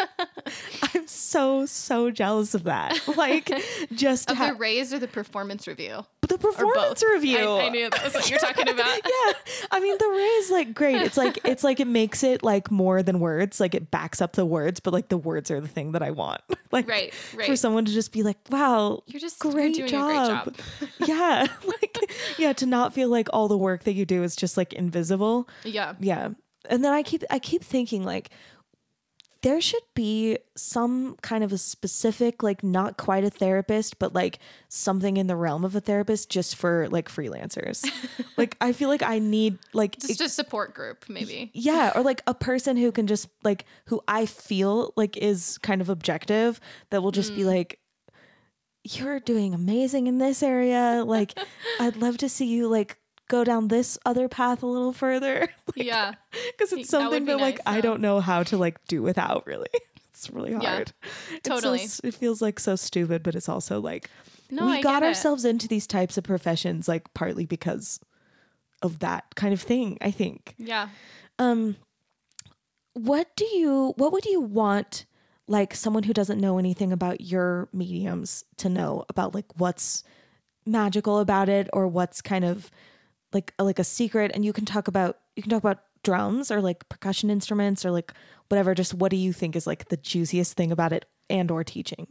[0.95, 2.99] I'm so so jealous of that.
[3.17, 3.51] Like
[3.93, 6.05] just of ha- the raise or the performance review?
[6.27, 7.37] the performance review.
[7.37, 8.85] I, I knew that was what you're talking about.
[8.87, 9.33] yeah.
[9.71, 11.01] I mean, the raise like great.
[11.01, 13.59] It's like it's like it makes it like more than words.
[13.59, 16.11] Like it backs up the words, but like the words are the thing that I
[16.11, 16.41] want.
[16.71, 17.45] like Right, right.
[17.47, 20.57] for someone to just be like, "Wow, You're just great you're doing job." a great
[20.99, 21.07] job.
[21.09, 21.97] yeah, like
[22.37, 25.47] yeah, to not feel like all the work that you do is just like invisible.
[25.63, 25.93] Yeah.
[25.99, 26.29] Yeah.
[26.69, 28.29] And then I keep I keep thinking like
[29.43, 34.39] there should be some kind of a specific like not quite a therapist but like
[34.69, 37.85] something in the realm of a therapist just for like freelancers.
[38.37, 41.51] like I feel like I need like Just a support group, maybe.
[41.53, 45.81] yeah, or like a person who can just like who I feel like is kind
[45.81, 46.59] of objective
[46.89, 47.35] that will just Mm.
[47.35, 47.79] be like
[48.83, 51.03] you're doing amazing in this area.
[51.05, 51.37] Like
[51.79, 52.97] I'd love to see you like
[53.33, 55.49] go down this other path a little further.
[55.75, 56.13] yeah.
[56.51, 57.81] because it's something be that, like nice, I yeah.
[57.81, 59.69] don't know how to like do without really.
[60.15, 60.93] It's really Yeah, hard.
[61.31, 61.81] So totally.
[61.81, 64.11] s- it feels like so stupid, but it's also like
[64.51, 65.07] No, we I got get it.
[65.07, 67.99] ourselves into these types of professions like partly because
[68.83, 70.53] of that kind of thing, I think.
[70.59, 70.89] Yeah.
[71.39, 71.77] Um
[72.93, 75.05] what do you what would you want
[75.47, 80.03] like someone who doesn't know anything about your mediums to know about like what's
[80.65, 82.69] magical about it or what's kind of
[83.33, 86.61] like like a secret and you can talk about you can talk about drums or
[86.61, 88.13] like percussion instruments or like
[88.49, 91.63] whatever just what do you think is like the juiciest thing about it and or
[91.63, 92.07] teaching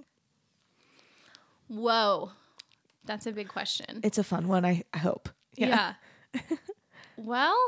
[1.68, 2.32] Whoa.
[3.06, 4.00] That's a big question.
[4.02, 5.94] it's a fun one i, I hope Yeah.
[7.16, 7.58] well,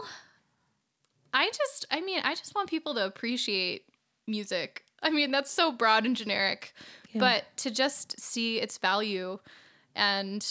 [1.32, 3.85] I just, I mean, I just want people to appreciate
[4.26, 4.85] music.
[5.02, 6.72] I mean, that's so broad and generic,
[7.14, 9.39] but to just see its value
[9.94, 10.47] and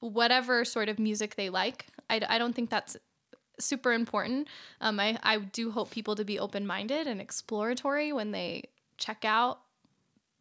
[0.00, 2.96] whatever sort of music they like, I, I don't think that's
[3.60, 4.48] super important.
[4.80, 8.64] Um, I, I do hope people to be open minded and exploratory when they
[8.96, 9.60] check out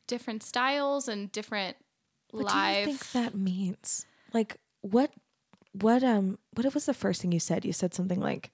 [0.07, 1.77] different styles and different
[2.31, 2.45] lives.
[2.45, 2.85] what live.
[2.85, 5.11] do you think that means like what
[5.73, 8.51] what um what was the first thing you said you said something like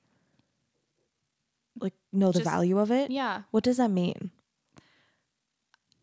[1.79, 3.43] like know the Just- value of it yeah.
[3.51, 4.31] what does that mean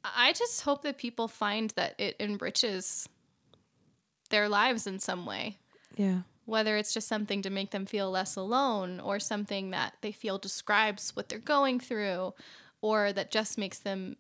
[0.03, 3.07] I just hope that people find that it enriches
[4.31, 5.59] their lives in some way.
[5.97, 6.20] yeah
[6.51, 10.36] Whether it's just something to make them feel less alone or something that they feel
[10.36, 12.35] describes what they're going through
[12.82, 14.16] or that just makes them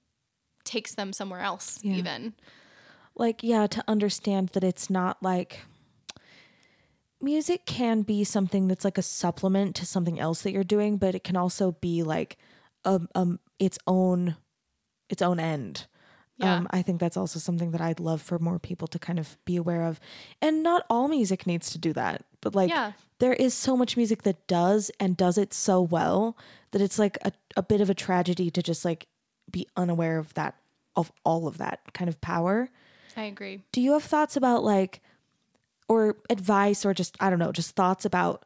[0.64, 1.96] takes them somewhere else Yeah.
[1.96, 2.34] even.
[3.16, 5.60] like yeah to understand that it's not like
[7.20, 11.14] music can be something that's like a supplement to something else that you're doing but
[11.14, 12.36] it can also be like
[12.84, 14.36] um, um its own
[15.08, 15.86] its own end
[16.40, 16.56] Yeah.
[16.56, 19.36] um i think that's also something that i'd love for more people to kind of
[19.44, 20.00] be aware of
[20.42, 22.92] and not all music needs to do that but like Yeah.
[23.18, 26.36] there is so much music that does and does it so well
[26.72, 29.06] that it's like a, a bit of a tragedy to just like
[29.50, 30.54] be unaware of that
[30.96, 32.68] of all of that kind of power
[33.16, 33.62] I agree.
[33.72, 35.00] do you have thoughts about like
[35.88, 38.44] or advice or just i don't know just thoughts about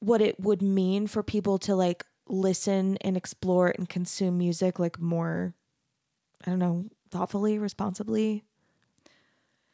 [0.00, 4.98] what it would mean for people to like listen and explore and consume music like
[4.98, 5.54] more
[6.46, 8.42] i don't know thoughtfully responsibly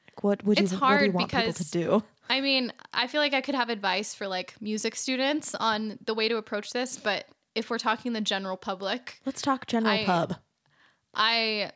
[0.07, 2.75] like what would It's you what do you hard want people to do I mean,
[2.93, 6.37] I feel like I could have advice for like music students on the way to
[6.37, 10.37] approach this, but if we're talking the general public, let's talk general I- pub
[11.15, 11.73] I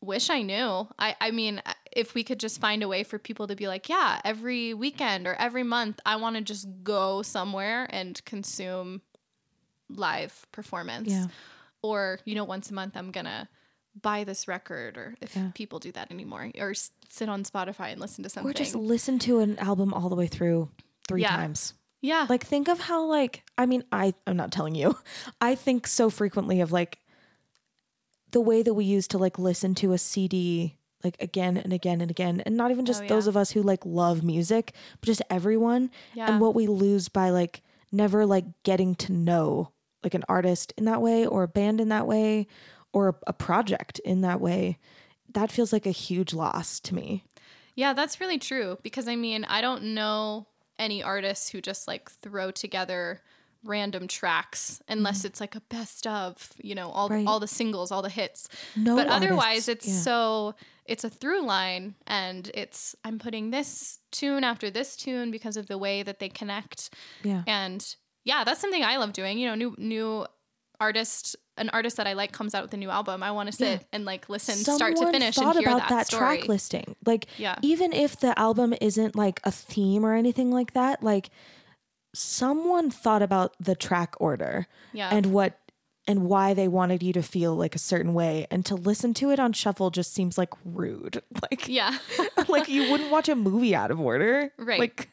[0.00, 0.88] wish I knew.
[0.98, 1.62] I I mean,
[1.92, 5.26] if we could just find a way for people to be like, yeah, every weekend
[5.26, 9.00] or every month, I want to just go somewhere and consume
[9.88, 11.10] live performance.
[11.10, 11.26] Yeah.
[11.82, 13.46] Or, you know, once a month I'm going to
[14.00, 15.50] buy this record or if Yeah.
[15.54, 18.50] people do that anymore or s- sit on Spotify and listen to something.
[18.50, 20.68] or just listen to an album all the way through
[21.08, 21.36] three Yeah.
[21.36, 22.26] times yeah.
[22.28, 24.96] like think of how like i mean i i'm not telling you
[25.40, 26.98] i think so frequently of like
[28.32, 32.00] the way that we used to like listen to a cd like again and again
[32.00, 35.06] and again and not even just Oh, those of us who like love music but
[35.06, 36.30] just everyone Yeah.
[36.30, 37.62] and what we lose by like
[37.92, 39.70] never like getting to know
[40.02, 42.46] like an artist in that way or a band in that way
[42.94, 44.78] or a, project in that way
[45.34, 47.24] that feels like a huge loss to me
[47.76, 50.46] Yeah, that's really true because I mean, I don't know
[50.78, 53.20] any artists who just like throw together
[53.64, 57.26] random tracks unless it's like a best of, you know, all Mm-hmm.
[57.28, 58.48] All the singles, all the hits.
[58.76, 60.00] no but artists- otherwise it's yeah.
[60.06, 60.54] so
[60.86, 65.66] it's a through line and it's I'm putting this tune after this tune because of
[65.66, 66.90] the way that they connect.
[67.24, 67.80] yeah And
[68.24, 69.38] yeah, that's something I love doing.
[69.38, 70.26] You know, new new
[70.80, 73.22] artist an artist that I like comes out with a new album.
[73.22, 73.86] I want to sit Yeah.
[73.92, 76.38] and like listen start to Someone finish and thought hear about that, story.
[76.38, 76.96] track listing.
[77.06, 77.54] Like, Yeah.
[77.62, 81.30] even if the album isn't like a theme or anything like that, like
[82.14, 85.10] someone thought about the track order Yeah.
[85.12, 85.58] and what
[86.06, 88.46] and why they wanted you to feel like a certain way.
[88.50, 91.22] And to listen to it on shuffle just seems like rude.
[91.50, 91.98] Like, yeah.
[92.48, 94.52] like you wouldn't watch a movie out of order.
[94.58, 94.78] Right.
[94.80, 95.08] Like,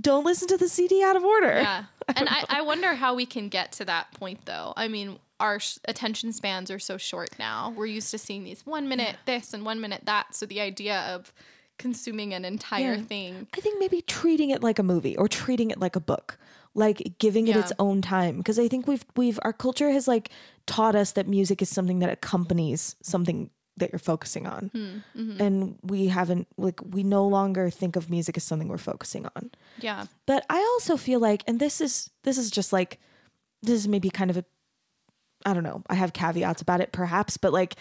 [0.00, 1.60] don't listen to the CD out of order.
[1.60, 1.84] Yeah.
[2.16, 4.72] and I, I wonder how we can get to that point though.
[4.76, 7.72] I mean, our sh- attention spans are so short now.
[7.76, 10.34] We're used to seeing these one minute this and one minute that.
[10.34, 11.32] So the idea of
[11.78, 13.02] consuming an entire Yeah.
[13.02, 13.46] thing.
[13.56, 16.38] I think maybe treating it like a movie or treating it like a book,
[16.74, 17.60] like giving it Yeah.
[17.62, 18.38] its own time.
[18.38, 20.30] Because I think we've we've our culture has like
[20.66, 25.40] taught us that music is something that accompanies something that you're focusing on, Mm-hmm.
[25.40, 29.50] and we haven't like we no longer think of music as something we're focusing on.
[29.80, 30.06] Yeah.
[30.26, 33.00] But I also feel like, and this is this is just like
[33.62, 34.44] this is maybe kind of a
[35.46, 35.82] I don't know.
[35.88, 37.74] I have caveats about it, perhaps, but like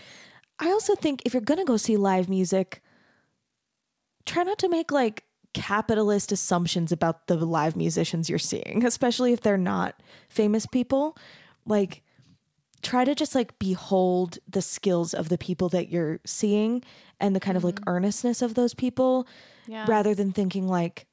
[0.60, 2.82] I also think if you're gonna go see live music,
[4.26, 5.24] try not to make like
[5.54, 11.18] capitalist assumptions about the live musicians you're seeing, especially if they're not famous people.
[11.66, 12.04] Like
[12.82, 16.84] try to just like behold the skills of the people that you're seeing
[17.20, 17.90] and the kind of like mm-hmm.
[17.90, 19.26] earnestness of those people
[19.66, 19.86] Yeah.
[19.88, 21.08] rather than thinking like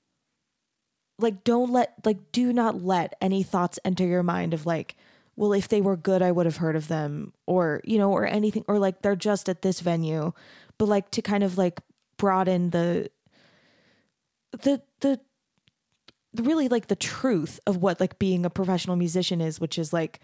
[1.18, 4.96] like don't let like do not let any thoughts enter your mind of like
[5.36, 8.26] well if they were good i would have heard of them or you know or
[8.26, 10.32] anything or like they're just at this venue
[10.78, 11.80] but like to kind of like
[12.16, 13.08] broaden the
[14.52, 15.20] the the
[16.36, 20.20] really like the truth of what like being a professional musician is which is like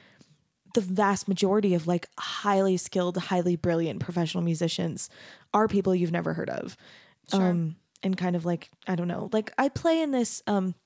[0.74, 5.08] the vast majority of like highly skilled highly brilliant professional musicians
[5.54, 6.76] are people you've never heard of.
[7.30, 7.42] Sure.
[7.42, 10.76] um and kind of like i don't know like i play in this um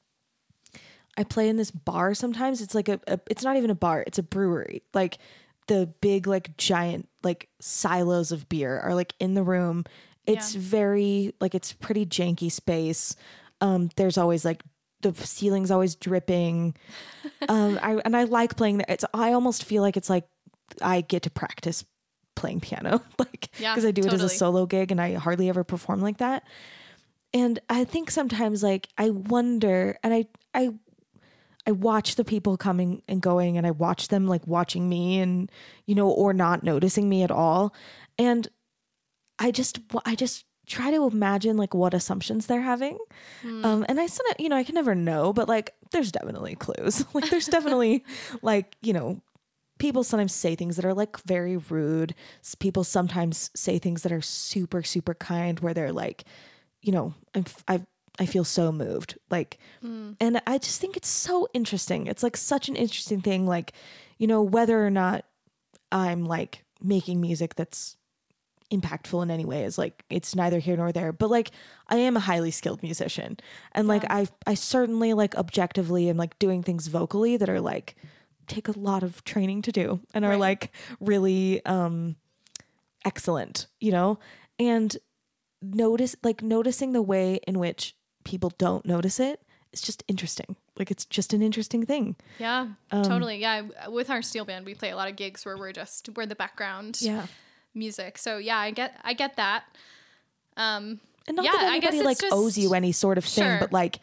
[1.19, 2.63] i play in this bar sometimes.
[2.63, 4.83] It's like a, a it's not even a bar it's a brewery.
[4.95, 5.19] Like
[5.67, 9.85] the big like giant like silos of beer are like in the room
[10.27, 13.17] it's very like it's pretty janky space.
[13.61, 14.63] Um there's always like
[15.03, 16.75] the ceiling's always dripping.
[17.49, 20.27] Um I, and i like playing there it's i almost feel like it's like
[20.83, 21.85] i get to practice
[22.37, 25.49] playing piano like Yeah, because i do it as a solo gig and i hardly
[25.49, 26.45] ever perform like that.
[27.33, 30.71] And i think sometimes like i wonder and i i
[31.67, 35.51] i watch the people coming and going and i watch them like watching me and
[35.87, 37.75] you know or not noticing me at all.
[38.19, 38.47] And
[39.41, 42.97] i just i just try to imagine like what assumptions they're having
[43.65, 47.05] um and i still you know i can never know but like there's definitely clues
[47.15, 48.05] like there's definitely
[48.43, 49.21] like you know
[49.79, 52.15] people sometimes say things that are like very rude.
[52.59, 56.25] People sometimes say things that are super super kind where they're like,
[56.83, 57.87] you know, I'm, f- I
[58.19, 59.19] I feel so moved.
[59.31, 59.59] Like
[60.21, 62.07] and I just think it's so interesting.
[62.07, 63.73] It's like such an interesting thing like,
[64.19, 65.25] you know, whether or not
[65.91, 67.97] I'm like making music that's
[68.71, 71.51] impactful in any way is like it's neither here nor there but like
[71.89, 73.37] i am a highly skilled musician.
[73.73, 77.97] And like i i certainly like objectively am like doing things vocally that are like
[78.47, 80.41] take a lot of training to do and are Right.
[80.41, 82.17] like really um
[83.05, 84.19] excellent you know?
[84.59, 84.97] And
[85.63, 87.95] notice like noticing the way in which
[88.25, 89.41] people don't notice it
[89.73, 90.57] it is just interesting.
[90.79, 92.17] Like it's just an interesting thing.
[92.39, 93.39] Yeah, Um, totally.
[93.39, 96.27] Yeah, with our steel band, we play a lot of gigs where we're just we're
[96.27, 96.99] the background.
[97.01, 97.27] Yeah
[97.75, 98.19] music.
[98.19, 99.65] So yeah, I get I get that.
[100.57, 103.59] Um, and not Yeah, that anybody like just- owes you any sort of thing Sure.
[103.61, 104.01] but like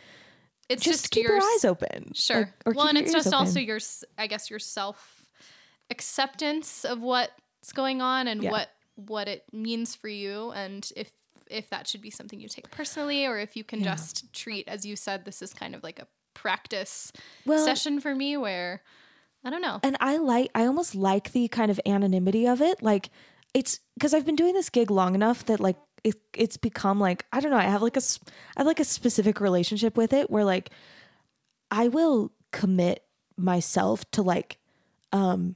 [0.69, 2.37] it's just, just, keep your yours- eyes open Sure.
[2.39, 3.63] like, or well, and your it's just also open.
[3.63, 5.25] your s- I guess your self
[5.89, 8.51] acceptance of what's going on and Yeah.
[8.51, 11.11] what what it means for you, and if
[11.49, 13.95] if that should be something you take personally, or if you can Yeah.
[13.95, 17.11] just treat, as you said, this is kind of like a practice
[17.45, 18.83] well session for me where
[19.45, 19.79] I don't know.
[19.83, 22.81] and I like I almost like the kind of anonymity of it.
[22.83, 23.09] Like
[23.53, 27.25] it's because I've been doing this gig long enough that like it it's become like
[27.31, 27.57] I don't know.
[27.57, 28.01] I have like a
[28.55, 30.69] I have like a specific relationship with it where like
[31.71, 33.03] I will commit
[33.35, 34.57] myself to like
[35.11, 35.55] um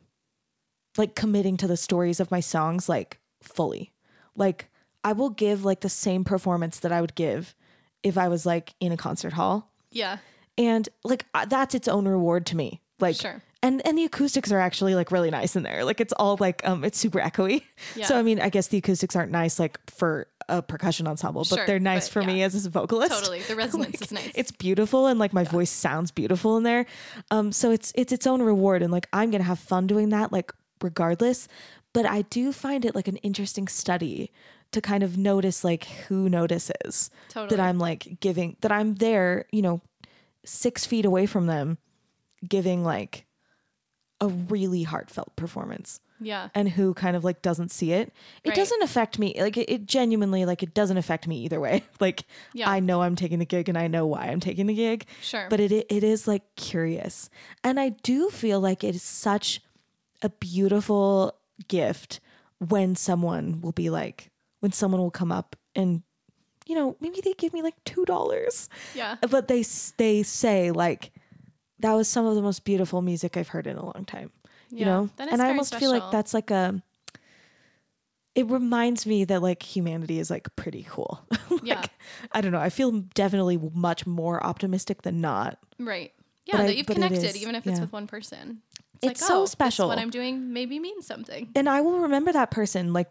[0.97, 3.93] like committing to the stories of my songs like fully.
[4.35, 4.69] Like
[5.03, 7.55] I will give like the same performance that I would give
[8.03, 10.17] if I was like in a concert hall Yeah,
[10.57, 13.41] and like uh, that's its own reward to me like Sure.
[13.63, 16.61] And and the acoustics are actually like really nice in there like it's all like
[16.67, 17.63] um it's super echoey
[17.95, 18.05] Yeah.
[18.05, 21.55] so i mean i guess the acoustics aren't nice like for a percussion ensemble but
[21.57, 23.41] Sure, they're nice but for me as a vocalist totally.
[23.41, 24.31] The resonance is nice.
[24.35, 26.85] it's beautiful and like my voice sounds beautiful in there
[27.29, 30.31] um so it's it's its own reward and like i'm gonna have fun doing that
[30.31, 30.51] like
[30.81, 31.47] regardless
[31.93, 34.31] but i do find it like an interesting study
[34.71, 37.55] to kind of notice like who notices Totally.
[37.55, 39.81] that i'm like giving that i'm there you know
[40.43, 41.77] six feet away from them
[42.47, 43.25] giving like
[44.21, 46.49] a really heartfelt performance yeah.
[46.53, 48.55] and who kind of like doesn't see it it Right.
[48.55, 52.23] doesn't affect me like it, it genuinely like it doesn't affect me either way like
[52.53, 52.69] Yeah.
[52.69, 55.47] i know i'm taking the gig and i know why i'm taking the gig Sure.
[55.49, 57.29] but it it is like curious
[57.63, 59.61] and i do feel like it is such
[60.21, 61.33] a beautiful
[61.67, 62.19] gift
[62.59, 64.29] when someone will be like
[64.59, 66.03] when someone will come up and
[66.67, 69.15] you know maybe they give me like two dollars yeah.
[69.31, 69.63] but they
[69.97, 71.11] they say like
[71.81, 74.31] that was some of the most beautiful music I've heard in a long time.
[74.69, 76.81] You know, and I almost feel like that's like a.
[78.33, 81.19] It reminds me that like humanity is like pretty cool.
[81.49, 81.83] like, Yeah.
[82.31, 82.61] I don't know.
[82.61, 85.59] I feel definitely much more optimistic than not.
[85.77, 86.13] Right.
[86.45, 88.61] Yeah, But I- that you've connected, even if it's with one person.
[89.01, 89.87] It's like, so oh, special.
[89.89, 91.49] what I'm doing maybe means something.
[91.55, 93.09] And I will remember that person like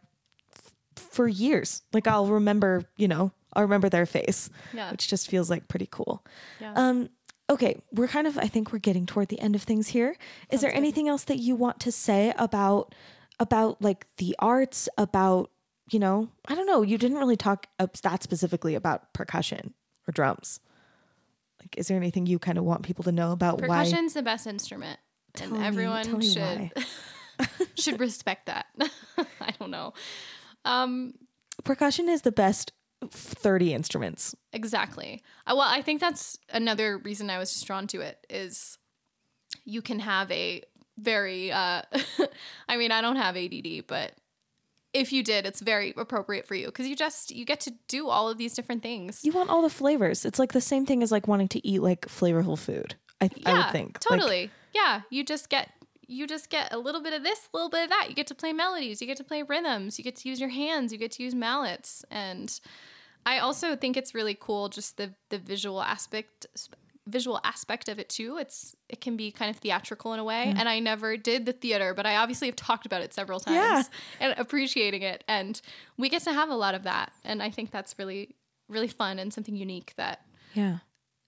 [0.55, 0.73] f-
[1.11, 1.83] for years.
[1.93, 4.93] Like I'll remember, you know, I'll remember their face, Yeah.
[4.93, 6.25] which just feels like pretty cool.
[6.61, 6.73] Yeah.
[6.77, 7.11] Um,
[7.51, 10.17] okay, we're kind of I think we're getting toward the end of things here.
[10.51, 10.77] Is there good.
[10.77, 12.95] anything else that you want to say about
[13.39, 15.51] about like the arts, about,
[15.91, 19.75] you know, I don't know, you didn't really talk that specifically about percussion
[20.07, 20.61] or drums.
[21.61, 24.23] Like is there anything you kind of want people to know about why Percussion's the
[24.23, 24.99] best instrument,
[25.35, 26.71] Tell and me- everyone should
[27.75, 28.67] should respect that.
[29.41, 29.93] I don't know.
[30.65, 31.15] Um,
[31.65, 32.73] percussion is the best
[33.09, 34.35] 30 instruments.
[34.53, 35.23] exactly.
[35.47, 38.79] Uh, well, I think that's another reason I was just drawn to it is
[39.65, 40.63] you can have a
[40.99, 41.51] very.
[41.51, 41.83] Uh,
[42.69, 44.13] I mean, I don't have ADD, but
[44.93, 48.09] if you did, it's very appropriate for you because you just you get to do
[48.09, 49.21] all of these different things.
[49.23, 50.25] You want all the flavors.
[50.25, 52.97] It's like the same thing as like wanting to eat like flavorful food.
[53.21, 53.99] I, I would think.
[54.09, 54.51] Like, Totally.
[54.75, 55.03] yeah.
[55.11, 55.71] You just get
[56.11, 58.07] you just get a little bit of this, a little bit of that.
[58.09, 60.49] You get to play melodies, you get to play rhythms, you get to use your
[60.49, 62.05] hands, you get to use mallets.
[62.11, 62.59] And
[63.25, 66.47] I also think it's really cool just the the visual aspect
[67.07, 68.37] visual aspect of it too.
[68.39, 70.53] It's it can be kind of theatrical in a way.
[70.53, 70.59] Mm.
[70.59, 73.57] And I never did the theater, but I obviously have talked about it several times
[73.57, 73.83] Yeah.
[74.21, 75.23] and appreciating it.
[75.29, 75.61] And
[75.97, 77.13] we get to have a lot of that.
[77.25, 78.35] And I think that's really
[78.69, 80.21] really fun and something unique that
[80.55, 80.79] Yeah.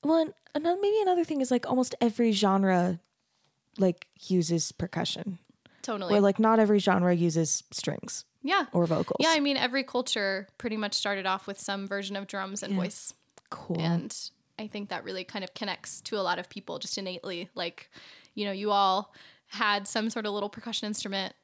[0.05, 2.99] Well, and another maybe another thing is like almost every genre
[3.79, 5.39] like uses percussion.
[5.83, 8.67] totally Where like not every genre uses strings yeah.
[8.73, 9.19] or vocals.
[9.21, 12.73] Yeah, I mean, every culture pretty much started off with some version of drums and
[12.75, 12.81] Yeah.
[12.81, 13.15] voice.
[13.51, 13.81] cool.
[13.81, 14.17] And
[14.59, 17.49] I think that really kind of connects to a lot of people just innately.
[17.55, 17.91] Like,
[18.35, 19.13] you know, you all
[19.49, 21.35] had some sort of little percussion instrument,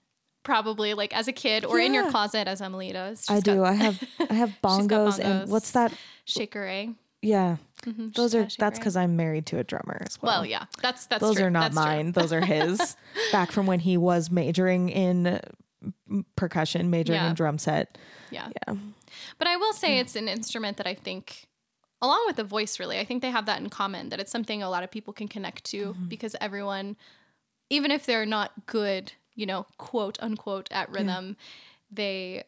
[0.42, 3.26] probably like as a kid or in your closet, as Emily does.
[3.28, 3.56] I She's do.
[3.56, 5.92] got I have I have got bongos, and what's that?
[6.24, 6.86] shaker, eh?
[7.22, 7.56] Yeah.
[7.82, 8.74] Mhm, Those she's are that's right?
[8.74, 10.40] because I'm married to a drummer as well.
[10.40, 11.44] Well, yeah, that's that's those true.
[11.46, 12.12] are not That's mine.
[12.12, 12.96] Those are his.
[13.32, 15.40] Back from when he was majoring in
[16.36, 17.28] percussion, majoring Yeah.
[17.30, 17.96] in drum set.
[18.30, 18.48] Yeah.
[18.66, 18.74] Yeah.
[19.38, 21.46] But I will say it's an instrument that I think,
[22.02, 24.62] along with the voice, really, I think they have that in common that it's something
[24.62, 26.08] a lot of people can connect to Mm-hmm.
[26.08, 26.96] because everyone,
[27.70, 31.36] even if they're not good, you know, quote unquote, at rhythm,
[31.90, 32.44] they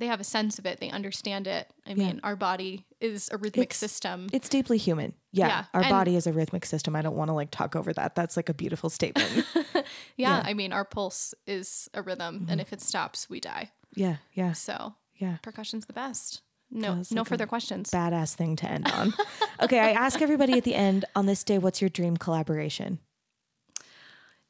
[0.00, 0.80] they have a sense of it.
[0.80, 1.70] They understand it.
[1.86, 4.28] I mean, our body is a rhythmic It's- system.
[4.32, 5.14] It's deeply human.
[5.32, 5.46] Yeah.
[5.46, 6.96] Yeah, Our and- body is a rhythmic system.
[6.96, 8.14] I don't want to like talk over that.
[8.16, 9.46] That's like a beautiful statement.
[9.54, 9.82] yeah,
[10.16, 10.38] yeah.
[10.40, 10.46] Mm-hmm.
[10.48, 13.70] I mean, our pulse is a rhythm, and if it stops, we die.
[13.94, 14.16] yeah.
[14.34, 14.52] Yeah.
[14.52, 15.36] So Yeah.
[15.42, 16.42] percussion's the best.
[16.72, 17.90] No, no like further questions.
[17.90, 19.12] Badass thing to end on.
[19.62, 19.80] okay.
[19.80, 23.00] I ask everybody at the end on this day, what's your dream collaboration?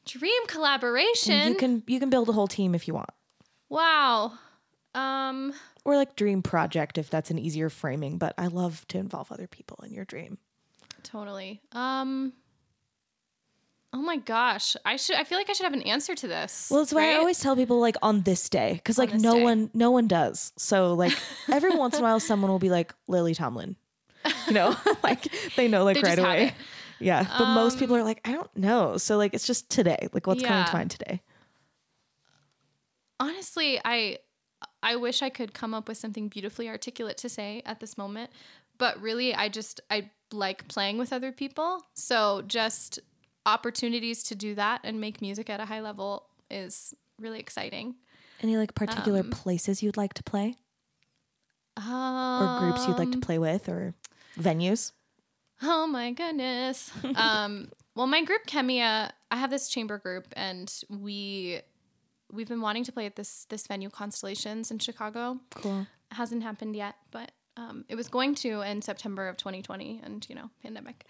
[0.06, 1.32] Dream collaboration.
[1.34, 3.10] And you can you can build a whole team if you want.
[3.68, 4.32] wow.
[4.94, 5.52] Um.
[5.84, 9.46] Or like dream project if that's an easier framing, but I love to involve other
[9.46, 10.38] people in your dream.
[11.02, 11.60] Totally.
[11.72, 12.32] Um
[13.92, 14.76] Oh my gosh.
[14.84, 16.68] I should I feel like I should have an answer to this.
[16.70, 19.42] Well, that's why I always tell people like on this day because like no day.
[19.42, 20.52] one no one does.
[20.56, 21.12] So like
[21.52, 23.74] every once in a while someone will be like Lily Tomlin,
[24.46, 25.26] you know, like
[25.56, 26.54] they know like They right away.
[27.00, 28.96] Yeah, but most people are like I don't know.
[28.96, 30.08] So like it's just today.
[30.12, 30.78] Like what's coming to Yeah.
[30.78, 31.22] mind today?
[33.18, 34.18] Honestly, I
[34.82, 38.30] I wish I could come up with something beautifully articulate to say at this moment,
[38.78, 41.84] but really I just I like playing with other people.
[41.94, 42.98] So just
[43.46, 47.94] opportunities to do that and make music at a high level is really exciting.
[48.42, 50.56] Any like particular Um, places you'd like to play
[51.76, 53.94] Um, or groups you'd like to play with or
[54.36, 54.92] venues?
[55.62, 56.90] Oh my goodness.
[57.16, 61.60] um, well, my group Khemia, I have this chamber group, and we
[62.32, 65.38] we've been wanting to play at this this venue Constellations in Chicago.
[65.54, 65.86] Cool.
[66.10, 70.26] It hasn't happened yet, but um, it was going to in September of 2020, and
[70.28, 71.04] you know, pandemic.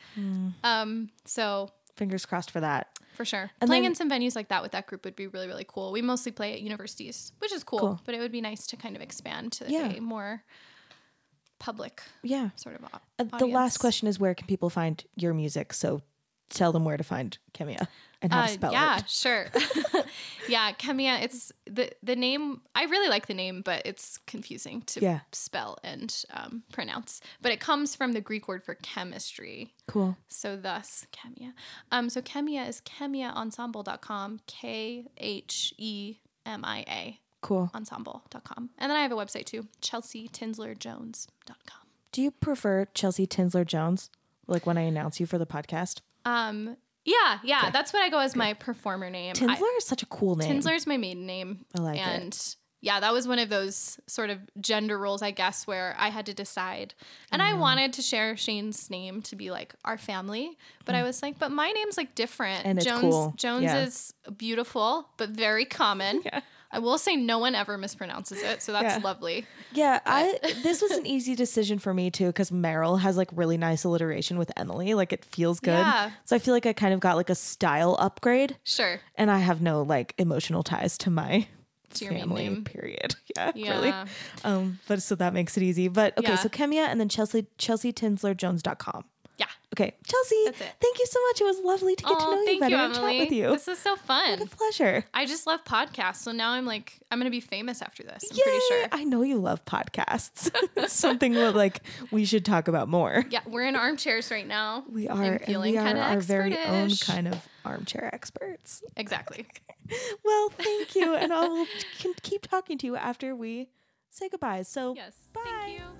[0.65, 2.89] Um, so Fingers crossed for that.
[3.15, 5.27] for sure, And playing then- in some venues like that with that group would be
[5.27, 5.93] really really cool.
[5.93, 8.01] We mostly play at universities, which is cool, Cool.
[8.05, 9.89] but it would be nice to kind of expand to Yeah.
[9.93, 10.43] a more
[11.59, 12.51] public Yeah.
[12.57, 12.85] sort of.
[13.19, 15.73] Uh, the last question is where can people find your music?
[15.75, 16.01] So
[16.49, 17.87] tell them where to find Khemia
[18.23, 19.09] and how to Uh, spell yeah, it.
[19.11, 19.47] sure.
[20.49, 21.23] yeah, Khemia.
[21.23, 22.61] It's the the name.
[22.75, 25.21] I really like the name, but it's confusing to Yeah.
[25.33, 27.21] spell and um, pronounce.
[27.41, 29.75] But it comes from the Greek word for chemistry.
[29.87, 30.17] Cool.
[30.29, 31.53] So thus Khemia.
[31.91, 34.41] Um, so Khemia is khemiaensemble.com.
[34.47, 36.17] K H E
[36.47, 37.71] M I A Cool.
[37.75, 38.71] ensemble.com.
[38.79, 41.87] And then I have a website too, chelseatinslerjones.com.
[42.13, 44.11] Do you prefer Chelsea Tinsler Jones?
[44.47, 46.01] Like when I announce you for the podcast?
[46.25, 49.31] Um, yeah, yeah, that's what I go as my performer name.
[49.31, 50.61] I- Tinsler is such a cool name.
[50.61, 51.65] Tinsler is my maiden name.
[51.77, 52.03] I like it.
[52.03, 56.09] and yeah, that was one of those sort of gender roles, I guess, where I
[56.09, 56.95] had to decide.
[57.31, 57.59] And I mm.
[57.59, 60.57] wanted to share Shane's name to be like our family,
[60.87, 61.05] but I mm.
[61.05, 62.65] was like, but my name's like different.
[62.65, 63.35] And it's Jones cool.
[63.37, 63.85] Jones Yeah.
[63.85, 66.23] is beautiful, but very common.
[66.31, 66.41] Yeah.
[66.73, 69.03] I will say no one ever mispronounces it, so that's Yeah.
[69.03, 69.47] lovely.
[69.73, 73.57] Yeah, I this was an easy decision for me too because Merrill has like really
[73.59, 74.95] nice alliteration with Emily.
[74.95, 75.73] Like it feels good.
[75.73, 76.11] Yeah.
[76.25, 79.01] So I feel like I kind of got like a style upgrade, Sure.
[79.17, 81.49] and I have no like emotional ties to my
[81.95, 82.45] To your family.
[82.49, 82.65] name.
[82.65, 83.17] Period.
[83.37, 83.71] Yeah, Yeah.
[83.75, 83.95] really.
[84.45, 85.89] Um, but so that makes it easy.
[85.89, 86.37] But okay, Yeah.
[86.37, 89.05] so Khemia and then Chelsea Chelsea Tinsler ChelseaTinslerJones.com.
[89.41, 89.47] Yeah.
[89.73, 90.37] Okay, Chelsea.
[90.45, 90.69] That's it.
[90.81, 91.41] Thank you so much.
[91.41, 93.33] It was lovely to get to oh, know Oh, you better you, and chat with
[93.33, 93.49] you.
[93.53, 94.43] This is so fun.
[94.43, 95.05] a pleasure.
[95.15, 98.23] I just love podcasts, so now I'm like, I'm gonna be famous after this.
[98.31, 98.43] I'm Yay!
[98.43, 98.87] pretty sure.
[98.93, 100.51] I know you love podcasts.
[100.91, 101.81] something that like
[102.11, 103.25] we should talk about more.
[103.31, 104.85] Yeah, we're in armchairs right now.
[104.93, 108.83] We are, feeling kinda our very own kind of armchair experts.
[108.97, 109.47] Exactly.
[110.25, 111.67] Well, thank you, and I'll
[112.23, 113.71] keep talking to you after we
[114.11, 114.63] say goodbye.
[114.63, 115.17] So, Yes.
[115.33, 115.41] Bye.
[115.45, 115.85] Thank you.
[115.85, 116.00] Bye.